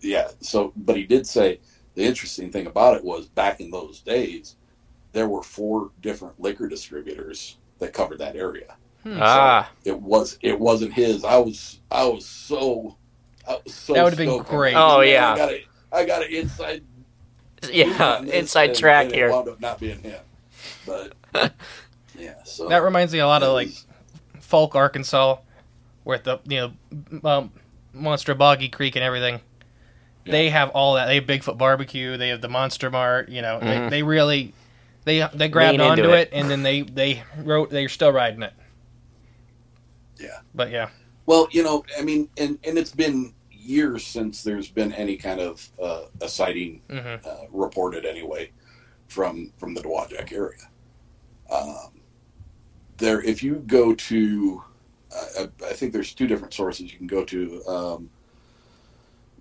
[0.00, 1.58] yeah so but he did say
[1.94, 4.56] the interesting thing about it was back in those days
[5.12, 9.70] there were four different liquor distributors that covered that area Ah.
[9.84, 12.96] it was it wasn't his i was i was so
[13.48, 14.74] I was so That would've been great.
[14.76, 15.32] Oh, Man, yeah.
[15.32, 16.82] i got it i got an inside
[17.70, 18.20] Yeah.
[18.22, 19.30] Inside and- track and it here.
[19.32, 20.20] wound up not being him
[20.86, 21.12] but
[22.16, 23.86] yeah so That reminds me a lot of like was-
[24.40, 25.36] Fouke, Arkansas,
[26.04, 26.72] with the you
[27.22, 27.50] know um,
[27.94, 29.40] Monster Boggy Creek and everything.
[30.24, 31.06] They have all that.
[31.06, 32.16] They have Bigfoot Barbecue.
[32.16, 33.28] They have the Monster Mart.
[33.28, 33.84] You know, Mhm.
[33.90, 34.54] they, they really
[35.04, 36.28] they they grabbed Lean onto it.
[36.28, 36.30] it.
[36.32, 37.70] and then they they wrote.
[37.70, 38.52] They're still riding it.
[40.18, 40.40] Yeah.
[40.54, 40.90] But yeah,
[41.26, 45.40] Well, you know, I mean, and and it's been years since there's been any kind
[45.40, 48.50] of uh, a sighting hmm uh, reported anyway
[49.08, 50.68] from from the Dowagiac area.
[51.50, 52.00] Um,
[52.98, 54.62] there, if you go to,
[55.14, 57.64] uh, I I think there's two different sources you can go to.
[57.66, 58.10] Um,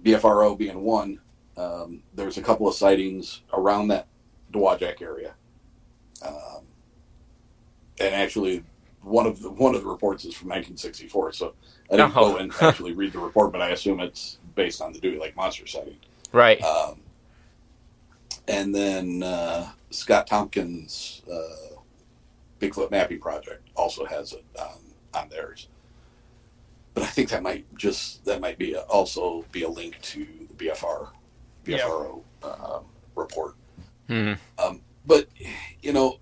[0.04, 1.20] BFRO being one.
[1.58, 4.08] Um, there's a couple of sightings around that
[4.54, 5.34] Dowagiac area,
[6.26, 6.64] um,
[8.00, 8.64] and actually,
[9.02, 11.34] one of the one of the reports is from 1964.
[11.34, 11.54] So
[11.92, 12.32] I didn't Oh.
[12.34, 15.36] go and actually read the report, but I assume it's based on the Dewey Lake
[15.36, 15.98] Monster sighting.
[16.32, 16.62] Right.
[16.62, 17.00] Um,
[18.48, 21.76] and then uh, Scott Tompkins' uh,
[22.60, 24.80] Bigfoot Mapping Project also has it on,
[25.14, 25.68] on theirs.
[26.94, 30.26] But I think that might just that might be a, also be a link to
[30.50, 31.10] the BFR
[31.66, 31.80] Yeah.
[31.80, 32.86] BFRO um,
[33.16, 33.56] report.
[34.08, 34.34] Hmm.
[34.60, 35.28] Um, but
[35.82, 36.20] you know,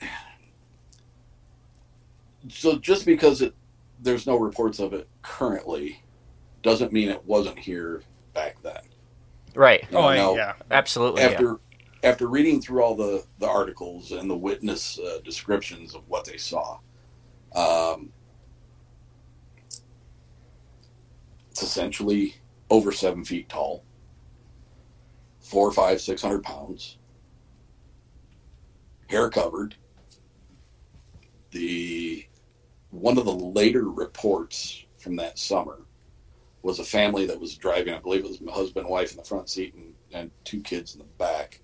[2.49, 3.53] so just because it
[4.01, 6.01] there's no reports of it currently,
[6.61, 8.01] doesn't mean it wasn't here
[8.33, 8.81] back then.
[9.55, 9.81] Right.
[9.91, 11.21] You oh know, now- yeah, Absolutely.
[11.23, 11.29] yeah.
[11.29, 11.59] after
[12.03, 16.37] after reading through all the the articles and the witness uh, descriptions of what they
[16.37, 16.77] saw
[17.55, 18.11] um,
[21.59, 22.35] it's essentially
[22.69, 23.83] over seven feet tall.
[25.41, 26.97] Four five six hundred pounds.
[29.07, 29.75] Hair covered.
[31.51, 32.25] The
[32.91, 35.79] one of the later reports from that summer
[36.61, 39.17] was a family that was driving i believe it was my husband and wife in
[39.17, 41.59] the front seat and, and two kids in the back.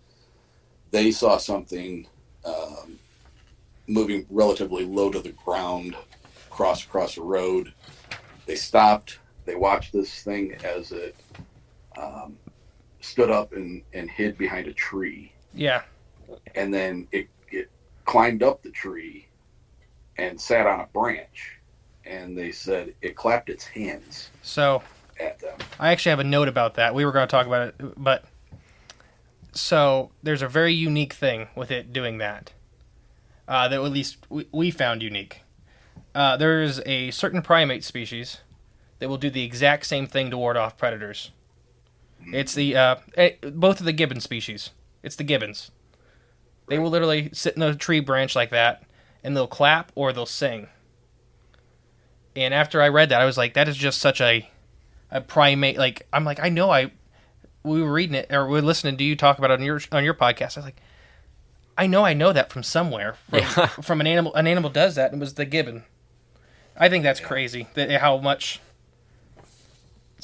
[0.91, 2.07] They saw something
[2.43, 2.99] um,
[3.87, 5.95] moving relatively low to the ground
[6.49, 7.73] cross across a road.
[8.45, 11.15] They stopped they watched this thing as it
[11.97, 12.37] um,
[12.99, 15.83] stood up and, and hid behind a tree yeah.
[16.55, 17.69] and then it, it
[18.05, 19.27] climbed up the tree
[20.17, 21.59] and sat on a branch
[22.05, 24.81] and they said it clapped its hands So
[25.19, 26.93] at them I actually have a note about that.
[26.93, 28.25] We were going to talk about it, but
[29.53, 32.51] So there's a very unique thing with it doing that.
[33.47, 35.41] Uh, that at least we, we found unique.
[36.15, 38.39] Uh, there's a certain primate species
[38.99, 41.31] that will do the exact same thing to ward off predators.
[42.31, 44.71] It's the uh, eh, both of the gibbon species.
[45.03, 45.69] It's the gibbons.
[46.67, 48.83] They will literally sit in a tree branch like that,
[49.23, 50.67] and they'll clap or they'll sing.
[52.35, 54.49] And after I read that, I was like, that is just such a
[55.11, 55.77] a primate.
[55.77, 56.91] Like I'm like, I know I.
[57.63, 59.79] We were reading it or we were listening to you talk about it on your
[59.91, 60.57] on your podcast.
[60.57, 60.81] I was like,
[61.77, 63.15] I know I know that from somewhere.
[63.29, 63.67] From, Yeah.
[63.67, 64.33] from an animal.
[64.35, 65.11] An animal does that.
[65.11, 65.83] and It was the gibbon.
[66.77, 67.67] I think that's crazy.
[67.75, 68.59] That how much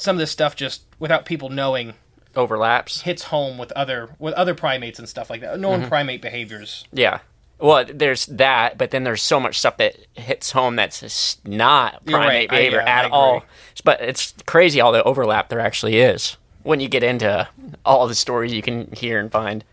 [0.02, 1.94] some of this stuff just without people knowing
[2.36, 3.02] Overlaps.
[3.02, 5.58] hits home with other with other primates and stuff like that.
[5.60, 5.88] Known Mm-hmm.
[5.88, 6.84] primate behaviors.
[6.92, 7.20] Yeah.
[7.58, 12.04] Well, there's that, but then there's so much stuff that hits home that's just not
[12.06, 12.52] primate right.
[12.52, 13.44] I- behavior yeah, at all.
[13.84, 17.48] But it's crazy all the overlap there actually is when you get into
[17.84, 19.64] all the stories you can hear and find.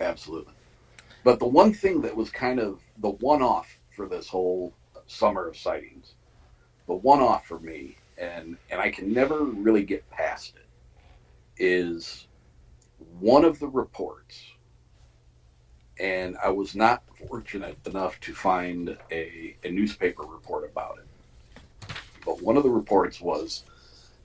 [0.00, 0.52] Absolutely.
[1.24, 4.72] But the one thing that was kind of the one off for this whole
[5.06, 6.14] summer of sightings,
[6.86, 12.28] the one off for me, and and I can never really get past it, is
[13.18, 14.40] one of the reports,
[15.98, 21.94] and I was not fortunate enough to find a, a newspaper report about it.
[22.24, 23.64] But one of the reports was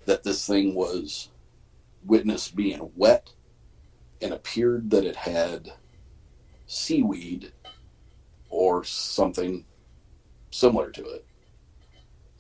[0.06, 1.30] that this thing was
[2.06, 3.32] witnessed being wet
[4.22, 5.74] and appeared that it had
[6.68, 7.52] seaweed
[8.50, 9.66] or something
[10.52, 11.27] similar to it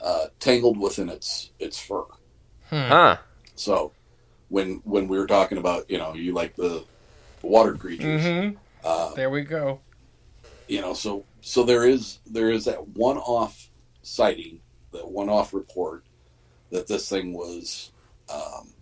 [0.08, 2.04] uh, tangled within its its fur.
[2.70, 3.18] Huh.
[3.56, 3.92] So
[4.50, 6.84] when when we were talking about you know you like the
[7.42, 8.58] water creatures, Mm-hmm.
[8.86, 9.82] uh, There we go.
[10.68, 13.70] you know so so there is there is that one off
[14.02, 14.62] sighting,
[14.94, 16.04] that one off report
[16.72, 17.92] that this thing was
[18.34, 18.74] um,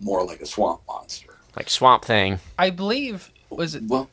[0.00, 1.34] more like a swamp monster.
[1.56, 2.38] Like Swamp Thing.
[2.58, 3.84] I believe was it.
[3.86, 4.10] Well,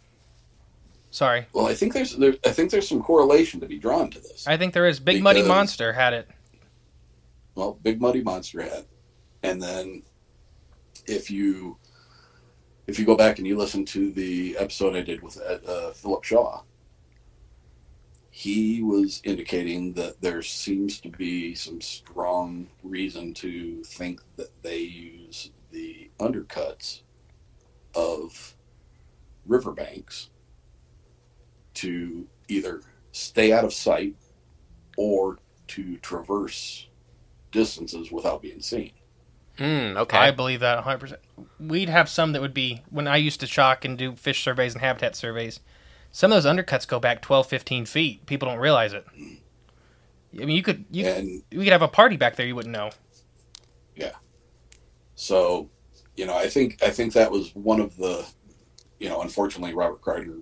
[1.13, 4.19] Sorry, well, I think there's there, I think there's some correlation to be drawn to
[4.19, 4.47] this.
[4.47, 4.99] I think there is.
[4.99, 6.27] Big Muddy Monster had it.
[7.53, 8.85] well, Big Muddy Monster had,
[9.43, 10.01] and then
[11.05, 11.77] if you
[12.87, 16.23] if you go back and you listen to the episode I did with uh, Philip
[16.23, 16.63] Shaw,
[18.31, 24.79] he was indicating that there seems to be some strong reason to think that they
[24.79, 27.01] use the undercuts
[27.93, 28.55] of
[29.45, 30.29] riverbanks
[31.75, 32.81] to either
[33.11, 34.15] stay out of sight
[34.97, 36.87] or to traverse
[37.51, 38.91] distances without being seen.
[39.57, 40.17] Mm, okay.
[40.17, 41.15] I believe that 100%.
[41.59, 44.73] We'd have some that would be, when I used to shock and do fish surveys
[44.73, 45.59] and habitat surveys,
[46.11, 48.25] some of those undercuts go back 12, 15 feet.
[48.25, 49.05] People don't realize it.
[49.15, 52.73] I mean, you could, you, and you could have a party back there you wouldn't
[52.73, 52.89] know.
[53.95, 54.13] Yeah.
[55.15, 55.69] So,
[56.15, 58.25] you know, I think I think that was one of the,
[58.99, 60.41] you know, unfortunately, Robert Kreider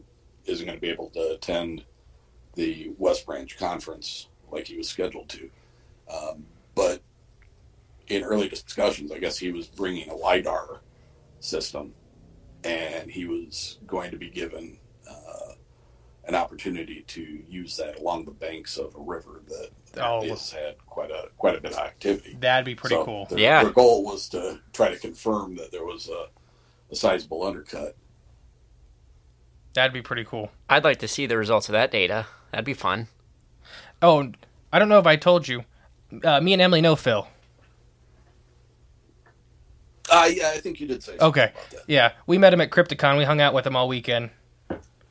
[0.52, 1.84] isn't going to be able to attend
[2.56, 5.50] the West Branch conference like he was scheduled to.
[6.14, 6.46] Um,
[6.76, 7.02] but
[8.08, 10.82] in early discussions, I guess he was bringing a lidar
[11.40, 11.94] system,
[12.64, 14.78] and he was going to be given
[15.10, 15.54] uh,
[16.26, 20.22] an opportunity to use that along the banks of a river that Oh.
[20.28, 22.38] has had quite a quite a bit of activity.
[22.40, 23.26] That'd be pretty So cool.
[23.26, 23.64] Their, Yeah.
[23.64, 26.28] Their goal was to try to confirm that there was a,
[26.92, 27.96] a sizable undercut.
[29.74, 30.52] That'd be pretty cool.
[30.70, 32.28] I'd like to see the results of that data.
[32.52, 33.08] That'd be fun.
[34.02, 34.32] Oh,
[34.74, 35.64] I don't know if I told you.
[36.24, 37.28] Uh, me and Emily know Phil.
[40.12, 41.44] Uh, yeah, I think you did say something Okay.
[41.54, 41.80] about that.
[41.88, 43.18] Yeah, we met him at Crypticon.
[43.18, 44.32] We hung out with him all weekend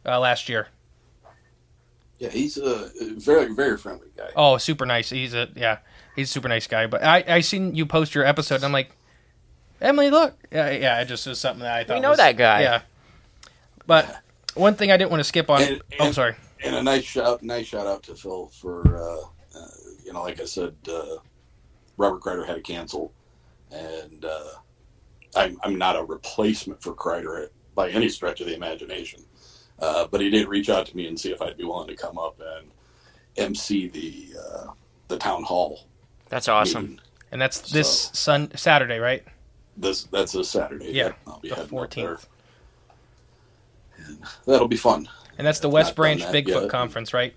[0.05, 0.69] uh, last year.
[2.19, 4.29] Yeah, he's a very, very friendly guy.
[4.37, 5.09] Oh, super nice.
[5.09, 5.79] He's a yeah,
[6.15, 6.87] he's a super nice guy.
[6.87, 8.91] But I I seen you post your episode, and I'm like,
[9.81, 10.35] Emily, look.
[10.53, 11.01] Yeah, yeah.
[11.01, 11.95] It just was something that I thought.
[11.95, 12.61] We know was- that guy.
[12.61, 12.83] Yeah.
[13.87, 14.21] But
[14.55, 15.63] one thing I didn't want to skip on.
[15.63, 16.35] And- oh, sorry.
[16.63, 19.67] And a nice shout, nice shout out to Phil for, uh, uh,
[20.05, 21.17] you know, like I said, uh,
[21.97, 23.13] Robert Kreider had to cancel,
[23.71, 24.45] and uh,
[25.37, 29.23] I'm, I'm not a replacement for Kreider by any stretch of the imagination,
[29.79, 31.97] uh, but he did reach out to me and see if I'd be willing to
[31.97, 32.71] come up and
[33.39, 34.67] MC the uh,
[35.09, 35.87] the town hall.
[36.29, 36.83] That's awesome.
[36.83, 37.01] meeting.
[37.33, 39.25] And that's this So- sun Saturday, right?
[39.79, 40.93] This that's this Saturday.
[40.93, 42.17] Yeah, that I'll be the heading up there.
[42.17, 42.27] 14th.
[43.93, 43.99] And
[44.47, 45.09] that'll be fun.
[45.39, 46.69] And that's the I've West Branch Bigfoot yet.
[46.71, 47.35] Conference, right?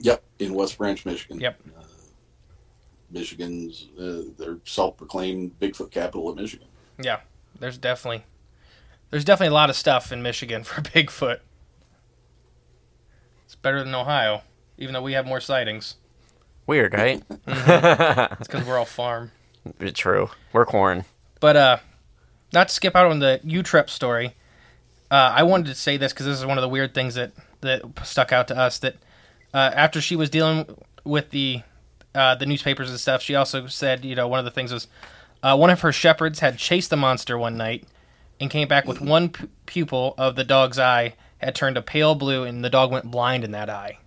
[0.00, 1.40] Yep, in West Branch, Michigan.
[1.40, 1.60] Yep.
[1.76, 1.82] Uh,
[3.10, 6.68] Michigan's uh, their self-proclaimed Bigfoot capital of Michigan.
[7.00, 7.20] Yeah.
[7.58, 8.24] There's definitely
[9.10, 11.40] there's definitely a lot of stuff in Michigan for Bigfoot.
[13.44, 14.42] It's better than Ohio,
[14.78, 15.96] even though we have more sightings.
[16.66, 17.22] Weird, right?
[17.46, 19.30] It's because we're all farm.
[19.78, 20.30] It's True.
[20.52, 21.04] We're corn.
[21.38, 21.76] But uh,
[22.52, 24.34] not to skip out on the Utrep story,
[25.12, 27.32] uh, I wanted to say this because this is one of the weird things that
[27.60, 28.78] that stuck out to us.
[28.78, 28.96] That
[29.52, 30.74] uh, after she was dealing
[31.04, 31.62] with the
[32.14, 34.88] uh, the newspapers and stuff, she also said, you know, one of the things was
[35.42, 37.84] uh, one of her shepherds had chased the monster one night
[38.40, 42.14] and came back with one pu- pupil of the dog's eye had turned a pale
[42.14, 43.98] blue, and the dog went blind in that eye.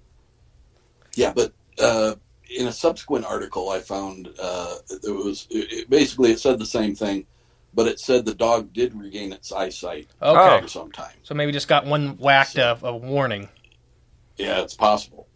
[1.15, 2.15] Yeah, but uh,
[2.49, 6.95] in a subsequent article, I found uh, it was it- basically it said the same
[6.95, 7.27] thing,
[7.75, 11.13] but it said the dog did regain its eyesight Okay, after some time.
[11.23, 13.49] so maybe just got one whacked of a warning.
[14.37, 15.27] Yeah, it's possible.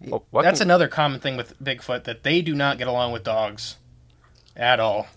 [0.00, 3.22] Well, That's can- another common thing with Bigfoot that they do not get along with
[3.24, 3.76] dogs
[4.56, 5.08] at all.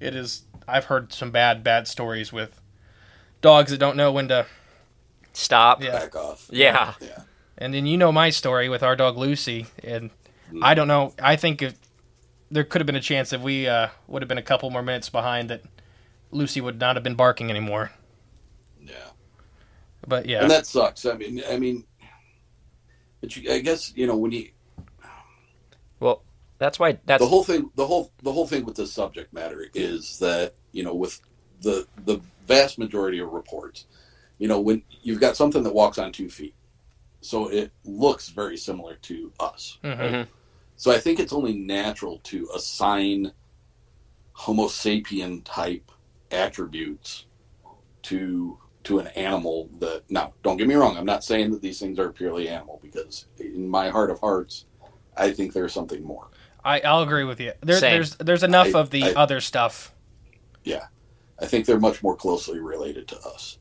[0.00, 2.60] It is I've heard some bad bad stories with
[3.40, 4.46] dogs that don't know when to
[5.32, 5.82] stop.
[5.82, 5.98] Yeah.
[5.98, 6.48] Back off.
[6.50, 6.94] Yeah.
[7.00, 7.22] Yeah.
[7.58, 10.10] and then you know my story with our dog Lucy and
[10.62, 11.74] I don't know I think if
[12.50, 14.82] there could have been a chance if we uh, would have been a couple more
[14.82, 15.62] minutes behind that
[16.32, 17.92] Lucy would not have been barking anymore.
[18.80, 18.94] Yeah.
[20.06, 20.42] But yeah.
[20.42, 21.06] And that sucks.
[21.06, 21.84] I mean, I mean,
[23.20, 24.50] but you, I guess you know when you
[26.00, 26.22] Well,
[26.58, 29.66] that's why that's the whole thing the whole the whole thing with this subject matter
[29.74, 31.20] is that you know with
[31.60, 33.86] the the vast majority of reports
[34.38, 36.54] you know when you've got something that walks on two feet
[37.20, 39.96] so it looks very similar to us Mhm.
[39.98, 40.26] Mhm.
[40.76, 43.32] so i think it's only natural to assign
[44.32, 45.91] homo sapien type
[46.32, 47.26] attributes
[48.02, 51.78] to to an animal that now don't get me wrong i'm not saying that these
[51.78, 54.66] things are purely animal because in my heart of hearts
[55.16, 56.28] i think there's something more
[56.64, 57.54] I, I'll agree with you.
[57.60, 59.92] There, there's there's enough I- of the I- other stuff.
[60.62, 60.84] Yeah,
[61.40, 63.58] I think they're much more closely related to us.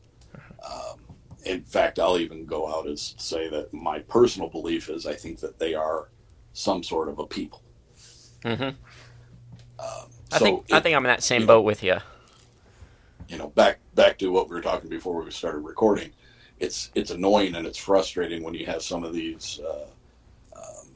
[0.64, 1.00] Um,
[1.44, 5.16] in fact, I'll even go out as to say that my personal belief is I
[5.16, 6.10] think that they are
[6.54, 7.64] some sort of a people.
[8.46, 8.76] hmm Um,
[9.80, 11.98] I so think I think I'm in that same you boat with you.
[13.32, 16.12] You know back back to what we were talking before we started recording.
[16.60, 19.88] It's it's annoying and it's frustrating when you have some of these uh,
[20.58, 20.90] um,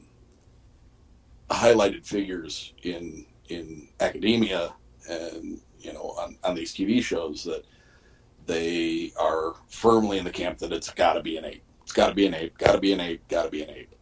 [1.50, 4.74] highlighted figures in in academia
[5.08, 7.64] and you know on, on these TV shows that
[8.44, 11.64] they are firmly in the camp that it's got to be an ape.
[11.82, 12.58] It's got to be an ape.
[12.58, 13.26] Got to be an ape.
[13.28, 13.94] Got to be an ape.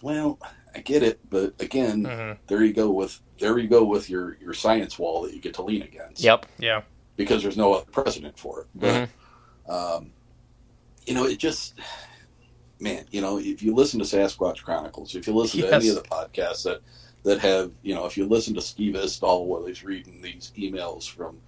[0.00, 0.38] Well,
[0.74, 4.38] I get it, but again, hmm there you go with there you go with your
[4.40, 6.46] your science wall that you get to lean against Yep.
[6.58, 6.80] Yeah.
[7.18, 8.68] Because there's no other precedent for it.
[8.74, 9.10] But
[9.68, 9.70] Mhm.
[9.70, 10.12] um,
[11.06, 11.74] you know, it just
[12.80, 15.96] man, you know, if you listen to Sasquatch Chronicles, if you listen to any of
[15.96, 16.80] the podcasts that
[17.24, 21.10] that have, you know, if you listen to Steve Isdahl while he's reading these emails
[21.10, 21.42] from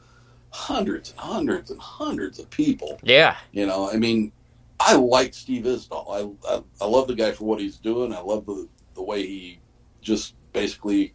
[0.50, 3.36] hundreds and hundreds and hundreds of people, Yeah.
[3.52, 4.32] you know, I mean,
[4.80, 6.06] I like Steve Isdahl.
[6.48, 8.12] I, I I love the guy for what he's doing.
[8.12, 9.60] I love the the way he
[10.02, 11.14] just basically,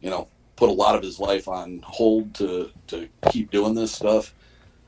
[0.00, 3.92] you know, put a lot of his life on hold to to keep doing this
[3.92, 4.34] stuff.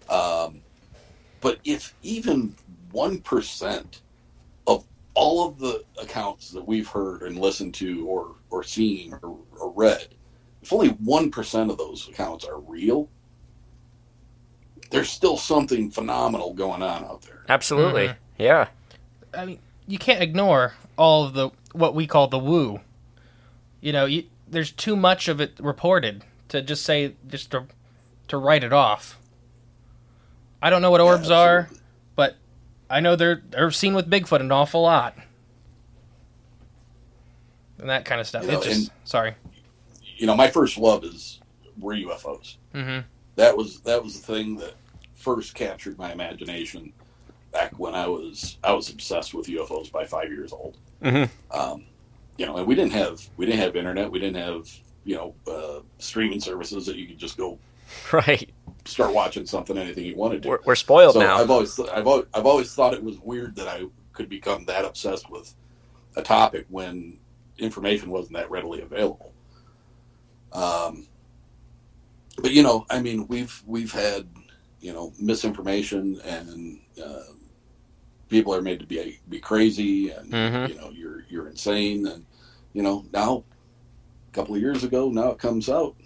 [0.08, 0.62] Um,
[1.40, 2.56] but if even
[2.90, 4.02] one percent
[4.66, 9.38] of all of the accounts that we've heard and listened to or or seen or,
[9.60, 10.08] or read,
[10.62, 13.08] if only one percent of those accounts are real,
[14.90, 17.44] there's still something phenomenal going on out there.
[17.48, 18.08] Absolutely.
[18.08, 18.16] Mhm.
[18.38, 18.68] Yeah.
[19.34, 22.80] I mean, you can't ignore all of the what we call the woo.
[23.80, 27.64] You know, you, there's too much of it reported to just say just to
[28.28, 29.18] to write it off.
[30.60, 31.68] I don't know what Yeah, orbs are,
[32.16, 32.36] but
[32.90, 35.16] I know they're they're seen with Bigfoot an awful lot,
[37.78, 38.44] and that kind of stuff.
[38.44, 39.34] You know, it just and- sorry.
[40.16, 41.40] you know, my first love is
[41.78, 42.56] were UFOs.
[42.74, 42.98] hmm
[43.36, 44.74] That was that was the thing that
[45.14, 46.92] first captured my imagination
[47.52, 50.76] back when I was I was obsessed with UFOs by five years old.
[51.02, 51.28] Mhm.
[51.52, 51.84] Um,
[52.38, 54.10] you know, and we didn't have we didn't have internet.
[54.10, 54.68] We didn't have
[55.04, 57.58] you know uh, streaming services that you could just go
[58.12, 58.48] Right.
[58.84, 60.48] start watching something anything you wanted to.
[60.50, 61.36] We're, we're spoiled so now.
[61.38, 64.84] I've always I've always, I've always thought it was weird that I could become that
[64.84, 65.54] obsessed with
[66.16, 67.18] a topic when
[67.58, 69.32] information wasn't that readily available.
[70.52, 71.06] Um,
[72.40, 74.28] but you know, I mean, we've we've had
[74.80, 77.22] you know misinformation and uh,
[78.28, 80.68] people are made to be be crazy and Mhm.
[80.68, 82.24] you know you're you're insane and
[82.78, 83.42] you know now
[84.30, 85.96] a couple of years ago now it comes out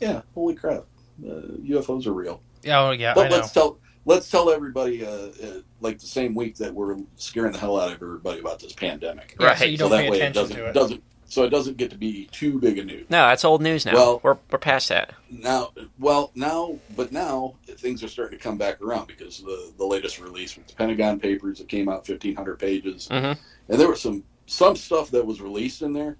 [0.00, 0.84] yeah holy crap
[1.22, 1.30] uh,
[1.74, 3.36] UFOs are real Oh yeah, but know.
[3.36, 7.58] let's tell let's tell everybody uh, uh, like the same week that we're scaring the
[7.58, 9.36] hell out of everybody about this pandemic.
[9.38, 9.70] Yeah, so Right.
[9.70, 10.72] you don't that pay way it attention doesn't to it.
[10.72, 13.06] doesn't so it doesn't get to be too big a news.
[13.10, 13.92] no, that's old news now.
[13.94, 15.12] Well- we're we're past that.
[15.30, 19.84] Now, well, now, but now things are starting to come back around because the the
[19.84, 23.36] latest release with the Pentagon Papers that came out, fifteen hundred pages, Mhm.
[23.68, 26.16] and there was some some stuff that was released in there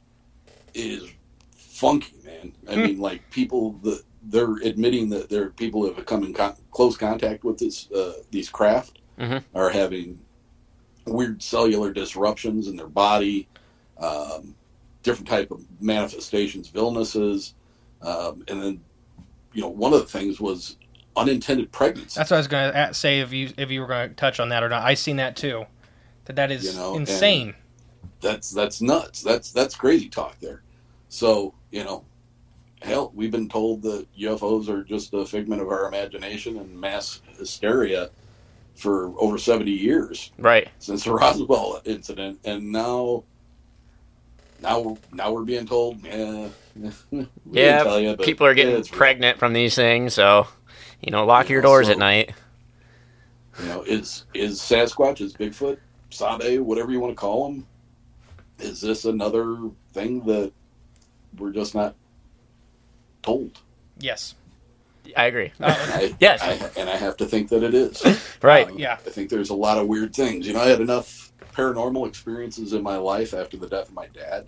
[0.74, 1.04] is
[1.56, 2.52] funky, man.
[2.68, 2.82] I Hmm.
[2.82, 6.56] mean, like people the they're admitting that there are people who have come in con-
[6.72, 9.44] close contact with this uh, these craft Mhm.
[9.54, 10.18] are having
[11.06, 13.46] weird cellular disruptions in their body,
[13.98, 14.56] um,
[15.04, 17.54] different type of manifestations of illnesses,
[18.02, 18.80] um, and then
[19.52, 20.76] you know one of the things was
[21.16, 22.18] unintended pregnancy.
[22.18, 24.40] That's what I was going to say if you if you were going to touch
[24.40, 24.82] on that or not.
[24.82, 25.66] I seen that too.
[26.24, 27.54] That that is You know, and- insane.
[28.26, 29.22] That's that's nuts.
[29.22, 30.62] That's that's crazy talk there.
[31.08, 32.04] So you know,
[32.82, 37.20] hell, we've been told that UFOs are just a figment of our imagination and mass
[37.38, 38.10] hysteria
[38.74, 40.68] for over seventy years Right.
[40.78, 43.24] since the Roswell incident, and now,
[44.60, 46.48] now, now we're being told, eh,
[47.52, 48.84] Yeah, you, People are getting real.
[48.84, 50.46] pregnant from these things, so
[51.00, 52.32] you know, lock Yeah, your doors so- at night.
[53.58, 55.78] You know, is is Sasquatch, is Bigfoot,
[56.10, 57.66] Sabe, whatever you want to call them,
[58.58, 60.52] is this another thing that
[61.38, 61.94] we're just not
[63.22, 63.58] told?
[63.98, 64.34] Yes.
[65.16, 65.52] I agree.
[65.60, 66.42] I, Yes.
[66.42, 68.02] I, and I have to think that it is.
[68.42, 68.68] right.
[68.68, 68.94] uh, yeah.
[68.94, 70.46] I think there's a lot of weird things.
[70.46, 74.06] You know, I had enough paranormal experiences in my life after the death of my
[74.08, 74.46] dad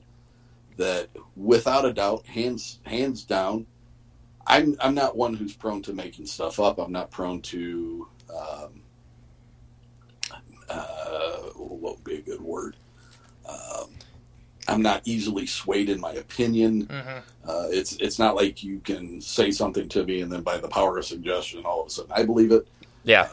[0.76, 3.66] that, without a doubt, hands hands down,
[4.47, 6.78] I'm I'm not one who's prone to making stuff up.
[6.78, 8.09] I'm not prone to.
[8.35, 8.82] Um,
[10.68, 12.76] uh, what would be a good word?
[13.48, 13.90] Um,
[14.69, 16.82] I'm not easily swayed in my opinion.
[16.82, 17.19] hmm
[17.49, 20.69] Uh, it's it's not like you can say something to me and then by the
[20.69, 22.69] power of suggestion, all of a sudden I believe it.
[23.05, 23.28] Yeah.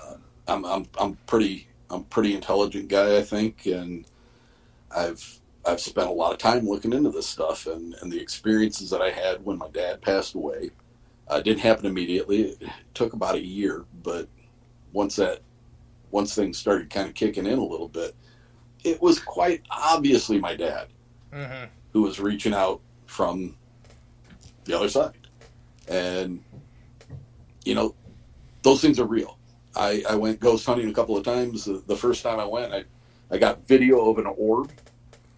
[0.47, 4.05] I'm I'm I'm pretty I'm pretty intelligent guy, I think, and
[4.95, 8.89] I've I've spent a lot of time looking into this stuff and, and the experiences
[8.91, 10.71] that I had when my dad passed away.
[11.27, 12.41] Uh, didn't happen immediately.
[12.43, 12.61] It
[12.93, 14.29] took about a year, but
[14.93, 15.41] once that
[16.11, 18.15] once things started kind of kicking in a little bit,
[18.83, 20.87] it was quite obviously my dad
[21.35, 23.55] hmm who was reaching out from
[24.65, 25.13] the other side.
[25.87, 26.43] And,
[27.63, 27.95] you know,
[28.63, 29.39] those things are real.
[29.75, 31.65] I, I went ghost hunting a couple of times.
[31.65, 32.83] The, the first time I went, I,
[33.31, 34.71] I got video of an orb.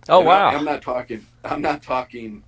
[0.09, 0.51] Oh And I, wow.
[0.51, 1.27] am not talking.
[1.43, 2.43] I'm not talking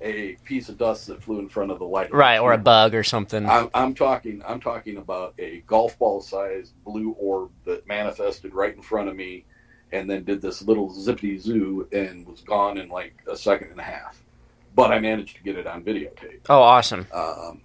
[0.00, 2.12] a piece of dust that flew in front of the light.
[2.12, 3.46] Right, or a bug or something.
[3.46, 4.42] I'm, I'm talking.
[4.46, 9.16] I'm talking about a golf ball sized blue orb that manifested right in front of
[9.16, 9.44] me,
[9.92, 13.80] and then did this little zippity zoo and was gone in like a second and
[13.80, 14.22] a half.
[14.74, 16.40] But I managed to get it on videotape.
[16.48, 17.06] Oh, awesome.
[17.12, 17.60] Um,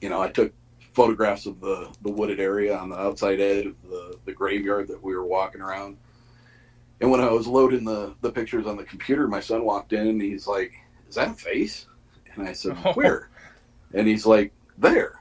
[0.00, 0.52] you know, I took
[0.92, 5.02] photographs of the, the wooded area on the outside edge of the, the graveyard that
[5.02, 5.96] we were walking around.
[7.00, 10.06] And when I was loading the, the pictures on the computer, my son walked in
[10.06, 10.72] and he's like,
[11.08, 11.86] Is that a face?
[12.34, 13.28] And I said, Where?
[13.94, 15.17] and he's like, There.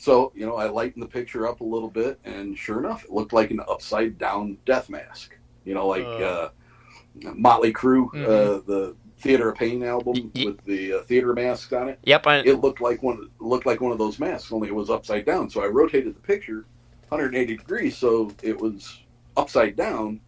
[0.00, 3.10] So, you know, I lightened the picture up a little bit, and sure enough, it
[3.10, 5.38] looked like an upside down death mask.
[5.66, 7.34] You know, like uh, Uh.
[7.34, 8.66] Motley Crue, uh, Mhm.
[8.66, 12.26] the Theater of Pain album Y- with the uh, theater masks on it Yep.
[12.26, 15.26] I, it looked like one looked like one of those masks, only it was upside
[15.26, 15.50] down.
[15.50, 16.66] So I rotated the picture
[17.08, 19.00] 180 degrees, so it was
[19.36, 20.22] upside down,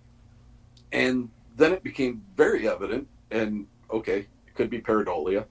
[0.93, 3.09] and then it became very evident.
[3.31, 5.47] And okay, it could be pareidolia.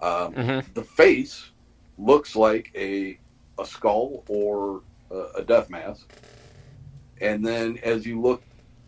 [0.00, 0.74] Um, mhm.
[0.74, 1.50] the face
[1.98, 3.18] looks like a
[3.58, 6.08] a skull or a, a death mask,
[7.20, 8.42] and then as you look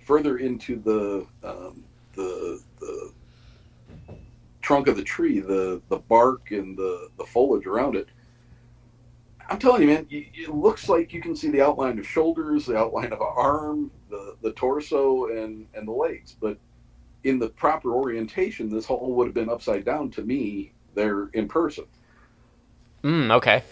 [0.04, 1.84] further into the um,
[2.14, 3.12] the the
[4.62, 8.08] trunk of the tree, the the bark and the the foliage around it.
[9.48, 12.66] I'm telling you, man, you, it looks like you can see the outline of shoulders,
[12.66, 16.36] the outline of an arm, the the torso, and and the legs.
[16.40, 16.58] But
[17.24, 21.48] in the proper orientation, this whole would have been upside down to me there in
[21.48, 21.84] person.
[23.04, 23.62] Mm, okay.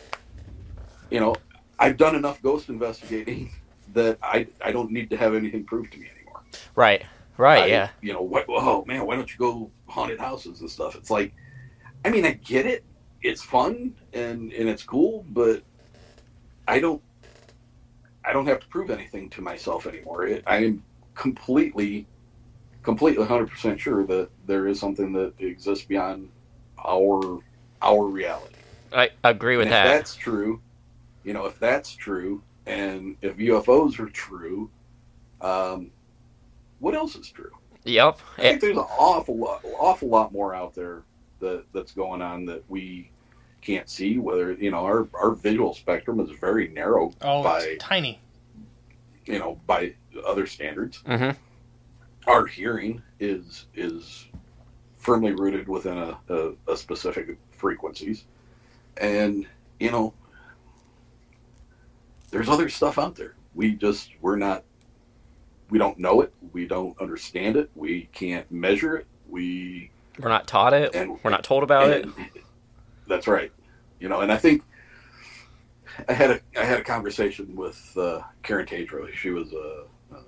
[1.15, 1.36] You know,
[1.78, 3.53] I've done enough ghost investigating
[3.93, 6.43] that I I don't need to have anything proved to me anymore.
[6.74, 7.07] Right.
[7.36, 7.62] Right.
[7.62, 7.89] I- yeah.
[8.01, 10.97] You know, what, oh man, why don't you go haunted houses and stuff?
[10.97, 11.32] It's like,
[12.05, 12.82] I mean, I get it.
[13.23, 15.62] It's fun and and it's cool, but
[16.66, 17.01] I don't.
[18.24, 20.27] I don't have to prove anything to myself anymore.
[20.27, 20.82] It, I am
[21.15, 22.09] completely,
[22.82, 26.28] completely, hundred percent sure that there is something that exists beyond
[26.85, 27.39] our
[27.82, 28.57] our reality.
[28.93, 29.85] I agree with that.
[29.85, 30.61] that's true,
[31.24, 34.70] you know, if that's true, and if UFOs are true,
[35.40, 35.90] um,
[36.80, 37.51] what else is true?
[37.84, 38.18] Yep.
[38.38, 41.02] I think there's an awful lot, awful lot more out there
[41.40, 43.10] that that's going on that we
[43.60, 44.18] can't see.
[44.18, 48.20] Whether you know, our our visual spectrum is very narrow Oh, by it's tiny.
[49.26, 49.94] you know by
[50.26, 51.02] other standards.
[51.06, 51.30] hmm
[52.26, 54.26] Our hearing is is
[54.96, 58.24] firmly rooted within a, a, a specific frequencies,
[58.96, 59.46] and
[59.78, 60.14] you know,
[62.35, 63.35] there's other stuff out there.
[63.55, 64.65] We just we're not.
[65.70, 66.35] We don't know it.
[66.52, 67.70] We don't understand it.
[67.77, 69.06] We can't measure it.
[69.28, 70.94] We We're not taught it.
[70.97, 72.09] And- We're not told about it.
[73.06, 73.52] That's right.
[74.01, 74.62] you know, and I think
[76.09, 79.06] I had a I had a conversation with uh, Karen Tatro.
[79.15, 80.19] She was a, a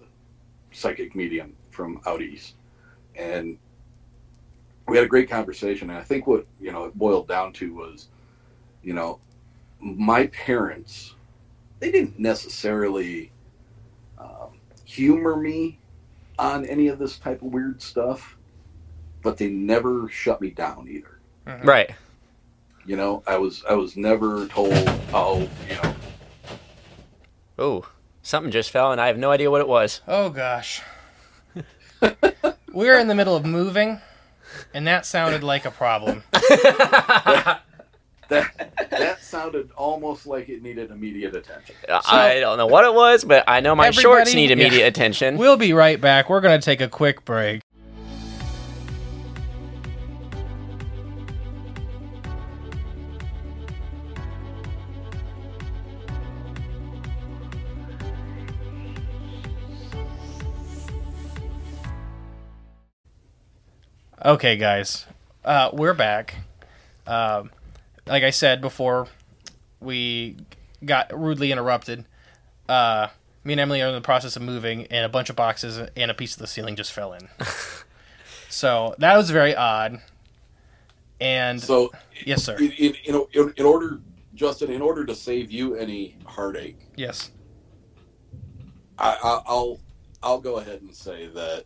[0.70, 2.54] psychic medium from out east,
[3.16, 3.58] and
[4.86, 5.90] we had a great conversation.
[5.90, 8.08] And I think what you know it boiled down to was,
[8.84, 9.18] you know,
[9.80, 11.15] my parents
[11.80, 13.30] they didn't necessarily
[14.18, 15.78] um, humor me
[16.38, 18.36] on any of this type of weird stuff,
[19.22, 21.18] but they never shut me down either.
[21.46, 21.64] Mhm.
[21.64, 21.90] Right.
[22.84, 24.72] You know, I was I was never told,
[25.12, 25.94] oh, you know,
[27.58, 27.88] Oh,
[28.22, 30.02] something just fell, and I have no idea what it was.
[30.06, 30.82] Oh gosh.
[32.72, 34.00] We're in the middle of moving,
[34.74, 36.22] and that sounded like a problem.
[38.28, 41.74] that that sounded almost like it needed immediate attention.
[41.88, 44.86] I don't know what it was, but I know my shorts need immediate yeah.
[44.86, 45.36] attention.
[45.46, 46.28] We'll be right back.
[46.28, 47.60] We're going to take a quick break.
[64.24, 65.06] Okay, guys,
[65.44, 66.34] uh, we're back.
[67.06, 67.50] Um,
[68.06, 69.08] like I said before,
[69.80, 70.36] we
[70.84, 72.04] got rudely interrupted.
[72.68, 73.08] Uh,
[73.44, 76.10] me and Emily are in the process of moving, and a bunch of boxes and
[76.10, 77.28] a piece of the ceiling just fell in.
[78.48, 80.00] so that was very odd.
[81.20, 81.92] And So,
[82.24, 82.56] yes, sir.
[82.56, 82.94] in, in,
[83.32, 84.00] in, in order,
[84.34, 87.30] Justin, in order to save you any heartache, Yes.
[88.98, 89.78] I, I, I'll
[90.22, 91.64] I'll go ahead and say that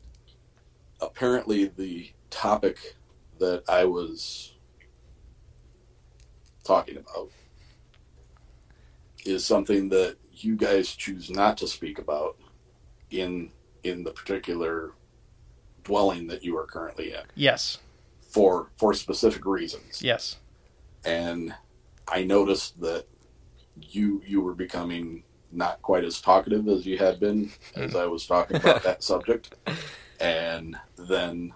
[1.00, 2.96] apparently the topic
[3.38, 4.49] that I was
[6.70, 7.28] talking about
[9.24, 12.36] is something that you guys choose not to speak about
[13.10, 13.50] in
[13.82, 14.92] in the particular
[15.82, 17.78] dwelling that you are currently in Yes.
[18.22, 20.36] for for specific reasons Yes.
[21.04, 21.52] and
[22.06, 23.06] I noticed that
[23.80, 28.26] you you were becoming not quite as talkative as you had been as I was
[28.26, 29.56] talking about that subject,
[30.20, 31.52] and then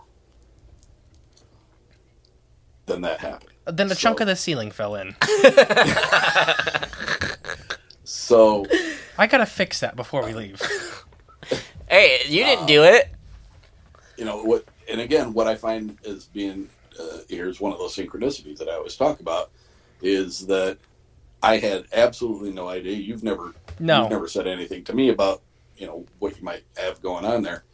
[2.87, 3.54] then that happened.
[3.67, 5.15] Then a So- chunk of the ceiling fell in.
[8.07, 8.67] So
[9.19, 10.61] I gotta fix that before we leave.
[11.89, 13.11] hey, you didn't do it.
[14.19, 16.69] you know what, and again, what I find as being
[17.01, 19.51] uh, here's one of those synchronicities that I always talk about
[20.03, 20.79] is that
[21.43, 22.93] I had absolutely no idea.
[22.97, 24.03] You've never No.
[24.03, 25.43] You've never said anything to me about,
[25.77, 27.65] you know, what you might have going on there.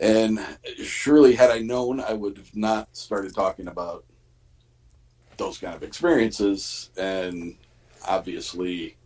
[0.00, 0.40] And
[0.82, 4.04] surely, had I known, I would have not started talking about
[5.42, 6.90] those kind of experiences.
[6.96, 7.56] And
[8.06, 8.96] obviously,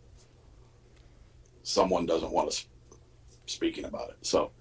[1.63, 2.67] someone doesn't want us
[3.47, 4.17] speaking about it.
[4.21, 4.51] So,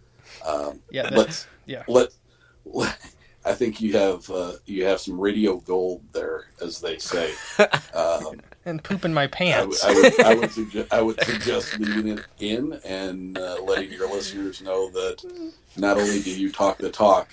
[0.44, 1.10] um, Yeah.
[1.12, 1.84] let's yeah.
[1.88, 2.08] let,
[2.64, 2.98] let.
[3.44, 7.32] I think you have uh, you have some radio gold there, as they say.
[7.94, 9.84] Um, And poop in my I pants.
[9.84, 14.12] I would, I would, suggest, I would suggest leaving it in and uh, letting your
[14.12, 15.22] listeners know that
[15.78, 17.30] not only do you talk the talk,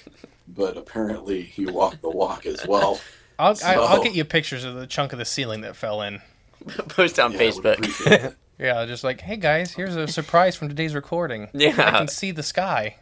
[0.48, 3.02] but apparently you walk the walk as well.
[3.44, 6.22] I'll, I, I'll get you pictures of the chunk of the ceiling that fell in.
[6.90, 8.36] Post on Yeah, Facebook.
[8.60, 11.50] Yeah, just like, hey guys, here's a surprise from today's recording.
[11.54, 11.70] Yeah.
[11.78, 12.98] I can see the sky.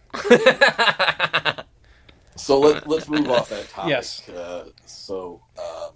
[2.38, 3.90] So let, let's move off that topic.
[3.90, 4.28] Yes.
[4.30, 5.92] Uh, so, um,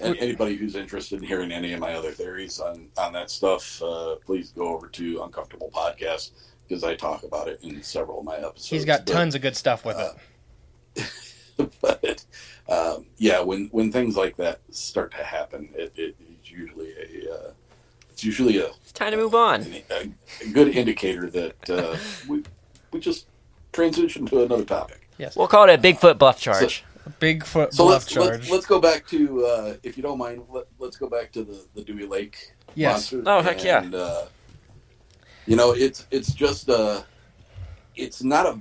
[0.00, 3.80] and anybody who's interested in hearing any of my other theories on, on that stuff,
[3.82, 6.32] uh, please go over to Uncomfortable Podcast
[6.68, 8.68] because I talk about it in several of my episodes.
[8.68, 11.06] He's got But- tons of good stuff with it.
[11.80, 12.24] but
[12.68, 17.32] um, yeah, when when things like that start to happen, it, it, it's usually a
[17.32, 17.50] uh,
[18.10, 19.66] it's usually a, It's time to move on.
[19.90, 20.10] a,
[20.42, 21.96] a good indicator that uh,
[22.28, 22.42] we
[22.92, 23.26] we just
[23.72, 25.08] transition to another topic.
[25.18, 25.36] Yes.
[25.36, 26.84] We'll call it a Bigfoot bluff charge.
[27.20, 28.28] Bigfoot So bluff let's, charge.
[28.28, 31.44] let's let's go back to uh, if you don't mind, let, let's go back to
[31.44, 33.12] the the Dewey Lake yes.
[33.12, 33.22] monster.
[33.26, 33.82] Oh, heck yeah.
[33.82, 34.26] And, uh,
[35.46, 37.02] you know, it's it's just uh
[37.94, 38.60] it's not a.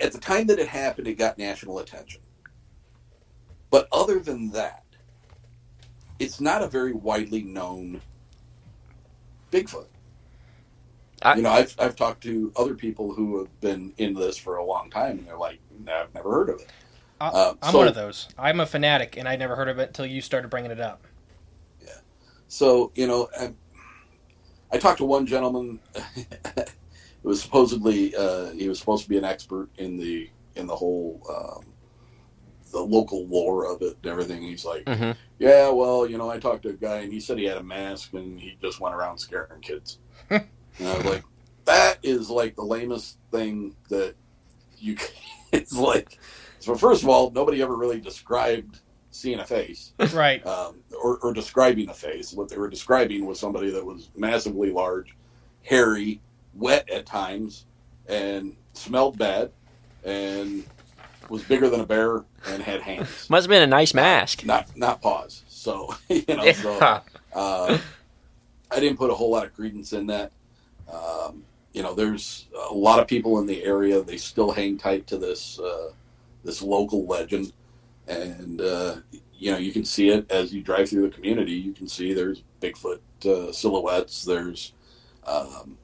[0.00, 2.20] At the time that it happened, it got national attention.
[3.70, 4.84] But other than that,
[6.18, 8.00] it's not a very widely known
[9.50, 9.86] Bigfoot.
[11.22, 14.56] I- you know, I've I've talked to other people who have been in this for
[14.56, 16.70] a long time, and they're like, "No, "I've never heard of it."
[17.20, 18.28] I, Uh, I'm so- one of those.
[18.36, 21.06] I'm a fanatic, and I never heard of it until you started bringing it up.
[21.80, 21.94] Yeah.
[22.48, 23.54] So you know, I,
[24.70, 25.80] I talked to one gentleman.
[27.26, 30.76] it was supposedly uh, he was supposed to be an expert in the in the
[30.76, 31.64] whole um,
[32.70, 34.42] the local lore of it and everything.
[34.42, 37.36] He's like, hmm yeah, well, you know, I talked to a guy and he said
[37.36, 39.98] he had a mask and he just went around scaring kids.
[40.30, 40.40] and
[40.80, 41.24] I was like,
[41.66, 44.14] that is like the lamest thing that
[44.78, 44.96] you.
[45.52, 46.18] It's like,
[46.58, 48.80] so first of all, nobody ever really described
[49.10, 50.44] seeing a face Right.
[50.46, 52.32] um, or, or describing a face.
[52.32, 55.16] What they were describing was somebody that was massively large,
[55.62, 56.20] hairy,
[56.58, 57.66] wet at times,
[58.08, 59.50] and smelled bad,
[60.04, 60.64] and
[61.28, 64.44] was bigger than a bear and had hands, Must have been a nice mask.
[64.44, 65.42] not not paws.
[65.48, 67.02] So you know, so
[67.34, 67.78] uh,
[68.70, 70.32] I didn't put a whole lot of credence in that.
[70.92, 74.00] Um, you know, there's a lot of people in the area.
[74.00, 75.90] They still hang tight to this uh,
[76.44, 77.52] this local legend,
[78.06, 78.96] and uh,
[79.38, 81.52] you know, you can see it as you drive through the community.
[81.52, 84.24] You can see there's Bigfoot uh, silhouettes.
[84.24, 84.72] There's,
[85.26, 85.76] um,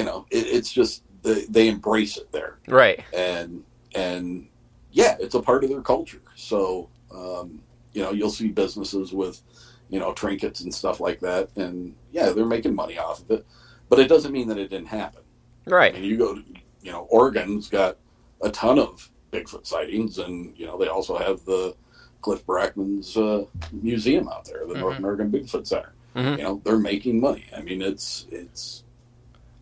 [0.00, 3.04] you know, it, it's just they, they embrace it there Right.
[3.12, 3.62] and
[3.94, 4.48] and
[4.92, 6.22] yeah, it's a part of their culture.
[6.36, 7.60] So um,
[7.92, 9.42] you know, you'll see businesses with
[9.90, 13.46] you know trinkets and stuff like that, and yeah, they're making money off of it.
[13.90, 15.22] But it doesn't mean that it didn't happen.
[15.66, 15.92] I Right.
[15.94, 16.42] mean, you go to
[16.82, 17.98] you know, Oregon's got
[18.42, 21.74] a ton of Bigfoot sightings, and you know they also have the
[22.22, 24.98] Cliff Barackman's uh, museum out there, the North Mhm.
[25.00, 25.92] American Bigfoot Center.
[26.16, 26.38] Mhm.
[26.38, 27.44] You know, they're making money.
[27.56, 28.82] I mean, it's it's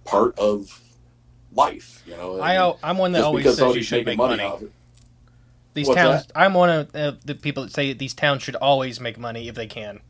[0.09, 0.81] part of
[1.53, 2.03] life.
[2.07, 4.69] You know, I, al- I'm one that always says you should make money, money.
[5.75, 6.27] These What's towns.
[6.35, 9.55] I'm one of uh, the people that say these towns should always make money if
[9.55, 10.01] they can.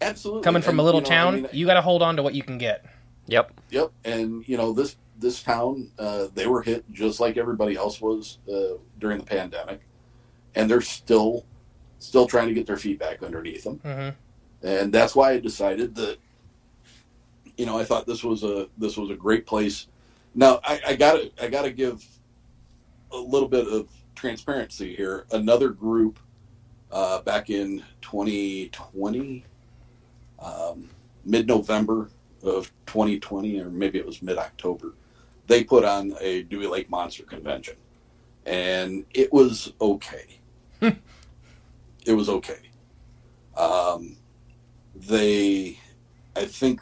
[0.00, 0.42] Absolutely.
[0.42, 2.16] Coming from And, a little you know, I town, mean, you got to hold on
[2.16, 2.84] to what you can get.
[3.26, 3.52] Yep.
[3.70, 8.00] Yep, and you know this this town, uh, they were hit just like everybody else
[8.00, 9.80] was uh, during the pandemic,
[10.54, 11.46] and they're still
[12.00, 14.10] still trying to get their feet back underneath them, hmm
[14.68, 16.18] and that's why I decided that.
[17.56, 19.86] You know, I thought this was a this was a great place.
[20.34, 22.04] Now I, I gotta I gotta give
[23.12, 25.26] a little bit of transparency here.
[25.30, 26.18] Another group
[26.90, 29.44] uh, back in 2020,
[30.38, 30.88] um,
[31.24, 32.10] mid November
[32.42, 34.94] of 2020, or maybe it was mid October,
[35.46, 37.76] they put on a Dewey Lake Monster Convention,
[38.46, 40.40] and it was okay.
[40.80, 42.70] it was okay.
[43.56, 44.16] Um,
[44.94, 45.78] they,
[46.36, 46.80] I think,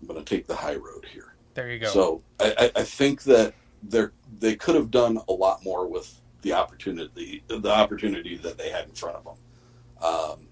[0.13, 1.35] going to take the high road here.
[1.53, 1.87] There you go.
[1.87, 6.53] So I, I- think that they're they could have done a lot more with the
[6.53, 9.35] opportunity the opportunity that they had in front of them.
[10.01, 10.47] Um,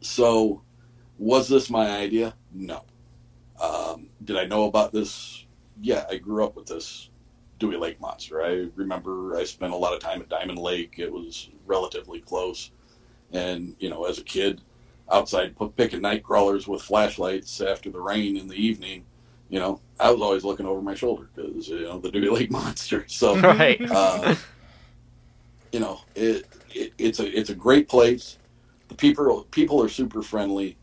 [0.00, 0.62] so
[1.18, 2.34] was this my idea?
[2.52, 2.84] No.
[3.60, 5.44] Um, did I know about this?
[5.80, 7.10] Yeah, I grew up with this
[7.58, 8.42] Dewey Lake monster.
[8.42, 10.94] I remember I spent a lot of time at Diamond Lake.
[10.98, 12.70] It was relatively close,
[13.32, 14.62] and you know, as a kid,
[15.10, 19.04] outside picking night crawlers with flashlights after the rain in the evening
[19.50, 22.50] you know, I was always looking over my shoulder because you know the Dewey Lake
[22.52, 23.04] Monster.
[23.08, 23.80] So, Right.
[23.90, 24.36] uh,
[25.72, 28.38] you know, it, it it's a it's a great place.
[28.88, 30.78] The people people are super friendly.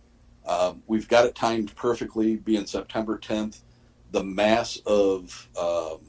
[0.45, 3.61] Um, we've got it timed perfectly, being September 10th.
[4.11, 5.99] The mass of um,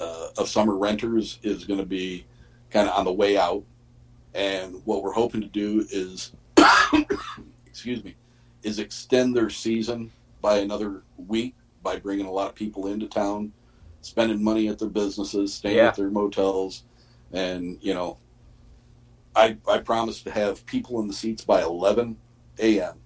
[0.00, 2.24] uh, of summer renters is going to be
[2.70, 3.64] kind of on the way out,
[4.34, 6.32] and what we're hoping to do is,
[7.66, 8.16] excuse me,
[8.62, 10.10] is extend their season
[10.40, 13.52] by another week by bringing a lot of people into town,
[14.02, 15.88] spending money at their businesses, staying Yeah.
[15.88, 16.84] at their motels,
[17.32, 18.18] and you know,
[19.34, 22.18] I I promise to have people in the seats by 11
[22.58, 23.00] a.m.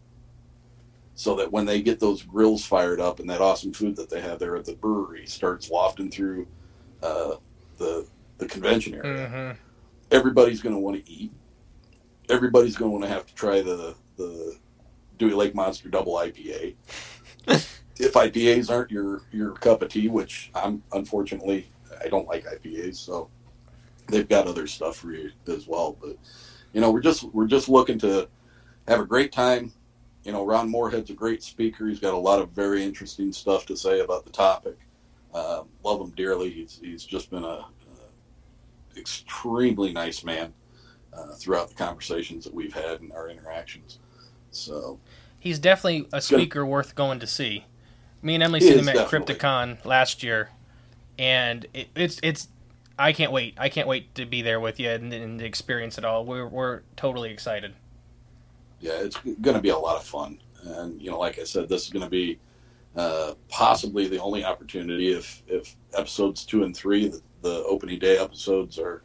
[1.17, 4.21] So that when they get those grills fired up and that awesome food that they
[4.21, 6.49] have there at the brewery starts wafting through
[7.03, 7.37] uh,
[7.79, 8.09] the
[8.39, 9.51] the convention area, hmm
[10.11, 11.33] everybody's going to want to eat.
[12.29, 14.57] Everybody's going to have to try the the
[15.19, 16.75] Dewey Lake Monster Double IPA.
[17.47, 21.71] if IPAs aren't your your cup of tea, which I'm unfortunately
[22.03, 23.29] I don't like IPAs, so
[24.09, 25.97] they've got other stuff for you as well.
[26.01, 26.17] But
[26.73, 28.29] you know, we're just we're just looking to
[28.89, 29.73] have a great time.
[30.25, 31.87] You know, Ron Morehead's a great speaker.
[31.87, 34.79] He's got a lot of very interesting stuff to say about the topic.
[35.35, 36.51] Uh, love him dearly.
[36.51, 40.53] He's he's just been a, a extremely nice man
[41.17, 43.99] uh, throughout the conversations that we've had and our interactions.
[44.51, 44.99] So
[45.39, 47.67] He's definitely a speaker worth going to see.
[48.23, 49.35] Me and Emily seen him at definitely.
[49.35, 50.49] Crypticon last year,
[51.19, 52.49] and it, it's it's.
[52.99, 53.55] I can't wait.
[53.59, 56.25] I can't wait to be there with you and, and experience it all.
[56.25, 57.75] We're we're totally excited.
[58.81, 60.41] yeah, it's going to be a lot of fun.
[60.65, 62.39] And you know, like I said, this is going to be
[62.97, 68.17] uh, possibly the only opportunity if if episodes two and three, the, the opening day
[68.17, 69.03] episodes, are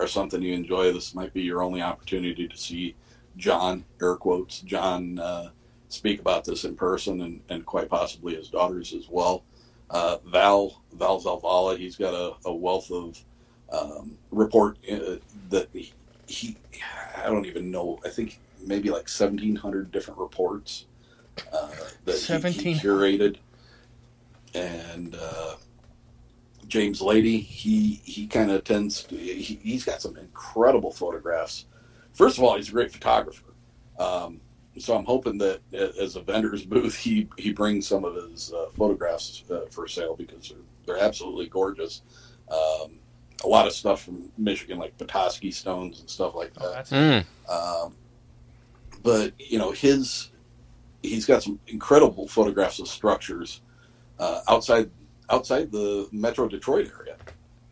[0.00, 0.92] are something you enjoy.
[0.92, 2.94] This might be your only opportunity to see
[3.36, 5.50] John, air quotes, John uh,
[5.88, 9.44] speak about this in person, and, and quite possibly his daughters as well.
[9.90, 13.22] Uh, Val Val Zalvala, he's got a, a wealth of
[13.72, 15.16] um, report uh,
[15.50, 15.92] that he,
[16.26, 16.56] he
[17.16, 17.98] I don't even know.
[18.04, 20.86] I think maybe like seventeen hundred different reports
[21.52, 21.70] uh,
[22.04, 22.18] that
[22.54, 23.36] he, he curated,
[24.54, 25.56] and uh,
[26.70, 31.66] James Lady, he he kind of tends to, he, he's got some incredible photographs.
[32.14, 33.52] First of all, he's a great photographer.
[33.98, 34.40] Um,
[34.78, 38.66] so I'm hoping that as a vendor's booth, he he brings some of his uh,
[38.72, 40.58] photographs uh, for sale because they're,
[40.96, 42.02] they're absolutely gorgeous.
[42.50, 42.98] Um,
[43.44, 46.74] a lot of stuff from Michigan, like Petoskey stones and stuff like Oh, that.
[46.74, 47.24] that's Mm.
[47.48, 47.96] Um,
[49.02, 50.30] but you know his
[51.02, 53.62] he's got some incredible photographs of structures
[54.18, 54.90] uh, outside
[55.30, 57.16] outside the Metro Detroit area.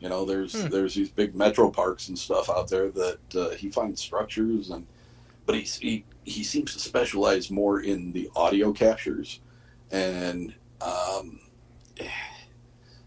[0.01, 0.69] You know, there's Hmm.
[0.69, 4.87] there's these big metro parks and stuff out there that uh, he finds structures and
[5.47, 9.41] but he's, he he seems to specialize more in the audio captures
[9.91, 11.41] and um,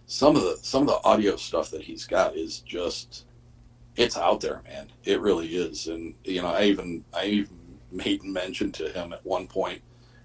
[0.05, 3.25] some of the some of the audio stuff that he's got is just
[3.95, 4.89] it's out there, man.
[5.03, 5.87] It really is.
[5.87, 7.57] And you know, I even I even
[7.91, 9.81] made mention to him at one point,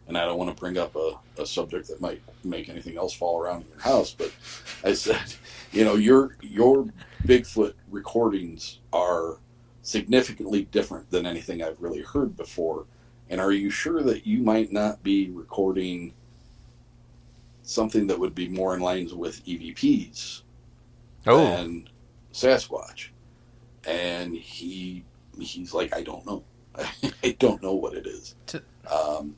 [0.08, 3.12] and I don't want to bring up a, a subject that might make anything else
[3.12, 4.32] fall around in your house, but
[4.84, 5.34] I said,
[5.72, 6.86] you know, your your
[7.26, 9.38] Bigfoot recordings are
[9.82, 12.86] significantly different than anything I've really heard before.
[13.28, 16.12] And are you sure that you might not be recording
[17.62, 20.42] something that would be more in lines with EVPs
[21.26, 21.88] Oh, than
[22.32, 23.08] Sasquatch?
[23.86, 25.04] And he
[25.38, 26.44] he's like, I don't know.
[27.22, 28.34] I don't know what it is.
[28.46, 29.34] To- Um,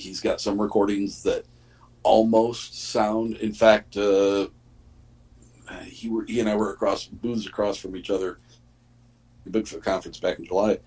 [0.00, 1.44] he's got some recordings that
[2.02, 3.36] almost sound.
[3.36, 4.48] In fact, uh,
[5.84, 8.38] he were he and I were across booths across from each other,
[9.44, 10.78] the Bigfoot conference back in July,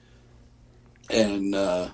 [1.10, 1.90] and uh,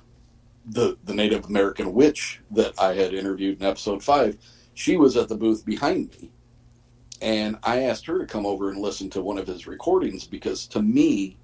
[0.65, 4.37] the the Native American witch that I had interviewed in episode five,
[4.73, 6.31] she was at the booth behind me,
[7.21, 10.65] and I asked her to come over and listen to one of his recordings because
[10.67, 11.37] to me,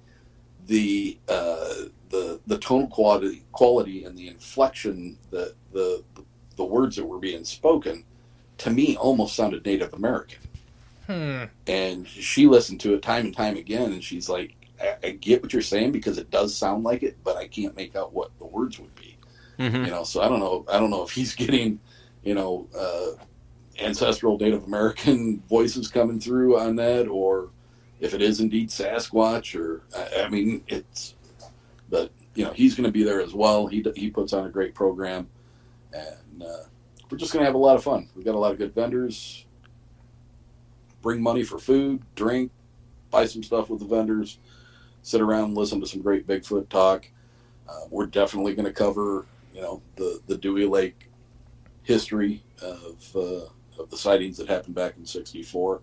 [0.66, 1.74] the uh,
[2.10, 6.02] the the tone quality quality and the inflection that the
[6.56, 8.04] the words that were being spoken
[8.58, 10.38] to me almost sounded Native American.
[11.06, 11.44] Hmm.
[11.68, 15.40] and she listened to it time and time again and she's like I, I get
[15.40, 18.36] what you're saying because it does sound like it but i can't make out what
[18.40, 19.16] the words would be.
[19.56, 21.78] Hmm you know so i don't know i don't know if he's getting
[22.24, 23.22] you know uh,
[23.80, 27.50] ancestral native american voices coming through on that or
[28.00, 29.82] if it is indeed sasquatch or
[30.18, 31.14] i, mean it's
[31.88, 33.66] but you know he's going to be there as well.
[33.66, 35.28] He, he puts on a great program.
[35.92, 36.64] And uh,
[37.08, 38.08] we're just going to have a lot of fun.
[38.14, 39.46] We've got a lot of good vendors.
[41.00, 42.50] Bring money for food drink
[43.10, 44.38] buy some stuff with the vendors
[45.02, 47.08] sit around listen to some great bigfoot talk.
[47.68, 49.24] Uh, we're definitely going to cover
[49.54, 51.08] you know the the Dewey Lake
[51.82, 55.80] history of uh, of the sightings that happened back in '64,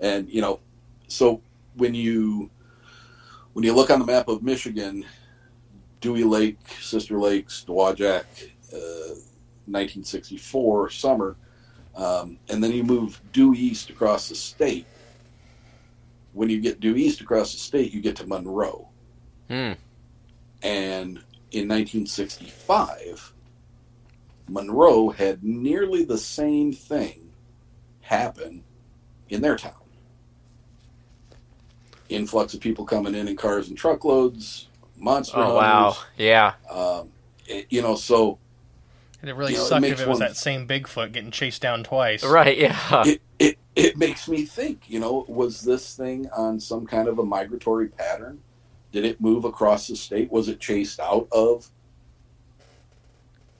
[0.00, 0.60] and you know,
[1.06, 1.40] so
[1.76, 2.50] when you
[3.52, 5.04] when you look on the map of Michigan,
[6.00, 8.24] Dewey Lake, Sister Lakes, Dowagiac,
[8.72, 9.14] uh,
[9.66, 11.36] 1964 summer,
[11.94, 14.86] um, and then you move due east across the state.
[16.32, 18.88] When you get due east across the state, you get to Monroe.
[19.48, 19.76] Mm.
[20.62, 21.22] And
[21.52, 23.32] in 1965,
[24.48, 27.30] Monroe had nearly the same thing
[28.00, 28.64] happen
[29.28, 29.83] in their town.
[32.08, 36.54] Influx of people coming in in cars and truckloads, monster Oh wow, yeah.
[36.70, 37.10] Um,
[37.46, 38.38] it- you know, so
[39.20, 41.30] And it really You know, sucked makes if it was one- that same Bigfoot getting
[41.30, 42.22] chased down twice.
[42.24, 43.02] Right, yeah.
[43.06, 44.82] it, it it makes me think.
[44.88, 48.40] You know, was this thing on some kind of a migratory pattern?
[48.92, 50.30] Did it move across the state?
[50.30, 51.68] Was it chased out of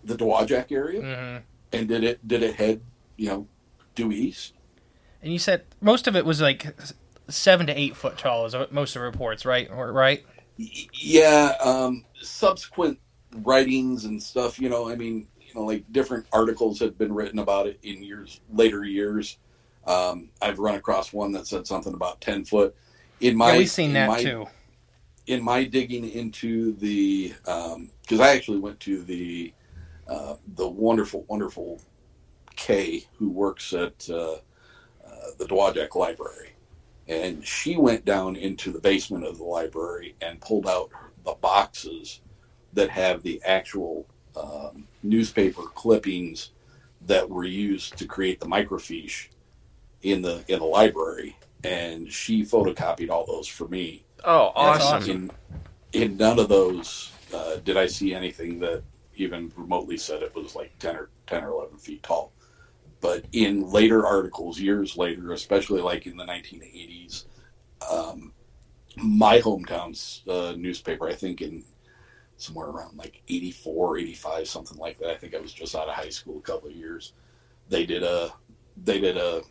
[0.04, 1.00] the Dowagiac area?
[1.00, 2.80] hmm And did it did it head
[3.16, 3.46] you know
[3.94, 4.52] due east?
[5.22, 6.92] And you said most of it was like s-
[7.28, 9.68] seven to eight foot tall, is most of the reports, right?
[9.70, 10.24] Right?
[10.56, 12.98] Yeah, um, subsequent
[13.36, 14.58] writings and stuff.
[14.60, 18.02] You know, I mean, you know, like different articles have been written about it in
[18.02, 19.38] years later years.
[19.86, 22.74] Um, I've run across one that said something about ten foot.
[23.20, 24.46] In my yeah, we've seen in that my- too.
[25.26, 29.52] in my digging into the because I actually went to the
[30.08, 31.80] uh, the wonderful wonderful
[32.56, 34.38] Kay who works at uh, uh,
[35.38, 36.50] the Dowagiac Library,
[37.08, 40.90] and she went down into the basement of the library and pulled out
[41.24, 42.20] the boxes
[42.72, 44.06] that have the actual
[44.36, 46.50] um, newspaper clippings
[47.06, 49.28] that were used to create the microfiche
[50.02, 54.96] in the in the library, and she photocopied all those for me Oh, awesome.
[54.96, 55.30] awesome.
[55.92, 58.82] in in none of those uh, did I see anything that
[59.16, 62.32] even remotely said it was like ten or ten or eleven feet tall.
[63.00, 67.24] But in later articles, years later, especially like in the 1980s,
[67.90, 68.32] um,
[68.96, 71.64] my hometown's uh, newspaper, I think in
[72.36, 75.10] somewhere around like 84, 85, something like that.
[75.10, 77.12] I think I was just out of high school a couple of years.
[77.68, 78.32] They did a
[78.76, 79.42] they did a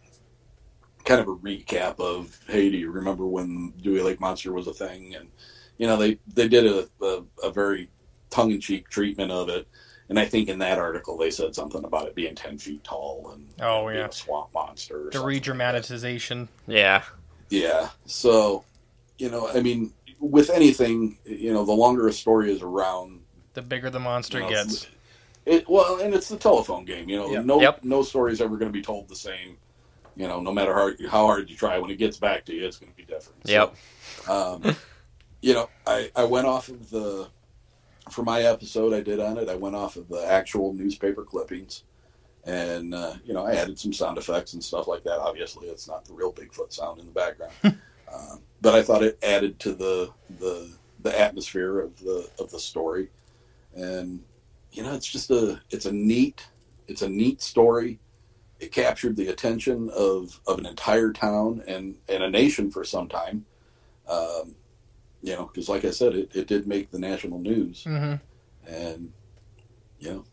[1.06, 4.74] kind of a recap of hey, do you remember when Dewey Lake Monster was a
[4.74, 5.16] thing?
[5.16, 5.30] And
[5.78, 7.90] you know they they did a a, a very
[8.30, 9.68] tongue in cheek treatment of it.
[10.10, 13.32] And I think in that article they said something about it being ten feet tall
[13.34, 14.08] and Oh, being yeah.
[14.08, 14.96] a swamp monster.
[14.96, 15.34] or The something like
[16.68, 17.04] Yeah.
[17.50, 17.90] Yeah.
[18.06, 18.64] So,
[19.18, 23.22] you know, I mean, with anything, you know, the longer a story is around,
[23.54, 24.88] The bigger the monster you know, gets.
[25.46, 27.10] It well, and it's the telephone game.
[27.10, 27.46] You know, Yep.
[27.46, 27.84] no Yep.
[27.84, 29.58] no story is ever going to be told the same.
[30.16, 32.66] You know, no matter how how hard you try, when it gets back to you,
[32.66, 33.40] it's going to be different.
[33.46, 33.76] Yep.
[34.26, 34.32] So,
[34.64, 34.76] um,
[35.42, 37.28] you know, I I went off of the
[38.10, 39.50] for my episode I did on it.
[39.50, 41.84] I went off of the actual newspaper clippings.
[42.46, 45.20] And uh, you know, I added some sound effects and stuff like that.
[45.20, 49.18] Obviously, it's not the real Bigfoot sound in the background, um, but I thought it
[49.24, 50.70] added to the the
[51.00, 53.10] the atmosphere of the of the story.
[53.74, 54.24] And
[54.74, 56.46] you know, it's just a it's a neat
[56.88, 58.00] it's a neat story.
[58.60, 63.08] It captured the attention of of an entire town and and a nation for some
[63.08, 63.46] time.
[64.08, 64.56] Um,
[65.24, 68.16] you know, because like I said, it, it did make the national news hmm
[68.66, 69.12] and
[70.00, 70.24] you know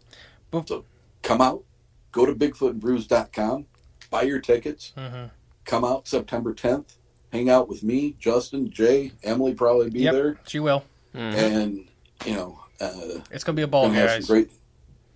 [0.52, 0.84] Bef- so
[1.22, 1.64] come out
[2.12, 3.66] go to bigfootbrews.com
[4.10, 5.24] buy your tickets hmm
[5.64, 6.96] come out september 10th
[7.32, 10.12] hang out with me justin jay emily probably be Yep.
[10.12, 10.84] there She will.
[11.14, 11.34] Mhm.
[11.34, 11.88] and
[12.24, 14.26] you know uh It's gonna be a ball, gonna have some guys.
[14.28, 14.50] great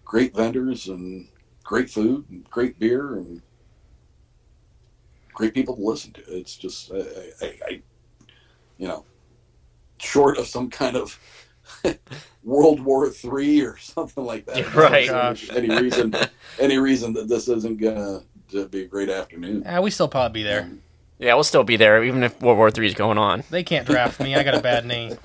[0.04, 1.28] great vendors and
[1.62, 3.42] great food and great beer and
[5.32, 6.98] great people to listen to it's just I,
[7.42, 7.82] I, I
[8.76, 9.04] you know
[9.98, 11.18] short of some kind of
[12.44, 14.74] World War Three or something like that.
[14.74, 15.08] Right.
[15.08, 15.50] Gosh.
[15.50, 16.14] Any reason?
[16.58, 19.62] Any reason that this isn't gonna to be a great afternoon?
[19.66, 20.62] Ah, we still probably be there.
[20.62, 20.80] Um,
[21.18, 23.44] Yeah, we'll still be there even if World War Three is going on.
[23.50, 24.34] They can't draft me.
[24.34, 25.12] I got a bad knee.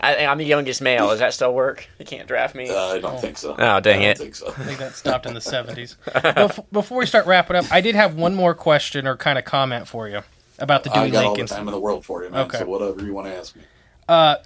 [0.00, 1.08] I, I'm the youngest male.
[1.08, 1.86] Does that still work?
[1.98, 2.68] They can't draft me.
[2.68, 3.54] uh, I don't think so.
[3.58, 4.18] Oh, dang I don't it.
[4.18, 4.48] think so.
[4.48, 5.96] I think that stopped in the 70s.
[6.06, 9.44] Bef- before we start wrapping up, I did have one more question or kind of
[9.44, 10.22] comment for you
[10.58, 12.46] about the Dewey I Dewey got all the time in the world for you, man.
[12.46, 12.58] Okay.
[12.58, 13.62] So whatever you want to ask me.
[14.08, 14.36] Uh,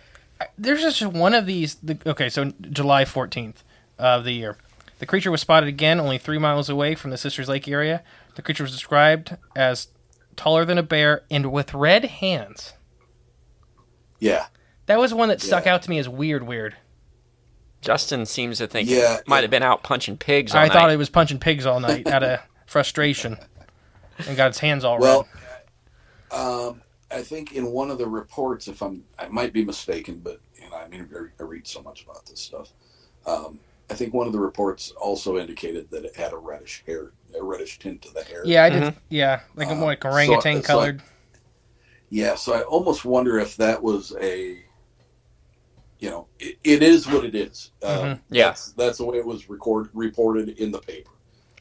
[0.56, 1.74] there's just one of these.
[1.76, 3.56] The, okay, so July 14th
[3.98, 4.56] of the year.
[5.01, 8.02] The creature was spotted again only three miles away from the Sisters Lake area.
[8.36, 9.89] The creature was described as
[10.36, 12.74] taller than a bear and with red hands.
[14.20, 14.47] Yeah,
[14.86, 15.74] That was one that stuck Yeah.
[15.74, 16.76] out to me as weird, weird.
[17.80, 19.43] Justin seems to think Yeah, it might yeah.
[19.43, 20.72] have been out punching pigs all I night.
[20.72, 23.36] thought it was punching pigs all night out of frustration
[24.26, 25.38] and got its hands all Well, red.
[26.31, 30.41] Um, I think in one of the reports, if I'm, I might be mistaken, but
[30.61, 32.73] you know, I mean, I- I read so much about this stuff.
[33.27, 33.59] Um,
[33.91, 37.43] I think one of the reports also indicated that it had a reddish hair, a
[37.43, 38.43] reddish tint to the hair.
[38.45, 38.95] Yeah, I did.
[39.09, 41.03] Yeah, like a Uh, more like so- orangutan so- colored.
[42.11, 44.63] Yeah, so I almost wonder if that was a,
[45.99, 47.73] you know, it, it is what it is.
[47.83, 48.21] Um, Mhm.
[48.31, 48.47] Yeah.
[48.49, 51.11] that's, that's the way it was record reported in the paper.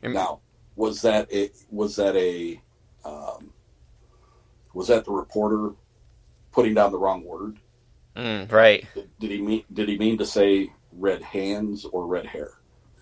[0.03, 0.13] Mm.
[0.13, 0.39] Now,
[0.75, 2.61] was that a was that a
[3.03, 3.51] um,
[4.73, 5.71] was that the reporter
[6.51, 7.59] putting down the wrong word?
[8.15, 12.25] Mm, right, Did, did he mean did he mean to say red hands or red
[12.25, 12.51] hair?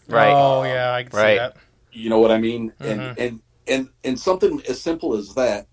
[0.08, 0.34] right.
[0.34, 1.38] Oh Um, yeah, I can see right.
[1.38, 1.58] that.
[1.92, 2.74] You know what I mean?
[2.82, 3.18] Mhm.
[3.18, 5.68] And and and and something as simple as that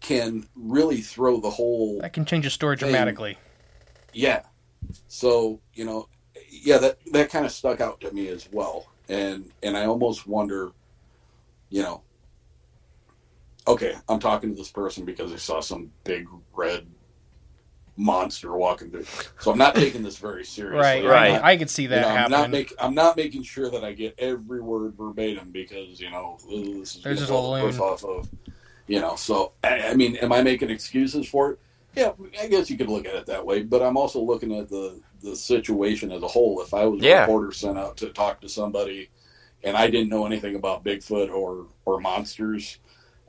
[0.00, 2.90] can really throw the whole That can change a story Thing.
[2.90, 3.38] dramatically.
[4.12, 4.42] Yeah.
[5.08, 6.08] So, you know,
[6.50, 8.86] yeah, that that kind of stuck out to me as well.
[9.08, 10.72] And and I almost wonder,
[11.70, 12.02] you know,
[13.72, 16.86] okay, I'm talking to this person because I saw some big red
[17.96, 19.04] monster walking through.
[19.38, 20.78] So I'm not taking this very seriously.
[20.80, 21.32] Right, I'm Right.
[21.32, 23.70] not- I, I could see you that know, I'm not make, I'm not making sure
[23.70, 27.52] that I get every word verbatim because you know this is There's just a blow
[27.66, 27.78] loon.
[27.80, 28.28] off of
[28.86, 29.16] you know.
[29.16, 31.58] So I, I mean, am I making excuses for it?
[31.94, 33.62] Yeah, I guess you could look at it that way.
[33.62, 36.62] But I'm also looking at the the situation as a whole.
[36.62, 37.20] If I was a Yeah.
[37.20, 39.10] reporter sent out to talk to somebody
[39.62, 42.78] and I didn't know anything about Bigfoot or or monsters.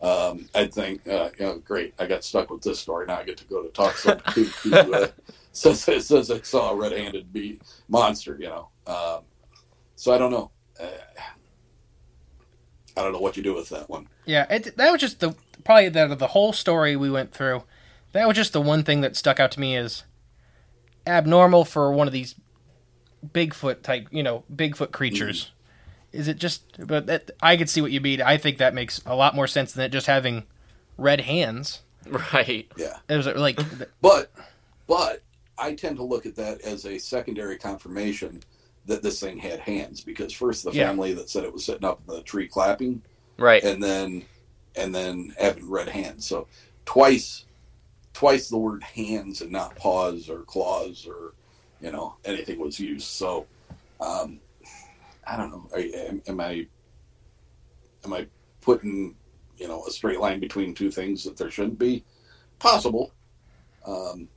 [0.04, 1.94] Um, I'd think, uh, you know, great.
[1.98, 3.06] I got stuck with this story.
[3.06, 5.08] Now I get to go to talk to somebody who, who uh,
[5.54, 8.38] says, says I saw a red-handed bee monster.
[8.40, 9.22] You know, um,
[9.96, 10.52] so I don't know.
[10.80, 10.88] Uh,
[12.98, 14.08] I don't know what you do with that one.
[14.26, 17.64] Yeah, it, that was just the probably the the whole story we went through.
[18.12, 20.04] That was just the one thing that stuck out to me is
[21.08, 22.36] abnormal for one of these
[23.26, 25.53] Bigfoot type, you know, Bigfoot creatures.
[26.14, 26.64] Is it just?
[26.88, 28.22] But that, I could see what you mean.
[28.22, 30.44] I think that makes a lot more sense than it just having
[30.98, 31.82] red hands.
[32.34, 32.70] Right.
[32.76, 33.58] Yeah, It was like,
[34.02, 34.30] but
[34.88, 35.22] but
[35.58, 38.42] I tend to look at that as a secondary confirmation
[38.88, 40.88] that this thing had hands because first the Yeah.
[40.90, 43.02] family that said it was sitting up in the tree clapping,
[43.38, 43.64] Right.
[43.64, 44.26] and then
[44.76, 46.26] and then having red hands.
[46.28, 46.48] So
[46.84, 47.46] twice
[48.14, 51.34] twice the word hands and not paws or claws or
[51.80, 53.08] you know anything was used.
[53.08, 53.46] So
[54.02, 54.42] um,
[55.26, 55.70] I don't know.
[55.78, 56.68] Am, am I
[58.04, 58.28] am I
[58.62, 59.16] putting
[59.58, 62.04] you know a straight line between two things that there shouldn't be.
[62.60, 63.12] Possible,
[63.86, 64.30] um,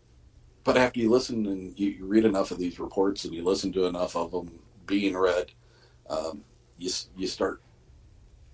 [0.65, 3.73] but after you listen and you, you read enough of these reports and you listen
[3.73, 5.53] to enough of them being read,
[6.11, 6.43] um,
[6.79, 7.63] you you start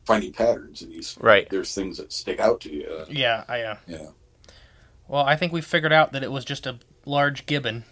[0.04, 1.48] finding patterns and you Right.
[1.48, 3.04] there's things that stick out to you.
[3.08, 4.08] Yeah, I uh, yeah.
[5.08, 7.84] well, I think we figured out that it was just a large gibbon.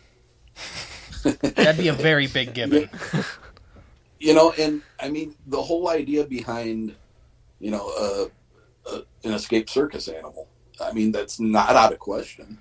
[1.22, 2.90] That'd be a very big gibbon.
[4.20, 6.94] You know and i mean the whole idea behind
[7.58, 10.48] you know uh, uh, an escaped circus animal
[10.80, 12.58] i mean that's not out of question.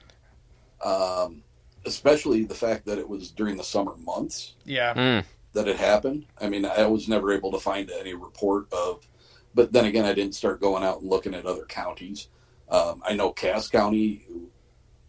[0.84, 1.44] Um,
[1.86, 5.26] especially the fact that it was during the summer months Yeah, Mm.
[5.53, 6.26] that it happened.
[6.40, 9.07] I mean i was never able to find any report of
[9.53, 12.30] but then again i didn't start going out and looking at other counties.
[12.69, 14.26] Um, i know cass county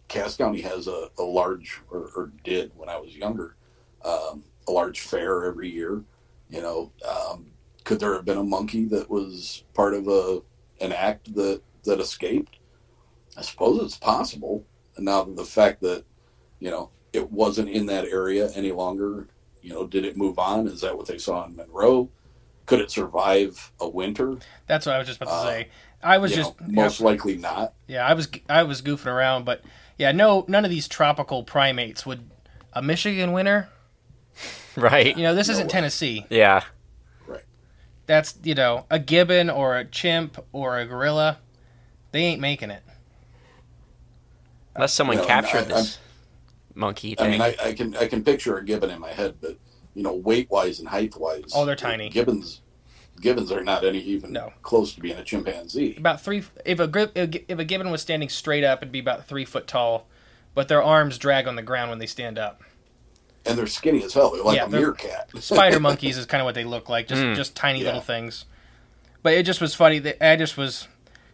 [0.09, 3.55] cass county has a, a large or, or did when i was younger
[4.03, 6.03] um, a large fair every year
[6.51, 7.47] you know, um,
[7.83, 10.41] could there have been a monkey that was part of a
[10.83, 12.57] an act that that escaped?
[13.37, 14.65] I suppose it's possible.
[14.97, 16.03] And now the fact that
[16.59, 19.27] you know it wasn't in that area any longer,
[19.61, 20.67] you know, did it move on?
[20.67, 22.09] Is that what they saw in Monroe?
[22.65, 24.37] Could it survive a winter?
[24.67, 25.67] that's what I was just about to Uh, say.
[26.03, 27.73] I was just know, most likely not.
[27.87, 29.61] yeah, I was I was goofing around, but
[29.97, 32.29] yeah, no, none of these tropical primates would.
[32.73, 33.67] A Michigan winter,
[34.77, 35.15] Right.
[35.17, 35.71] you know, this No isn't way.
[35.71, 36.25] Tennessee.
[36.29, 36.63] Yeah.
[37.27, 37.43] Right.
[38.05, 41.39] That's you know a gibbon or a chimp or a gorilla.
[42.11, 42.83] They ain't making it.
[44.75, 45.99] Unless someone No, captured I- this
[46.73, 49.57] monkey I mean, I, I can I can picture a gibbon in my head, but
[49.93, 52.07] you know, weight wise and height wise, Oh, they're tiny.
[52.09, 52.61] Gibbons,
[53.19, 54.53] gibbons are not any even No.
[54.61, 55.95] close to being a chimpanzee.
[55.97, 56.43] About three.
[56.65, 59.67] If a gri- if a gibbon was standing straight up, it'd be about three foot
[59.67, 60.07] tall,
[60.55, 62.61] but their arms drag on the ground when they stand up.
[63.45, 64.31] And they're skinny as hell.
[64.31, 65.29] They're like Yeah, a they're- meerkat.
[65.39, 67.35] Spider monkeys is kind of what they look like, just Mm.
[67.35, 67.85] just tiny Yeah.
[67.85, 68.45] little things.
[69.23, 69.99] But it just was funny.
[69.99, 70.87] That I just was,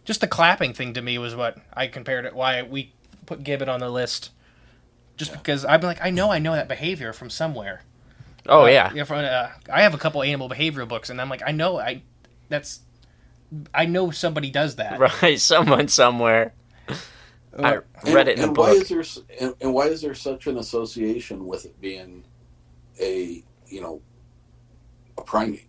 [0.04, 2.34] just the clapping thing to me was what I compared it.
[2.34, 2.92] Why we
[3.26, 4.30] put gibbon on the list,
[5.16, 7.82] just because I've been like, I know I know that behavior from somewhere.
[8.46, 8.90] oh Uh, yeah.
[8.94, 9.04] yeah.
[9.04, 12.02] From, uh, I have a couple animal behavioral books, and I'm like, I know I,
[12.48, 12.80] that's,
[13.74, 14.98] I know somebody does that.
[15.22, 15.40] Right.
[15.40, 16.52] Someone somewhere.
[17.62, 19.04] I And, read it in a and why is there
[19.40, 22.24] and, and why is there such an association with it being
[23.00, 24.02] a you know
[25.18, 25.68] a primate,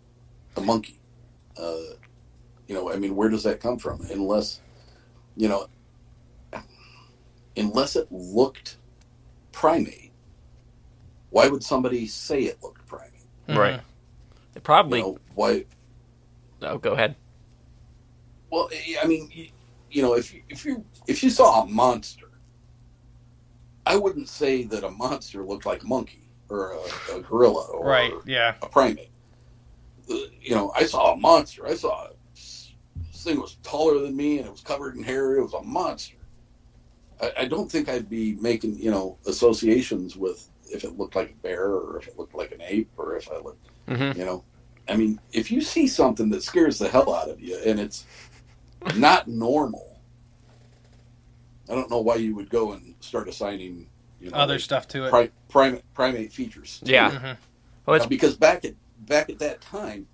[0.55, 1.01] a monkey?
[1.57, 1.95] Uh,
[2.67, 4.01] you know, I mean, where does that come from?
[4.11, 4.61] Unless
[5.35, 5.67] you know,
[7.57, 8.77] unless it looked
[9.51, 10.13] primate,
[11.31, 13.27] why would somebody say it looked primate?
[13.47, 13.81] Right.
[14.55, 14.99] It probably.
[14.99, 15.65] You know, why?
[16.61, 17.15] Oh, go ahead.
[18.51, 18.69] Well,
[19.01, 19.47] I mean, you,
[19.91, 22.27] you know, if you, if you if you saw a monster,
[23.86, 27.88] I wouldn't say that a monster looked like a monkey or a, a gorilla or
[27.88, 28.14] Right.
[28.26, 28.56] Yeah.
[28.61, 29.10] a primate.
[30.07, 31.65] You know, I saw a monster.
[31.65, 32.73] I saw a, this
[33.23, 35.36] thing was taller than me and it was covered in hair.
[35.36, 36.18] It was a monster.
[37.19, 41.31] I, I don't think I'd be making you know associations with if it looked like
[41.31, 44.26] a bear or if it looked like an ape or if I looked hmm you
[44.26, 44.44] know,
[44.88, 48.06] I mean, if you see something that scares the hell out of you and it's
[48.95, 49.88] not normal,
[51.69, 53.87] I don't know why you would go and start assigning
[54.19, 55.09] you know Other like stuff to it.
[55.11, 56.81] pri- primate primate features.
[56.83, 57.11] Yeah.
[57.15, 57.21] it.
[57.21, 57.37] Mhm.
[57.85, 58.73] Well, it's Uh, because back at
[59.05, 60.07] back at that time,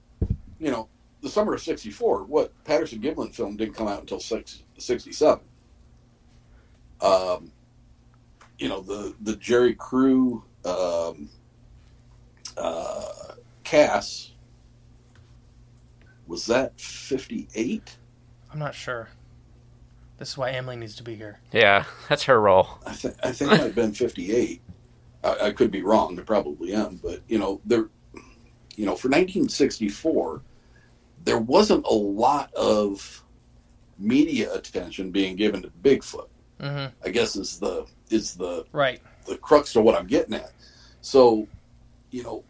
[0.59, 0.87] you know,
[1.21, 5.43] the summer of '64, what Patterson Gimlin film didn't come out until six, 67.
[7.01, 7.51] Um,
[8.59, 11.29] you know, the the Jerry Crew um,
[12.57, 13.33] uh,
[13.63, 14.31] Cass
[16.27, 17.97] was that 58?
[18.51, 19.09] I'm not sure.
[20.17, 21.39] This is why Emily needs to be here.
[21.51, 21.85] yeah.
[22.09, 22.69] That's her role.
[22.85, 24.61] I think I think it might have been 58.
[25.23, 26.17] I, I could be wrong.
[26.19, 27.89] I probably am, but you know, there,
[28.75, 30.41] you know, for 1964,
[31.23, 33.23] there wasn't a lot of
[33.97, 36.27] media attention being given to Bigfoot.
[36.59, 39.01] hmm I guess is the is the Right.
[39.27, 40.51] the crux to what I'm getting at.
[41.01, 41.47] So,
[42.11, 42.43] you know,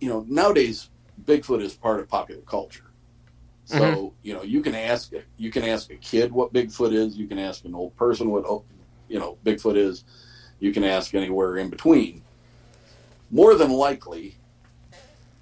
[0.00, 0.90] you know, nowadays
[1.24, 2.83] Bigfoot is part of popular culture.
[3.68, 3.78] Mm-hmm.
[3.78, 7.26] So, you know, you can ask you can ask a kid what Bigfoot is, you
[7.26, 8.44] can ask an old person what
[9.08, 10.04] you know Bigfoot is,
[10.60, 12.22] you can ask anywhere in between.
[13.30, 14.36] More than likely,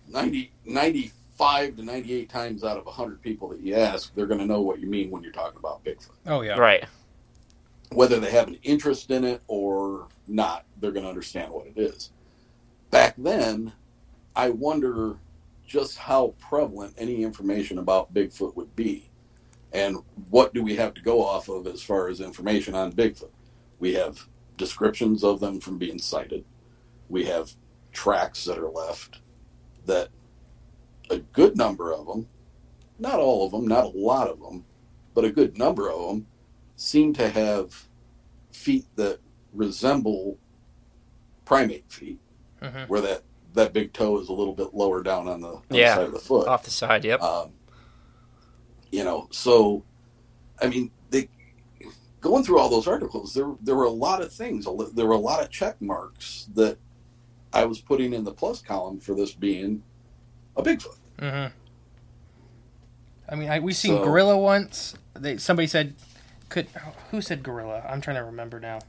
[0.08, 4.46] 90, 95 to 98 times out of 100 people that you ask, they're going to
[4.46, 6.58] know what you mean when you're talking about Bigfoot Oh yeah.
[6.58, 6.84] Right.
[7.90, 11.76] whether they have an interest in it or not, they're going to understand what it
[11.76, 12.10] is.
[12.90, 13.72] Back then,
[14.36, 15.16] I wonder
[15.66, 19.10] just how prevalent any information about Bigfoot would be.
[19.72, 19.98] And
[20.30, 23.30] what do we have to go off of as far as information on Bigfoot?
[23.78, 24.26] We have
[24.56, 26.44] descriptions of them from being sighted.
[27.08, 27.54] We have
[27.92, 29.20] tracks that are left
[29.86, 30.08] that
[31.10, 32.28] a good number of them
[33.02, 34.64] not all of them, not a lot of them,
[35.12, 36.26] but a good number of them
[36.76, 37.88] seem to have
[38.52, 39.18] feet that
[39.52, 40.38] resemble
[41.44, 42.20] primate feet,
[42.62, 42.88] Mhm.
[42.88, 45.86] where that that big toe is a little bit lower down on the, on the
[45.86, 46.48] side of the foot.
[46.48, 47.20] Off the side, yep.
[47.20, 47.50] Um,
[48.90, 49.84] you know, so
[50.60, 51.28] I mean, they
[52.20, 53.34] going through all those articles.
[53.34, 54.66] There, there were a lot of things.
[54.94, 56.78] There were a lot of check marks that
[57.52, 59.82] I was putting in the plus column for this being
[60.56, 60.96] a Bigfoot.
[61.18, 61.46] hmm
[63.28, 64.94] I mean, I, we seen So- gorilla once.
[65.14, 65.94] They somebody said,
[66.48, 66.68] could
[67.10, 67.84] who said gorilla?
[67.88, 68.80] I'm trying to remember now.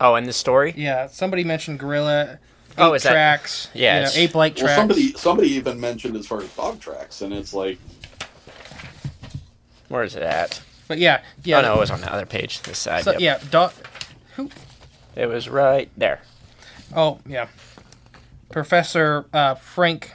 [0.00, 0.74] Oh, in the story?
[0.76, 2.38] Yeah, somebody mentioned gorilla.
[2.78, 3.68] Oh, ape is that- tracks?
[3.74, 4.78] Yeah, you know, ape-like Well, tracks.
[4.78, 7.78] somebody, somebody even mentioned as far as dog tracks, and it's like,
[9.88, 10.62] Where is it at?
[10.88, 11.58] But yeah, yeah.
[11.58, 13.04] oh, no, it was on the other page, this side.
[13.04, 13.20] So, yep.
[13.20, 13.72] yeah, dog.
[14.36, 14.50] Who?
[15.16, 16.22] It was right there.
[16.94, 17.48] Oh, yeah.
[18.50, 20.12] Professor uh, Frank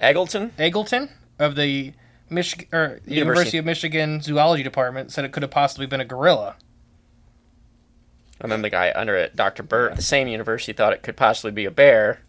[0.00, 0.50] Eggleton?
[0.58, 1.92] Eggleton of the
[2.30, 3.14] Michigan or University.
[3.14, 6.56] University of Michigan Zoology Department said it could have possibly been a gorilla.
[8.40, 9.62] And then the guy under it, Dr.
[9.62, 12.20] Burt, at the same university, thought it could possibly be a bear.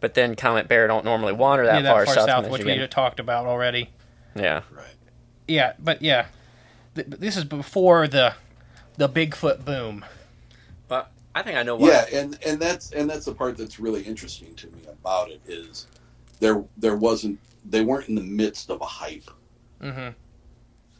[0.00, 2.64] But then Comet Bear don't normally wander that, yeah, that far, far, south, south, which
[2.64, 3.90] we had talked about already.
[4.36, 4.62] Yeah.
[4.70, 4.86] right.
[5.48, 6.26] Yeah, but yeah,
[6.94, 8.34] Th- this is before the
[8.96, 10.04] the Bigfoot boom.
[10.88, 11.88] But I think I know why.
[11.88, 15.40] Yeah, and and that's and that's the part that's really interesting to me about it
[15.46, 15.86] is
[16.40, 19.30] there there wasn't they weren't in the midst of a hype.
[19.82, 20.08] Mm-hmm.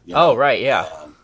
[0.07, 0.89] you Oh, right, yeah.
[1.03, 1.17] Um,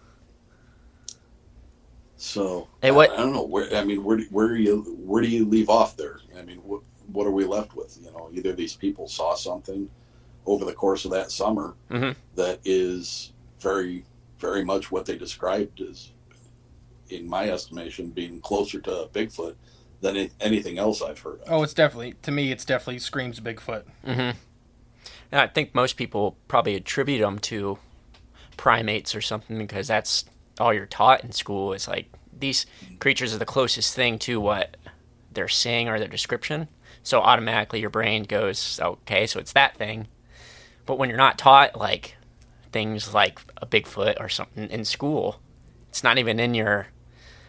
[2.24, 3.74] so Hey, what- I, I don't know where.
[3.74, 6.20] I mean, where do, where do you where do you leave off there?
[6.38, 6.80] I mean, what
[7.12, 7.98] what are we left with?
[8.02, 9.88] You know, either these people saw something
[10.46, 12.16] over the course of that summer Mhm.
[12.34, 14.04] that is very
[14.38, 16.12] very much what they described as,
[17.08, 19.54] in my estimation, being closer to Bigfoot
[20.00, 21.48] than anything else I've heard of.
[21.50, 22.50] Oh, it's definitely to me.
[22.52, 23.84] It's definitely screams Bigfoot.
[24.06, 24.38] Mm-hmm.
[25.32, 27.78] And I think most people probably attribute them to
[28.56, 30.24] primates or something because that's
[30.58, 31.72] all you're taught in school.
[31.72, 32.66] Is like these
[33.00, 34.76] creatures are the closest thing to what
[35.32, 36.68] they're saying or their description.
[37.02, 40.08] So automatically your brain goes, okay, so it's that thing.
[40.86, 42.16] But when you're not taught like
[42.72, 45.40] things like a Bigfoot or something in school,
[45.90, 46.88] it's not even in your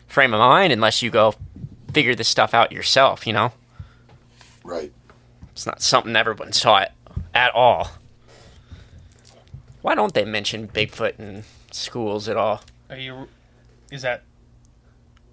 [0.08, 1.36] frame of mind unless you go
[1.94, 3.54] figure this stuff out yourself, you know?
[4.64, 4.92] Right.
[5.52, 6.92] It's not something everyone's taught
[7.34, 7.92] at all.
[9.82, 12.62] Why don't they mention Bigfoot in schools at all?
[12.90, 13.28] Are you?
[13.92, 14.24] Is that?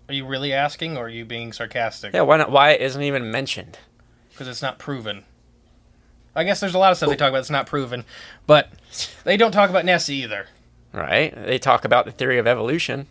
[0.08, 2.12] Are you really asking, or are you being sarcastic?
[2.14, 2.50] Yeah, why not?
[2.50, 3.78] Why isn't even mentioned?
[4.30, 5.24] because it's not proven.
[6.34, 8.04] I guess there's a lot of stuff they talk about that's not proven,
[8.46, 8.70] but
[9.24, 10.46] they don't talk about Nessie either.
[10.90, 11.34] Right?
[11.36, 13.06] They talk about the theory of evolution.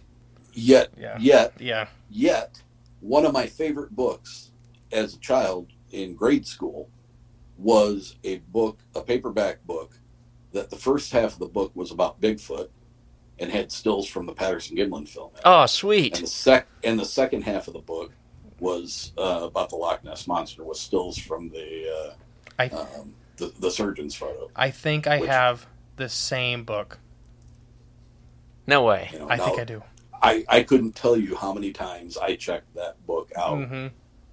[0.53, 1.17] Yet, Yeah.
[1.19, 1.87] yet, Yeah.
[2.09, 2.63] Yet,
[3.01, 4.49] one of my favorite books
[4.91, 6.89] as a child in grade school
[7.59, 9.99] was a book, a paperback book,
[10.53, 12.69] that the first half of the book was about Bigfoot
[13.41, 15.31] and had stills from the Patterson Gimlin film.
[15.33, 15.41] in it.
[15.45, 16.15] Oh, And sweet.
[16.15, 18.11] the sec and the second half of the book
[18.59, 22.13] was uh, about the Loch Ness monster with stills from the
[22.59, 24.49] I uh, um, the, the surgeon's photo.
[24.55, 25.65] I think I Which- have
[25.97, 26.99] the same book.
[28.67, 29.09] No way.
[29.11, 29.83] You know, I now, think I do.
[30.21, 33.87] I, I couldn't tell you how many times I checked that book out hmm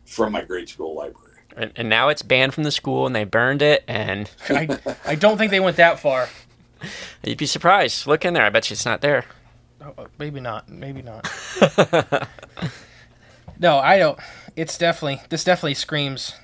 [0.04, 1.38] from my grade school library.
[1.56, 3.84] And, and now it's banned from the school and they burned it.
[3.88, 6.28] And I I don't think they went that far.
[7.24, 8.06] you'd be surprised.
[8.06, 8.44] Look in there.
[8.44, 9.24] I bet you it's not there.
[9.80, 10.68] Oh, maybe not.
[10.68, 11.28] Maybe not.
[13.58, 14.18] no, I don't.
[14.56, 16.34] It's definitely this definitely screams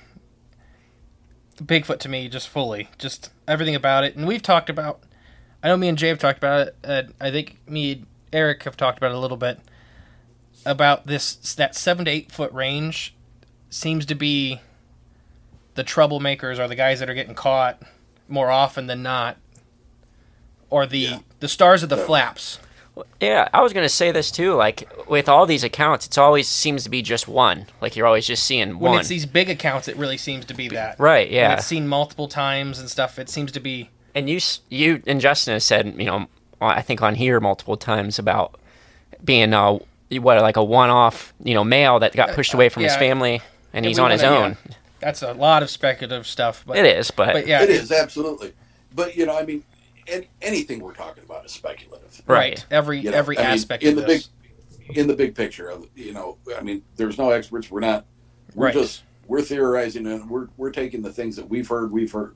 [1.57, 4.15] Bigfoot to me, just fully, just everything about it.
[4.15, 5.01] And we've talked about.
[5.63, 6.75] I know me and Jay have talked about it.
[6.83, 9.59] Uh, I think me and Erick have talked about it a little bit
[10.65, 13.15] about this that seven to eight foot range
[13.69, 14.61] seems to be
[15.75, 17.81] the troublemakers or the guys that are getting caught
[18.27, 19.37] more often than not,
[20.75, 21.19] or the Yeah.
[21.39, 22.59] the stars of the flaps.
[23.21, 24.53] Yeah, I was gonna say this too.
[24.55, 27.65] Like with all these accounts, it's always seems to be just one.
[27.81, 28.91] Like you're always just seeing one.
[28.91, 30.99] when it's these big accounts, it really seems to be that.
[30.99, 31.27] right?
[31.27, 31.53] When Yeah.
[31.53, 33.17] it's seen multiple times and stuff.
[33.17, 33.89] It seems to be.
[34.13, 34.39] And you,
[34.69, 36.27] you and Justin has said, you know,
[36.61, 38.59] I think on here multiple times about
[39.23, 39.77] being uh,
[40.11, 42.99] what like a one-off, you know, male that got pushed away from his yeah.
[42.99, 43.41] family,
[43.73, 44.57] and Yeah, he's on his wanna- own.
[44.69, 44.75] yeah.
[45.01, 46.63] That's a lot of speculative stuff.
[46.65, 48.53] But It is, but, But yeah, It is absolutely,
[48.93, 49.63] but you know, I mean,
[50.11, 52.21] an anything we're talking about is speculative.
[52.27, 52.37] right.
[52.51, 52.65] Right.
[52.71, 54.29] Every You know, every I mean, aspect in of the this.
[54.87, 57.71] big in the big picture of you know, I mean, there's no experts.
[57.71, 58.05] We're not.
[58.53, 58.73] We're Right.
[58.73, 62.35] just we're theorizing and we're we're taking the things that we've heard, we've heard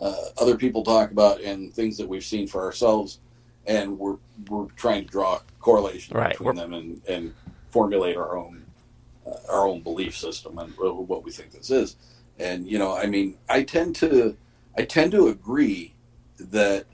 [0.00, 3.20] uh, other people talk about, and things that we've seen for ourselves,
[3.66, 4.16] and we're
[4.48, 6.30] we're trying to draw correlation Right.
[6.36, 7.34] between them and and
[7.70, 8.64] formulate our own
[9.26, 11.96] uh, our own belief system and what we think this is.
[12.40, 14.36] And you know, I mean, I tend to
[14.76, 15.94] I tend to agree
[16.38, 16.86] that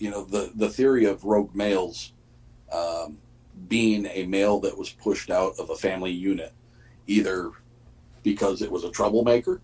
[0.00, 2.12] you know the the theory of rogue males
[2.72, 3.18] um,
[3.68, 6.52] being a male that was pushed out of a family unit,
[7.06, 7.50] either
[8.22, 9.60] because it was a troublemaker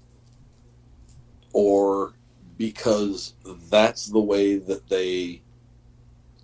[1.52, 2.12] or
[2.58, 3.34] because
[3.70, 5.40] that's the way that they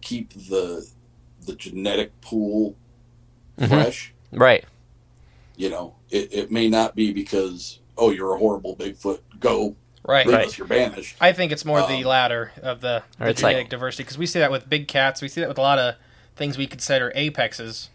[0.01, 0.87] keep the
[1.47, 2.75] the genetic pool
[3.59, 3.69] Mhm.
[3.69, 4.15] fresh.
[4.33, 4.65] Right.
[5.57, 10.27] You know, it, it may not be because oh you're a horrible Bigfoot, go Right.
[10.27, 10.47] leave Right.
[10.49, 11.17] us, you're banished.
[11.21, 14.19] I think it's more the Um, latter of the, the it's like- genetic diversity because
[14.19, 15.23] we see that with big cats.
[15.23, 15.95] We see that with a lot of
[16.35, 17.89] things we consider apexes.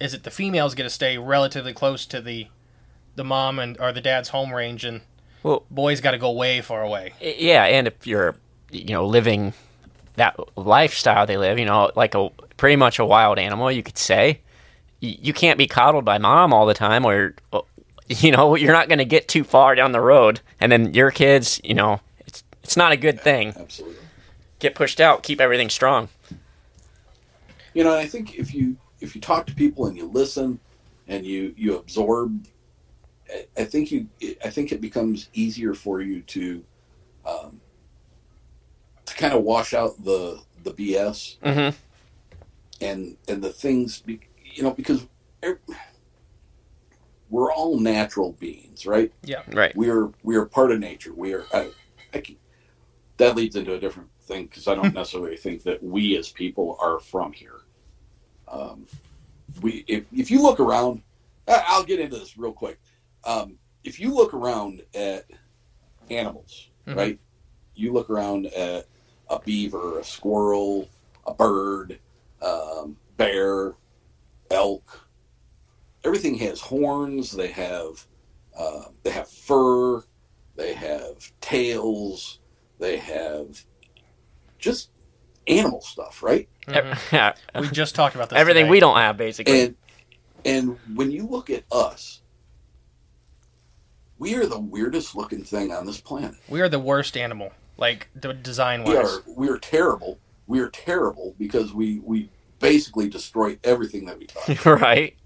[0.00, 2.48] Is that the females get to stay relatively close to the
[3.14, 5.02] the mom and or the dad's home range, and
[5.42, 7.12] Well- boys got to go way far away.
[7.20, 8.36] Yeah, and if you're,
[8.70, 9.52] you know, living
[10.16, 13.98] that lifestyle they live, you know, like a pretty much a wild animal, you could
[13.98, 14.40] say,
[15.02, 17.34] y- you can't be coddled by mom all the time, or
[18.08, 21.10] you know, you're not going to get too far down the road, and then your
[21.10, 23.54] kids, you know, it's it's not a good thing.
[23.56, 23.96] Absolutely.
[24.58, 26.08] Get pushed out, keep everything strong.
[27.74, 30.60] You know, I think if you if you talk to people and you listen
[31.08, 32.46] and you you absorb,
[33.32, 34.08] I- I think you
[34.44, 36.64] I think it becomes easier for you to
[37.26, 37.60] um,
[39.06, 41.76] to kind of wash out the the BS Mm-hmm.
[42.84, 45.06] and and the things be, you know because
[45.42, 45.58] ev-
[47.32, 49.10] we're all natural beings, right?
[49.24, 49.74] Yeah, right.
[49.74, 51.14] we are we are part of nature.
[51.14, 51.46] We are.
[51.54, 51.70] I,
[52.12, 52.36] I can,
[53.16, 56.76] that leads into a different thing because I don't necessarily think that we as people
[56.78, 57.60] are from here.
[58.48, 58.86] Um,
[59.62, 61.02] we if if you look around,
[61.48, 62.78] I- I'll get into this real quick.
[63.24, 65.24] Um, if you look around at
[66.10, 66.96] animals, Mhm.
[66.96, 67.18] right?
[67.74, 68.86] You look around at
[69.30, 70.86] a beaver, a squirrel,
[71.26, 71.98] a bird,
[72.42, 73.72] um, bear,
[74.50, 75.01] elk.
[76.04, 77.32] Everything has horns.
[77.32, 78.06] They have
[78.56, 80.02] uh, they have fur,
[80.56, 82.40] they have tails,
[82.78, 83.64] they have
[84.58, 84.90] just
[85.46, 86.48] animal stuff, right?
[86.66, 87.34] Mhm.
[87.60, 88.38] we just talked about this.
[88.38, 88.70] everything today.
[88.70, 89.60] we don't have, basically.
[89.60, 89.76] And
[90.44, 92.20] and when you look at us,
[94.18, 96.34] we are the weirdest looking thing on this planet.
[96.48, 100.18] we are the worst animal, like the design We are we are terrible.
[100.46, 104.66] We are terrible because we we basically destroy everything that we touch.
[104.66, 105.16] right.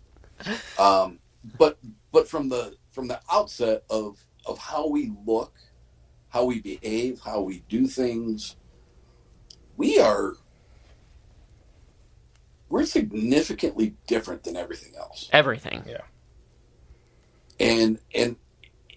[0.78, 1.18] Um,
[1.58, 1.78] but
[2.12, 5.54] but from the from the outset of of how we look,
[6.28, 8.56] how we behave, how we do things,
[9.76, 10.34] we are
[12.68, 15.28] we're significantly different than everything else.
[15.32, 15.82] Everything.
[15.86, 16.02] Yeah.
[17.60, 18.36] And and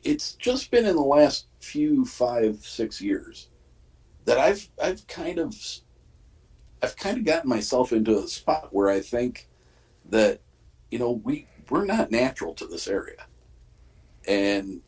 [0.03, 3.49] it's just been in the last few five six years
[4.25, 5.55] that I've I've kind of
[6.81, 9.47] I've kind of gotten myself into a spot where I think
[10.09, 10.41] that
[10.91, 13.25] you know we we're not natural to this area
[14.27, 14.81] and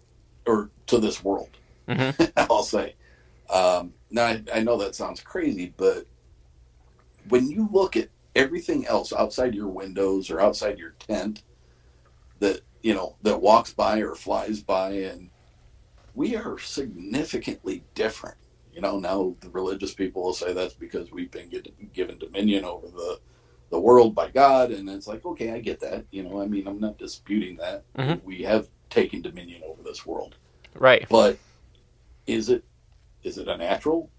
[0.45, 1.57] or to this world
[1.87, 2.31] Mhm.
[2.49, 2.95] I'll say
[3.49, 6.05] um, now I, I know that sounds crazy but
[7.27, 11.43] when you look at everything else outside your windows or outside your tent
[12.39, 15.29] that you know that walks by or flies by and
[16.15, 18.37] we are significantly different
[18.73, 22.63] you know now the religious people will say that's because we've been get- given dominion
[22.65, 23.19] over the
[23.71, 26.67] the world by god and it's like okay i get that you know i mean
[26.67, 28.23] i'm not disputing that Mhm.
[28.23, 30.35] we have taken dominion over this world
[30.75, 31.07] Right.
[31.09, 31.37] but
[32.27, 32.63] is it
[33.23, 34.09] is it a natural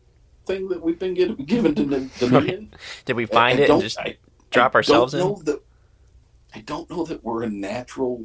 [0.47, 1.85] thing that we've been given, given to
[2.19, 2.73] dominion
[3.05, 4.17] Did we find I it and just I-
[4.51, 5.45] drop I ourselves don't in?
[5.47, 5.63] that
[6.55, 8.25] I don't know that we're a natural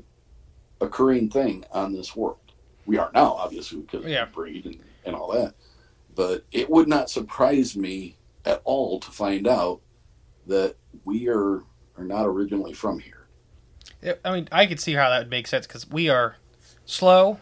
[0.82, 2.40] occurring thing on this world.
[2.86, 4.26] We are now, obviously, because Yeah.
[4.26, 5.56] we breed and, and all that.
[6.14, 9.80] But it would not surprise me at all to find out
[10.48, 10.76] that
[11.06, 11.64] we are
[11.98, 13.28] are not originally from here.
[14.24, 16.38] I mean, I could see how that would make sense because we are
[16.86, 17.40] slow,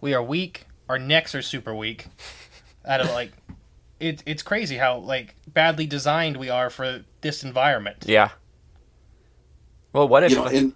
[0.00, 2.06] we are weak, our necks are super weak.
[2.86, 3.32] Out of like,
[4.00, 8.04] it, it's crazy how like badly designed we are for this environment.
[8.06, 8.30] Yeah.
[9.92, 10.74] Well, what if you know, and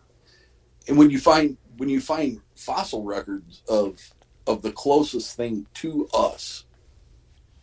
[0.88, 3.98] and when you find when you find fossil records of
[4.46, 6.64] of the closest thing to us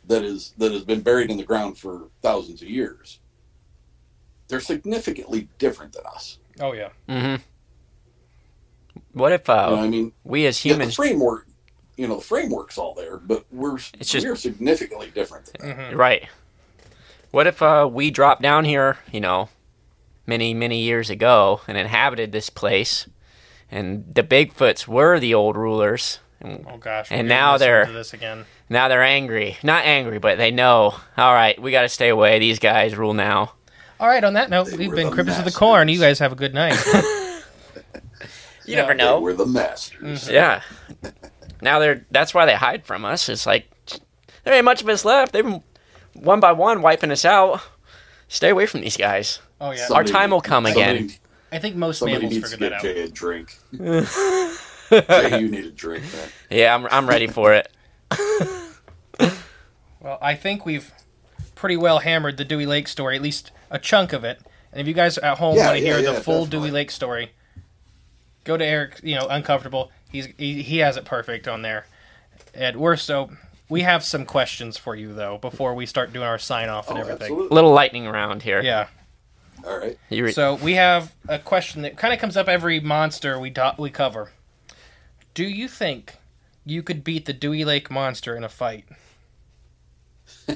[0.05, 3.19] that is that has been buried in the ground for thousands of years,
[4.49, 6.39] they're significantly different than us.
[6.59, 7.35] Oh yeah, hmm
[9.13, 11.47] What if uh, You know, I mean, we as yeah, the humans, framework,
[11.97, 15.45] you know, the framework's all there, but we're It's just- we're significantly different.
[15.53, 15.89] Than that.
[15.91, 16.27] hmm right?
[17.31, 19.49] What if uh, we dropped down here, you know,
[20.25, 23.07] many many years ago and inhabited this place,
[23.71, 27.07] and the Bigfoots were the old rulers, and oh gosh.
[27.11, 28.45] And now they're- this again.
[28.67, 29.57] now they're angry.
[29.63, 30.95] Not angry, but they know.
[31.17, 32.39] All right, we got to stay away.
[32.39, 33.53] These guys rule now.
[33.99, 34.23] All right.
[34.23, 35.55] On that note, They we've been the Cryptids of the masters.
[35.57, 35.87] Corn.
[35.89, 36.77] You guys have a good night.
[38.65, 38.81] You Yeah.
[38.81, 40.25] never They We're the masters.
[40.27, 40.31] Mhm.
[40.31, 40.61] Yeah.
[41.59, 43.27] Now they're that's why they hide from us.
[43.27, 43.67] It's like
[44.43, 45.33] there ain't much of us left.
[45.33, 45.63] They've been
[46.13, 47.61] one by one wiping us out.
[48.27, 49.39] Stay away from these guys.
[49.59, 50.97] Oh yeah, Our time will come again.
[51.09, 51.19] somebody-
[51.51, 52.95] I think most mammals needs to figured that get out.
[52.95, 53.57] Jay a drink.
[53.73, 56.29] Jay, you need a drink, man.
[56.51, 57.71] Yeah, I'm I'm ready for it.
[60.01, 60.91] Well, I think we've
[61.55, 64.39] pretty well hammered the Dewey Lake story, at least a chunk of it.
[64.71, 66.69] And if you guys at home Yeah, want to yeah, hear the full definitely.
[66.69, 67.31] Dewey Lake story,
[68.43, 68.99] go to Erick.
[69.03, 69.91] You know, uncomfortable.
[70.11, 71.85] He's he, he has it perfect on there.
[72.53, 73.31] And we're so
[73.67, 76.97] we have some questions for you though before we start doing our sign off and
[76.97, 77.21] Oh, everything.
[77.31, 77.55] absolutely.
[77.55, 78.61] Little lightning round here.
[78.61, 78.87] Yeah.
[79.65, 79.97] All right.
[80.09, 83.49] You re- So we have a question that kind of comes up every monster we
[83.49, 84.31] do- we cover.
[85.33, 86.13] Do you think
[86.65, 88.85] you could beat the Dewey Lake monster in a fight?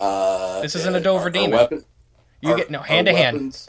[0.00, 1.50] Uh, This isn't a Dover our- our demon.
[1.58, 1.84] weapon-
[2.40, 3.36] You our- get no hand to hand.
[3.36, 3.68] weapons-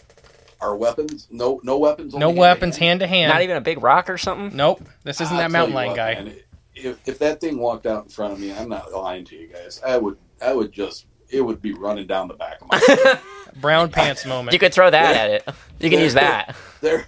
[0.62, 2.14] Our weapons, no, no weapons.
[2.14, 2.80] No weapons, hand-to-hand.
[2.80, 3.34] hand to hand.
[3.34, 4.56] not even a big rock or something.
[4.56, 4.82] Nope.
[5.04, 6.14] This isn't I'll that mountain lion what, guy.
[6.16, 6.34] man,
[6.76, 9.48] if if that thing walked out in front of me, I'm not lying to you
[9.48, 9.82] guys.
[9.86, 12.78] I would, I would just, it would be running down the back of my.
[13.06, 13.20] head.
[13.60, 14.54] Brown pants moment.
[14.54, 15.50] You could throw that at it.
[15.80, 16.56] You can use that.
[16.82, 17.06] there,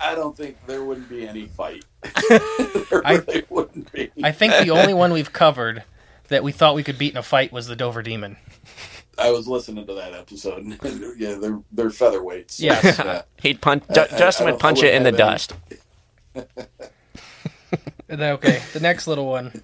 [0.00, 1.84] I don't think there wouldn't be any fight.
[2.28, 4.10] there I- really wouldn't be.
[4.24, 5.84] I think the only one we've covered
[6.28, 8.36] that we thought we could beat in a fight was the Dover Demon.
[9.18, 10.78] I was listening to that episode, and
[11.18, 12.60] yeah, they're they're featherweights.
[12.60, 12.98] Yes.
[12.98, 13.22] Yeah.
[13.42, 13.82] He'd punch.
[13.90, 15.54] I- Ju- I- Justin I would don't- punch it in the wouldn't dust.
[18.10, 19.62] Okay, the next little one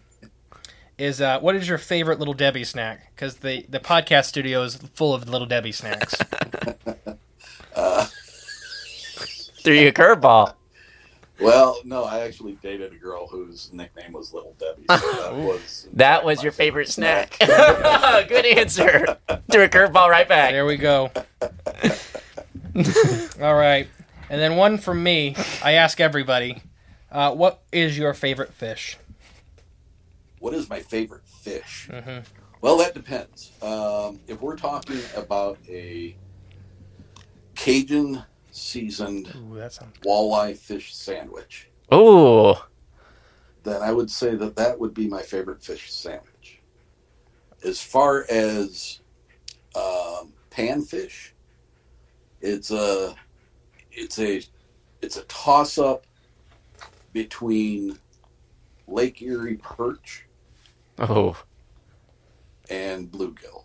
[0.99, 3.11] is uh, what is your favorite Little Debbie snack?
[3.15, 6.15] Because the, the podcast studio is full of Little Debbie snacks.
[7.75, 8.07] Uh,
[9.63, 10.55] Threw you a curveball.
[11.41, 14.85] Well, no, I actually dated a girl whose nickname was Little Debbie.
[14.89, 17.37] So that was That was your favorite snack.
[17.41, 19.19] Good answer.
[19.51, 20.53] Threw a curveball right back.
[20.53, 21.11] there we go.
[23.41, 23.89] All right.
[24.31, 25.35] And then one from me.
[25.63, 26.63] I ask everybody,
[27.11, 28.97] uh, what is your favorite fish?
[30.39, 31.89] What is my favorite fish?
[31.91, 32.25] Mhm.
[32.61, 33.53] Well, that depends.
[33.63, 36.17] Um, if we're talking about a
[37.55, 38.25] Cajun
[38.55, 42.67] seasoned Ooh, that sounds walleye fish sandwich, Oh.
[43.65, 46.61] then I would say that that would be my favorite fish sandwich.
[47.65, 49.01] As far as
[49.75, 51.31] um, panfish,
[52.41, 53.15] it's a
[53.91, 54.43] it's a
[55.03, 56.07] it's a toss up
[57.13, 57.99] between
[58.87, 60.27] Lake Erie perch
[60.99, 61.37] Oh.
[62.71, 63.65] and bluegill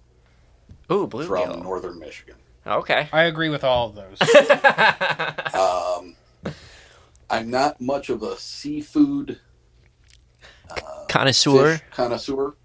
[0.92, 2.36] Ooh, bluegill from northern Michigan.
[2.70, 3.10] Okay.
[3.12, 4.18] I agree with all of those.
[5.54, 6.16] Um,
[7.30, 9.40] I'm not much of a seafood
[10.70, 11.78] uh, Connoisseur.
[11.78, 12.56] fish connoisseur.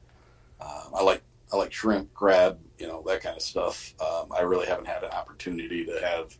[0.61, 1.23] Um, I like
[1.53, 3.95] I like shrimp, crab, you know that kind of stuff.
[4.01, 6.37] Um, I really haven't had an opportunity to have.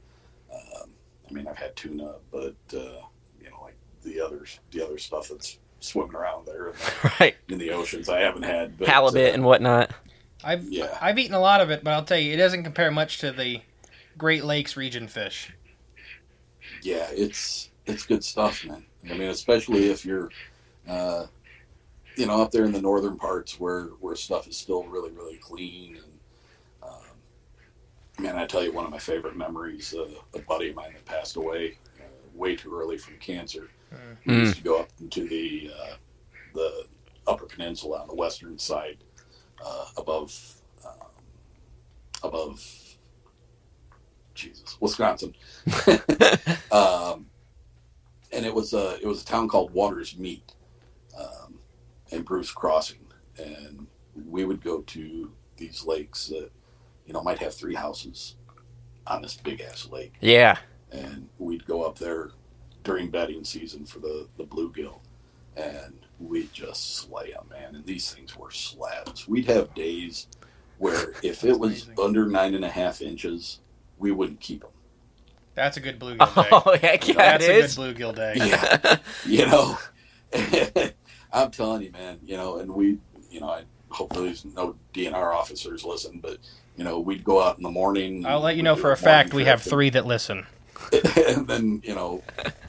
[0.53, 0.91] Um,
[1.29, 3.01] I mean, I've had tuna, but uh,
[3.41, 6.73] you know, like the others, the other stuff that's swimming around there
[7.21, 7.35] Right.
[7.49, 8.79] in the oceans, I haven't had.
[8.79, 9.91] But, Halibut uh, and whatnot.
[10.45, 10.99] I've Yeah.
[11.01, 13.33] I've eaten a lot of it, but I'll tell you, it doesn't compare much to
[13.33, 13.63] the
[14.19, 15.53] Great Lakes region fish.
[16.83, 18.85] yeah, it's it's good stuff, man.
[19.11, 20.33] I mean, especially if you're,
[20.89, 21.27] uh,
[22.17, 25.39] you know, up there in the northern parts where where stuff is still really really
[25.39, 25.97] clean.
[25.97, 26.21] And
[26.83, 27.19] um,
[28.19, 31.05] man, I tell you, one of my favorite memories, uh, a buddy of mine that
[31.05, 32.05] passed away uh,
[32.35, 33.71] way too early from cancer.
[34.23, 34.39] He Mm.
[34.39, 35.95] used to go up into the uh,
[36.55, 36.87] the
[37.27, 39.04] Upper Peninsula on the western side,
[39.65, 40.55] uh, above
[40.85, 41.09] um,
[42.23, 42.63] above
[44.35, 45.35] Jesus, Wisconsin.
[46.73, 47.27] um,
[48.33, 50.43] and it was a it was a town called Watersmeet,
[51.19, 51.55] um,
[52.13, 53.07] and Bruce Crossing,
[53.39, 53.87] and
[54.29, 56.51] we would go to these lakes that
[57.07, 58.37] you know might have three houses
[59.07, 60.59] on this big ass lake, Yeah.
[60.93, 62.31] and we'd go up there
[62.83, 65.01] during bedding season for the the bluegill,
[65.57, 67.75] and we'd just slay them, man.
[67.75, 69.29] And these things were slabs.
[69.29, 70.29] We'd have days
[70.79, 72.05] where if it was amazing.
[72.05, 73.61] under nine and a half inches,
[73.99, 74.71] we wouldn't keep them.
[75.55, 76.49] That's a good bluegill oh, day.
[76.53, 77.77] Oh, heck yeah, That's it a is.
[77.77, 78.35] good bluegill day.
[78.37, 78.97] Yeah,
[79.27, 79.79] you know,
[81.33, 82.19] I'm telling you, man.
[82.25, 82.99] You know, and we,
[83.31, 86.39] you know, I hopefully there's no DNR officers listen, but
[86.77, 88.27] you know, we'd go out in the morning.
[88.27, 90.45] I'll let you know for a fact we have three that listen.
[90.93, 92.23] and, and then you know,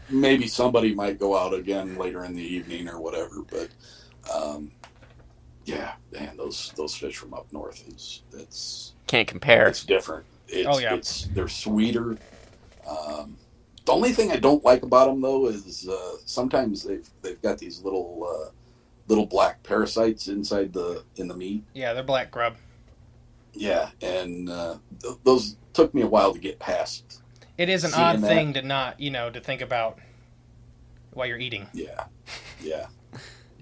[0.10, 3.41] maybe somebody might go out again later in the evening or whatever.
[3.49, 3.69] But
[4.34, 4.72] um,
[5.65, 9.68] yeah, man, those those fish from up north is it's Can't compare.
[9.68, 10.26] it's different.
[10.48, 10.95] It's, Oh, yeah.
[10.95, 12.18] it's they're sweeter.
[12.88, 13.38] Um,
[13.86, 17.57] the only thing I don't like about them though is uh, sometimes they've they've got
[17.57, 18.52] these little uh,
[19.07, 21.64] little black parasites inside the in the meat.
[21.73, 22.56] Yeah, they're black grub.
[23.53, 27.22] Yeah, and uh, th- those took me a while to get past.
[27.57, 29.99] It is an odd that- thing to not, you know, to think about
[31.14, 31.68] while you're eating.
[31.73, 32.06] Yeah,
[32.61, 32.88] yeah,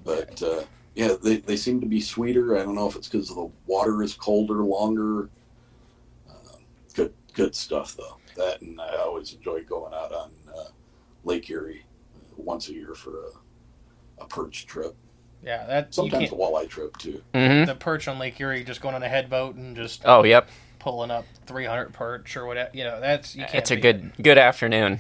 [0.04, 0.64] but uh,
[0.96, 2.58] yeah, they, they seem to be sweeter.
[2.58, 5.30] I don't know if it's because the water is colder longer.
[6.30, 6.56] Uh,
[6.96, 8.18] good good stuff though.
[8.36, 10.64] That and I always enjoy going out on uh,
[11.24, 14.96] Lake Erie uh, once a year for a, a perch trip.
[15.44, 17.22] Yeah, that Sometimes a walleye trip too.
[17.36, 20.50] hmm The perch on Lake Erie, just going on a headboat and just Oh, yep.
[20.84, 22.70] Pulling up 300 perch or whatever.
[22.74, 23.56] You know, that's you can't.
[23.56, 25.00] It's a beat good good afternoon.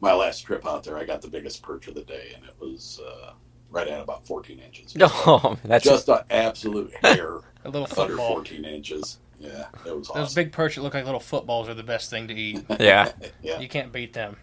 [0.00, 2.56] My last trip out there, I got the biggest perch of the day, and it
[2.58, 3.34] was uh,
[3.70, 4.96] right at about 14 inches.
[5.00, 9.18] Oh, that's Just an absolute hair a little under 14 inches.
[9.38, 12.26] Yeah, it was Those big perch that look like little footballs are the best thing
[12.26, 12.64] to eat.
[12.80, 13.12] yeah.
[13.42, 13.60] yeah.
[13.60, 14.36] You can't beat them.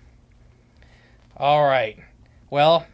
[1.36, 1.98] All right.
[2.50, 2.86] Well,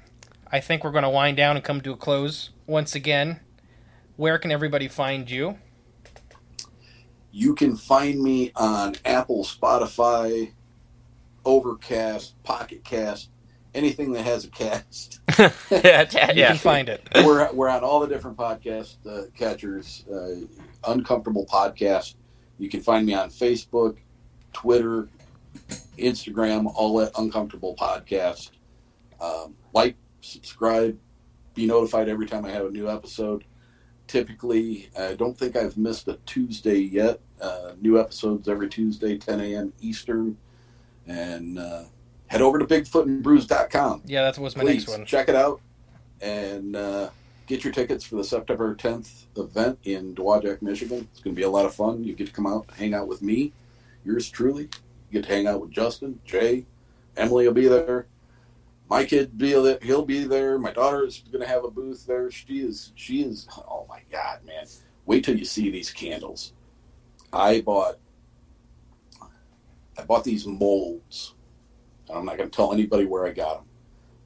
[0.52, 3.42] I think we're going to wind down and come to a close once again.
[4.18, 5.60] Where can everybody find you?
[7.38, 10.54] You can find me on Apple, Spotify,
[11.44, 13.30] Overcast, Pocket Cast,
[13.74, 15.20] anything that has a cast.
[15.70, 16.48] yeah, ta- You yeah.
[16.48, 17.06] can find it.
[17.26, 20.06] we're we're on all the different podcast uh, catchers.
[20.10, 20.46] Uh,
[20.88, 22.16] Uncomfortable podcast.
[22.58, 23.98] You can find me on Facebook,
[24.54, 25.10] Twitter,
[25.98, 28.52] Instagram, all at Uncomfortable Podcast.
[29.20, 30.98] Um, like, subscribe,
[31.54, 33.44] be notified every time I have a new episode.
[34.08, 37.20] Typically, I don't think I've missed a Tuesday yet.
[37.42, 39.74] Uh, new episodes every Tuesday, 10 a.m.
[39.82, 40.38] Eastern.
[41.08, 41.84] And uh,
[42.28, 45.06] head over to BigfootandBrews.com Yeah, that was my please next one.
[45.06, 45.62] check it out
[46.22, 47.10] and uh,
[47.48, 51.08] get your tickets for the September 10th event in Dowagiac, Michigan.
[51.12, 52.04] It's going to be a lot of fun.
[52.04, 53.52] You get to come out, hang out with me,
[54.04, 54.64] yours truly.
[55.12, 56.66] You get to hang out with Justin, Jay,
[57.18, 58.08] Emily will be there.
[58.90, 59.80] My kid be there.
[59.82, 60.60] He'll be there.
[60.60, 62.30] My daughter is going to have a booth there.
[62.30, 62.92] She is.
[62.96, 63.48] She is.
[63.68, 64.66] Oh my God, man!
[65.06, 66.54] Wait till you see these candles.
[67.34, 67.96] I bought.
[69.98, 71.34] I bought these molds.
[72.14, 73.66] I'm not going to tell anybody where I got them.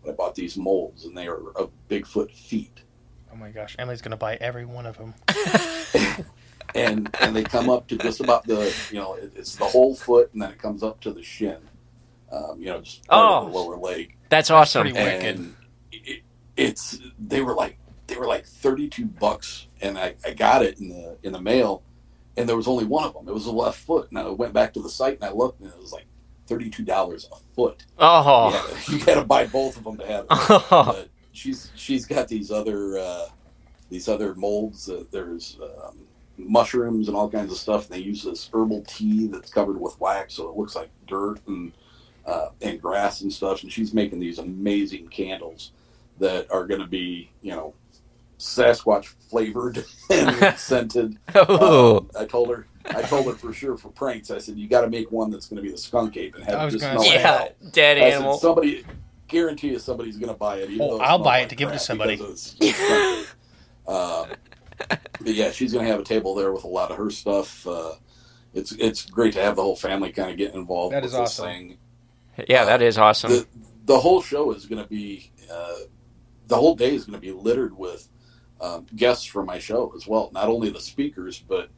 [0.04, 2.84] But I bought these molds, and they are of Bigfoot feet,
[3.32, 5.14] Oh my gosh, Emily's going to buy every one of them.
[6.76, 9.96] and and they come up to just about the you know it, it's the whole
[9.96, 11.58] foot, and then it comes up to the shin.
[12.32, 13.64] Um, you know, just part of the Oh.
[13.64, 14.16] lower leg.
[14.30, 14.84] That's awesome.
[14.84, 15.36] pretty Wicked.
[15.38, 15.56] and
[15.92, 16.22] it,
[16.58, 17.78] it's they were like
[18.08, 21.84] they were like 32 bucks and I, I got it in the in the mail
[22.38, 24.52] and there was only one of them it was the left foot and i went
[24.54, 26.06] back to the site and i looked and it was like
[26.48, 28.52] $32 a foot Oh.
[28.88, 30.84] yeah, you gotta buy both of them to have it Oh.
[30.88, 33.28] but she's she's got these other uh,
[33.90, 35.98] these other molds that there's um,
[36.38, 40.00] mushrooms and all kinds of stuff and they use this herbal tea that's covered with
[40.00, 41.72] wax so it looks like dirt and
[42.30, 45.72] uh, and grass and stuff and she's making these amazing candles
[46.20, 47.74] that are going to be you know
[48.38, 51.98] sasquatch flavored and scented Oh.
[52.00, 54.32] um, I told her, I told her for sure for pranks.
[54.32, 56.44] I said, you got to make one that's going to be the skunk ape and
[56.46, 57.20] have I it just gonna smell yeah.
[57.20, 57.50] hell.
[57.72, 58.38] Dead I said, animal.
[58.38, 58.86] somebody,
[59.28, 60.70] guarantee you somebody's going to buy it.
[60.70, 62.16] even Oh, it I'll smells buy it like to give it to somebody.
[62.16, 63.28] because it's skunk
[63.88, 63.90] ape.
[63.94, 64.28] um,
[65.22, 67.68] but yeah, she's going to have a table there with a lot of her stuff.
[67.68, 67.94] Uh,
[68.54, 71.20] it's it's great to have the whole family kind of get involved That with is
[71.20, 71.46] this awesome.
[71.46, 71.78] thing
[72.48, 73.32] Yeah, that is awesome.
[73.32, 73.48] the
[73.86, 75.76] the whole show is going to be uh,
[76.48, 78.08] the whole day is going to be littered with
[78.62, 80.30] um, guests from my show as well.
[80.34, 81.70] Not only the speakers, but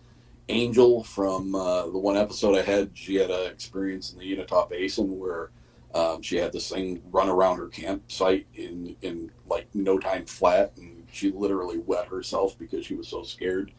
[0.49, 2.91] Angel from uh, the one episode I had.
[2.93, 5.51] She had an experience in the Utah Basin where
[5.93, 10.73] um, she had this thing run around her campsite in in like no time flat,
[10.77, 13.71] and she literally wet herself because she was so scared.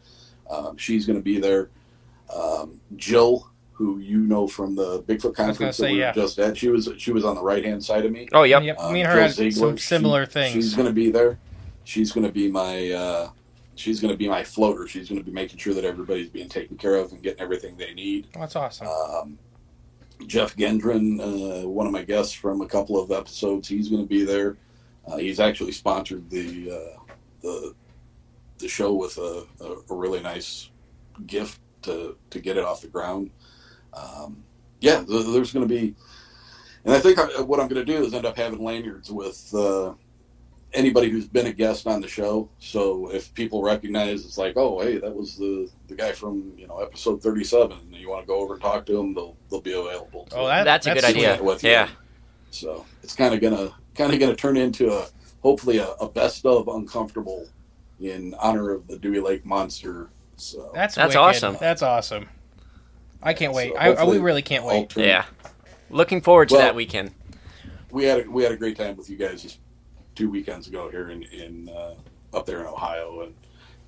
[0.49, 1.69] Um, she's going to be there.
[2.33, 6.09] Um, Jill, who you know from the Bigfoot conference say, that we yeah.
[6.09, 8.27] were just at, she was she was on the right hand side of me.
[8.31, 10.53] oh, yeah, Yep, Um, me and her Jill had Ziegler, some similar she- things.
[10.53, 11.39] She's going to be there.
[11.83, 12.91] She's going to be my.
[12.91, 13.29] Uh,
[13.75, 14.87] she's going to be my floater.
[14.87, 17.75] She's going to be making sure that everybody's being taken care of and getting everything
[17.75, 18.27] they need.
[18.35, 18.87] Oh, that's awesome.
[18.87, 19.37] Um,
[20.27, 21.19] Jeff Gendron,
[21.63, 24.55] uh, one of my guests from a couple of episodes, he's going to be there.
[25.05, 27.73] Uh, he's actually sponsored the uh, the
[28.59, 30.69] the show with a, a, a really nice
[31.25, 33.29] gift to to get it off the ground.
[33.95, 34.43] Um,
[34.79, 35.95] yeah, th- there's going to be,
[36.85, 39.53] and I think I, what I'm going to do is end up having lanyards with
[39.53, 39.93] uh,
[40.73, 42.49] anybody who's been a guest on the show.
[42.59, 46.67] So if people recognize, it's like, oh, hey, that was the the guy from you
[46.67, 49.61] know episode 37, and you want to go over and talk to him, they'll they'll
[49.61, 50.25] be available.
[50.25, 51.41] To oh, that, That's a good idea.
[51.41, 51.71] with you.
[51.71, 51.89] Yeah.
[52.51, 55.07] So it's kind of gonna kind of gonna turn into a
[55.41, 57.47] hopefully a, a best of uncomfortable
[57.99, 60.09] in honor of the Dewey Lake Monster.
[60.35, 61.19] So That's That's wicked.
[61.19, 61.57] awesome.
[61.59, 62.29] That's awesome.
[63.23, 63.71] I can't wait.
[63.71, 64.89] So I, I, we really can't wait.
[64.89, 65.25] turn- Yeah.
[65.89, 67.11] Looking forward to Well- that weekend.
[67.91, 69.59] we had a, we had a great time with you guys just
[70.15, 71.93] two weekends ago here in in uh,
[72.33, 73.33] up there in Ohio, and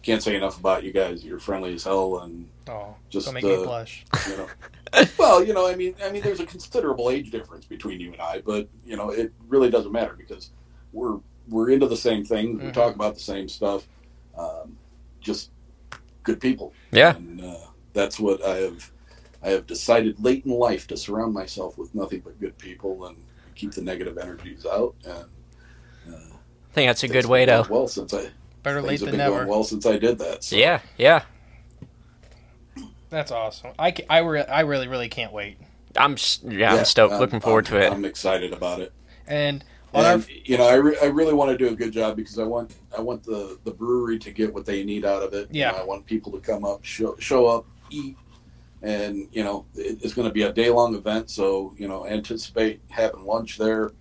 [0.03, 1.23] can't say enough about you guys.
[1.23, 4.05] You're friendly as hell, and Oh, Just, don't make me uh, blush.
[4.29, 4.47] you know.
[5.19, 8.21] well, you know, I mean, I mean, there's a considerable age difference between you and
[8.21, 10.51] I, but you know, it really doesn't matter because
[10.93, 11.17] we're
[11.49, 12.57] we're into the same thing.
[12.57, 12.73] We Mhm.
[12.73, 13.87] talk about the same stuff.
[14.37, 14.77] Um,
[15.21, 15.51] just
[16.23, 16.73] good people.
[16.91, 17.15] Yeah.
[17.15, 17.55] And uh,
[17.93, 18.91] that's what I have.
[19.45, 23.15] I have decided late in life to surround myself with nothing but good people and
[23.53, 24.95] keep the negative energies out.
[25.05, 25.25] And
[26.07, 27.65] I think that's a good way to.
[27.69, 28.27] well since I
[28.63, 29.45] Better late than never.
[29.45, 30.43] well since I did that.
[30.43, 30.55] So.
[30.55, 31.23] Yeah, yeah.
[33.11, 33.71] That's awesome.
[33.77, 35.57] I, I, re- I really really can't wait.
[35.95, 37.13] I'm s- yeah, I'm stoked.
[37.13, 37.91] Looking forward I'm- to it.
[37.93, 38.91] I'm excited about it.
[39.27, 42.15] And And our you know, I, re- I really want to do a good job
[42.17, 45.33] because I want I want the, the brewery to get what they need out of
[45.33, 45.47] it.
[45.53, 45.71] You Yeah.
[45.71, 48.17] know, I want people to come up, show, show up, eat,
[48.85, 51.29] and you know, it, it's going to be a day long event.
[51.31, 53.91] So you know, anticipate having lunch there.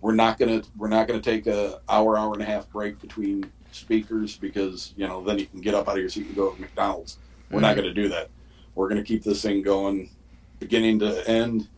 [0.00, 3.50] We're not gonna we're not gonna take a hour hour and a half break between
[3.70, 6.50] speakers because you know then you can get up out of your seat and go
[6.50, 7.18] to McDonald's.
[7.52, 7.82] We're not Mhm.
[7.82, 8.28] going to do that.
[8.74, 10.10] We're going to keep this thing going,
[10.58, 11.68] beginning to end.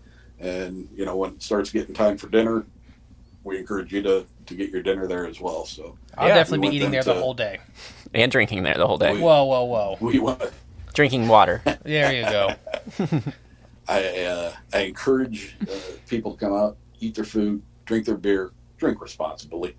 [0.41, 2.65] And you know, when it starts getting time for dinner,
[3.45, 5.67] we encourage you to to get your dinner there as well.
[5.67, 6.35] So I'll Yeah.
[6.37, 7.59] definitely We be eating there them the whole day.
[8.15, 9.13] and drinking there the whole day.
[9.13, 9.99] We- Whoa, whoa, whoa!
[10.01, 10.41] we want.
[10.95, 11.63] Drinking water.
[11.85, 12.55] There you go.
[13.89, 15.75] I uh, I encourage uh,
[16.09, 19.77] people to come out, eat their food, drink their beer, drink responsibly.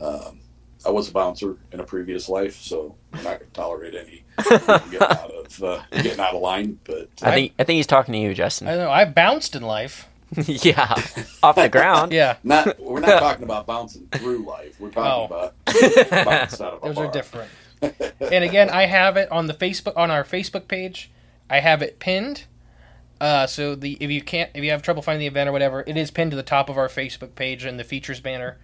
[0.00, 0.40] Um,
[0.86, 4.24] I was a bouncer in a previous life, so I'm not going to tolerate any
[4.90, 6.78] getting out of uh, getting out of line.
[6.84, 8.68] But uh, I think I think he's talking to you, Justin.
[8.68, 10.08] I know I've bounced in life.
[10.46, 10.94] yeah,
[11.42, 12.12] off the ground.
[12.12, 14.80] Yeah, not we're not talking about bouncing through life.
[14.80, 15.24] We're talking Oh.
[15.26, 15.54] about
[16.24, 17.06] bounce out of a those bar.
[17.06, 17.50] are different.
[17.82, 21.10] And again, I have it on the Facebook on our Facebook page.
[21.50, 22.44] I have it pinned.
[23.20, 25.84] Uh, so the if you can't if you have trouble finding the event or whatever,
[25.86, 28.58] it is pinned to the top of our Facebook page in the features banner.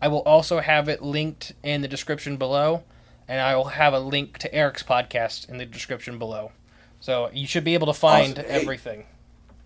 [0.00, 2.84] I will also have it linked in the description below,
[3.26, 6.52] and I will have a link to Erick's podcast in the description below.
[7.00, 8.44] So you should be able to find Awesome.
[8.50, 8.60] Hey.
[8.60, 9.06] everything.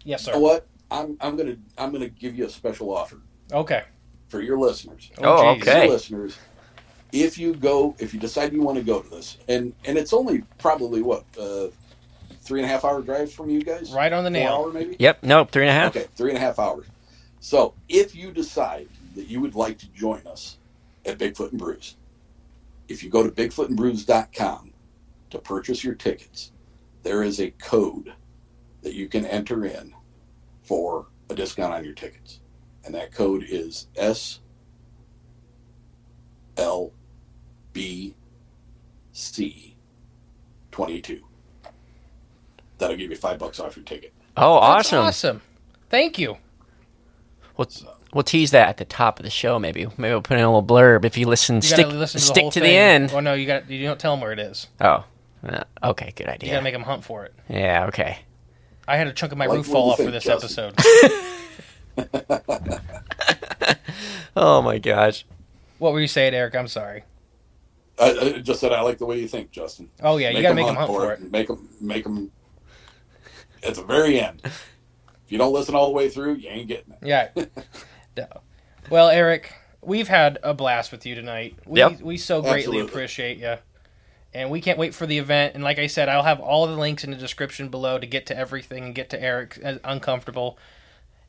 [0.04, 0.42] Yes, You know sir.
[0.42, 0.66] what?
[0.90, 3.18] I'm I'm gonna I'm gonna give you a special offer
[3.52, 3.82] Okay.
[4.28, 5.10] for your listeners.
[5.22, 5.62] Oh, geez.
[5.68, 5.84] okay.
[5.84, 6.36] Your listeners,
[7.12, 10.12] if you go, if you decide you want to go to this, and and it's
[10.12, 11.66] only probably what uh,
[12.40, 14.52] three and a half hour drive from you guys, Right on the nail.
[14.54, 14.96] hour maybe.
[14.98, 15.22] Yep.
[15.22, 15.50] Nope.
[15.50, 15.96] Three and a half.
[15.96, 16.86] Okay, three and a half hours.
[17.40, 20.58] So if you decide that you would like to join us
[21.04, 21.96] at Bigfoot and Brews,
[22.88, 24.72] if you go to bigfootandbrews.com
[25.30, 26.52] to purchase your tickets,
[27.02, 28.12] there is a code
[28.82, 29.92] that you can enter in
[30.62, 32.40] for a discount on your tickets.
[32.84, 34.40] And that code is S
[36.56, 36.92] L
[37.72, 38.14] B
[39.12, 39.76] C
[40.70, 41.20] 22.
[42.78, 44.12] That'll give you five bucks off your ticket.
[44.36, 44.98] Oh, That's awesome.
[45.06, 45.42] awesome.
[45.90, 46.38] Thank you.
[47.56, 47.68] We'll,
[48.14, 49.58] we'll tease that at the top of the show.
[49.58, 51.56] Maybe maybe we'll put in a little blurb if you listen.
[51.56, 52.68] You stick gotta listen to the stick whole to thing.
[52.70, 53.12] the end.
[53.14, 54.68] Oh no, you got you don't tell them where it is.
[54.80, 55.04] Oh,
[55.46, 56.12] uh, okay.
[56.16, 56.28] Good idea.
[56.28, 56.50] You idea.
[56.54, 57.34] gotta make them hunt for it.
[57.48, 57.86] yeah.
[57.88, 58.18] Okay.
[58.88, 60.72] I had a chunk of my Like, roof fall you off for this Justin?
[61.96, 62.78] episode.
[64.34, 65.26] Oh my gosh.
[65.78, 66.56] what were you saying, Erick?
[66.56, 67.04] I'm sorry.
[68.02, 69.88] I, I just said I like the way you think, Justin.
[70.02, 71.20] Oh yeah, you gotta make them hunt for it.
[71.20, 72.30] and Make them, make them.
[73.64, 74.64] At the very end, if
[75.28, 76.98] you don't listen all the way through, you ain't getting it.
[77.02, 77.28] Yeah.
[78.14, 78.26] No.
[78.90, 81.56] Well, Erick, we've had a blast with you tonight.
[81.64, 82.02] We Yep.
[82.02, 82.80] we so greatly Absolutely.
[82.82, 83.54] appreciate you.
[84.34, 85.54] And we can't wait for the event.
[85.54, 88.26] And like I said, I'll have all the links in the description below to get
[88.26, 90.58] to everything and get to Erick uh, uncomfortable.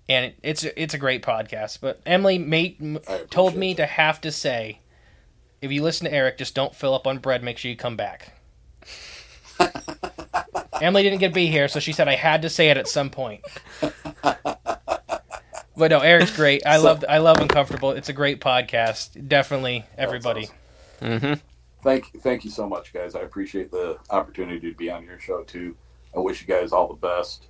[0.10, 1.80] And it, it's it's a great podcast.
[1.80, 4.80] But Emily made, told appreciate me to have to say,
[5.64, 7.43] if you listen to Erick, just don't fill up on bread.
[7.43, 8.33] Make sure you come back.
[10.82, 12.88] Emily didn't get to be here, so she said I had to say it at
[12.88, 13.42] some point.
[15.75, 16.66] But no, Erick's great.
[16.66, 17.92] I So- love I love Uncomfortable.
[17.92, 19.27] It's a great podcast.
[19.27, 20.43] Definitely everybody.
[21.01, 21.19] awesome.
[21.19, 21.33] Mm-hmm.
[21.83, 23.16] Thank, thank you so much, guys.
[23.16, 25.75] I appreciate the opportunity to be on your show too.
[26.16, 27.48] I wish you guys all the best,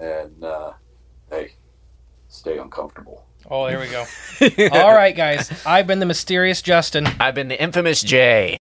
[0.00, 0.72] and uh,
[1.30, 1.52] hey,
[2.28, 3.26] stay uncomfortable.
[3.50, 4.04] Oh, there we go.
[4.78, 5.50] All right, guys.
[5.66, 7.06] I've been the mysterious Justin.
[7.20, 8.58] I've been the infamous Jay.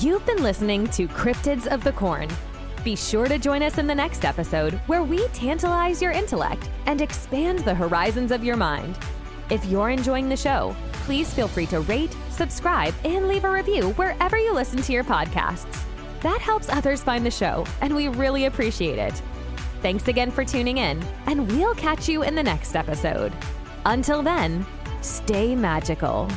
[0.00, 2.28] You've been listening to Cryptids of the Corn.
[2.82, 7.00] Be sure to join us in the next episode where we tantalize your intellect and
[7.00, 8.98] expand the horizons of your mind.
[9.50, 13.90] If you're enjoying the show, please feel free to rate, subscribe, and leave a review
[13.90, 15.84] wherever you listen to your podcasts.
[16.22, 19.20] That helps others find the show, and we really appreciate it.
[19.82, 23.32] Thanks again for tuning in, and we'll catch you in the next episode.
[23.84, 24.64] Until then,
[25.00, 26.28] stay magical.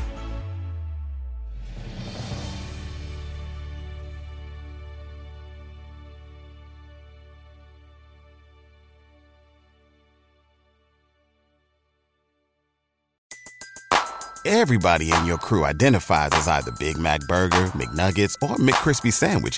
[14.48, 19.58] Everybody in your crew identifies as either Big Mac Burger, McNuggets, or McCrispy Sandwich.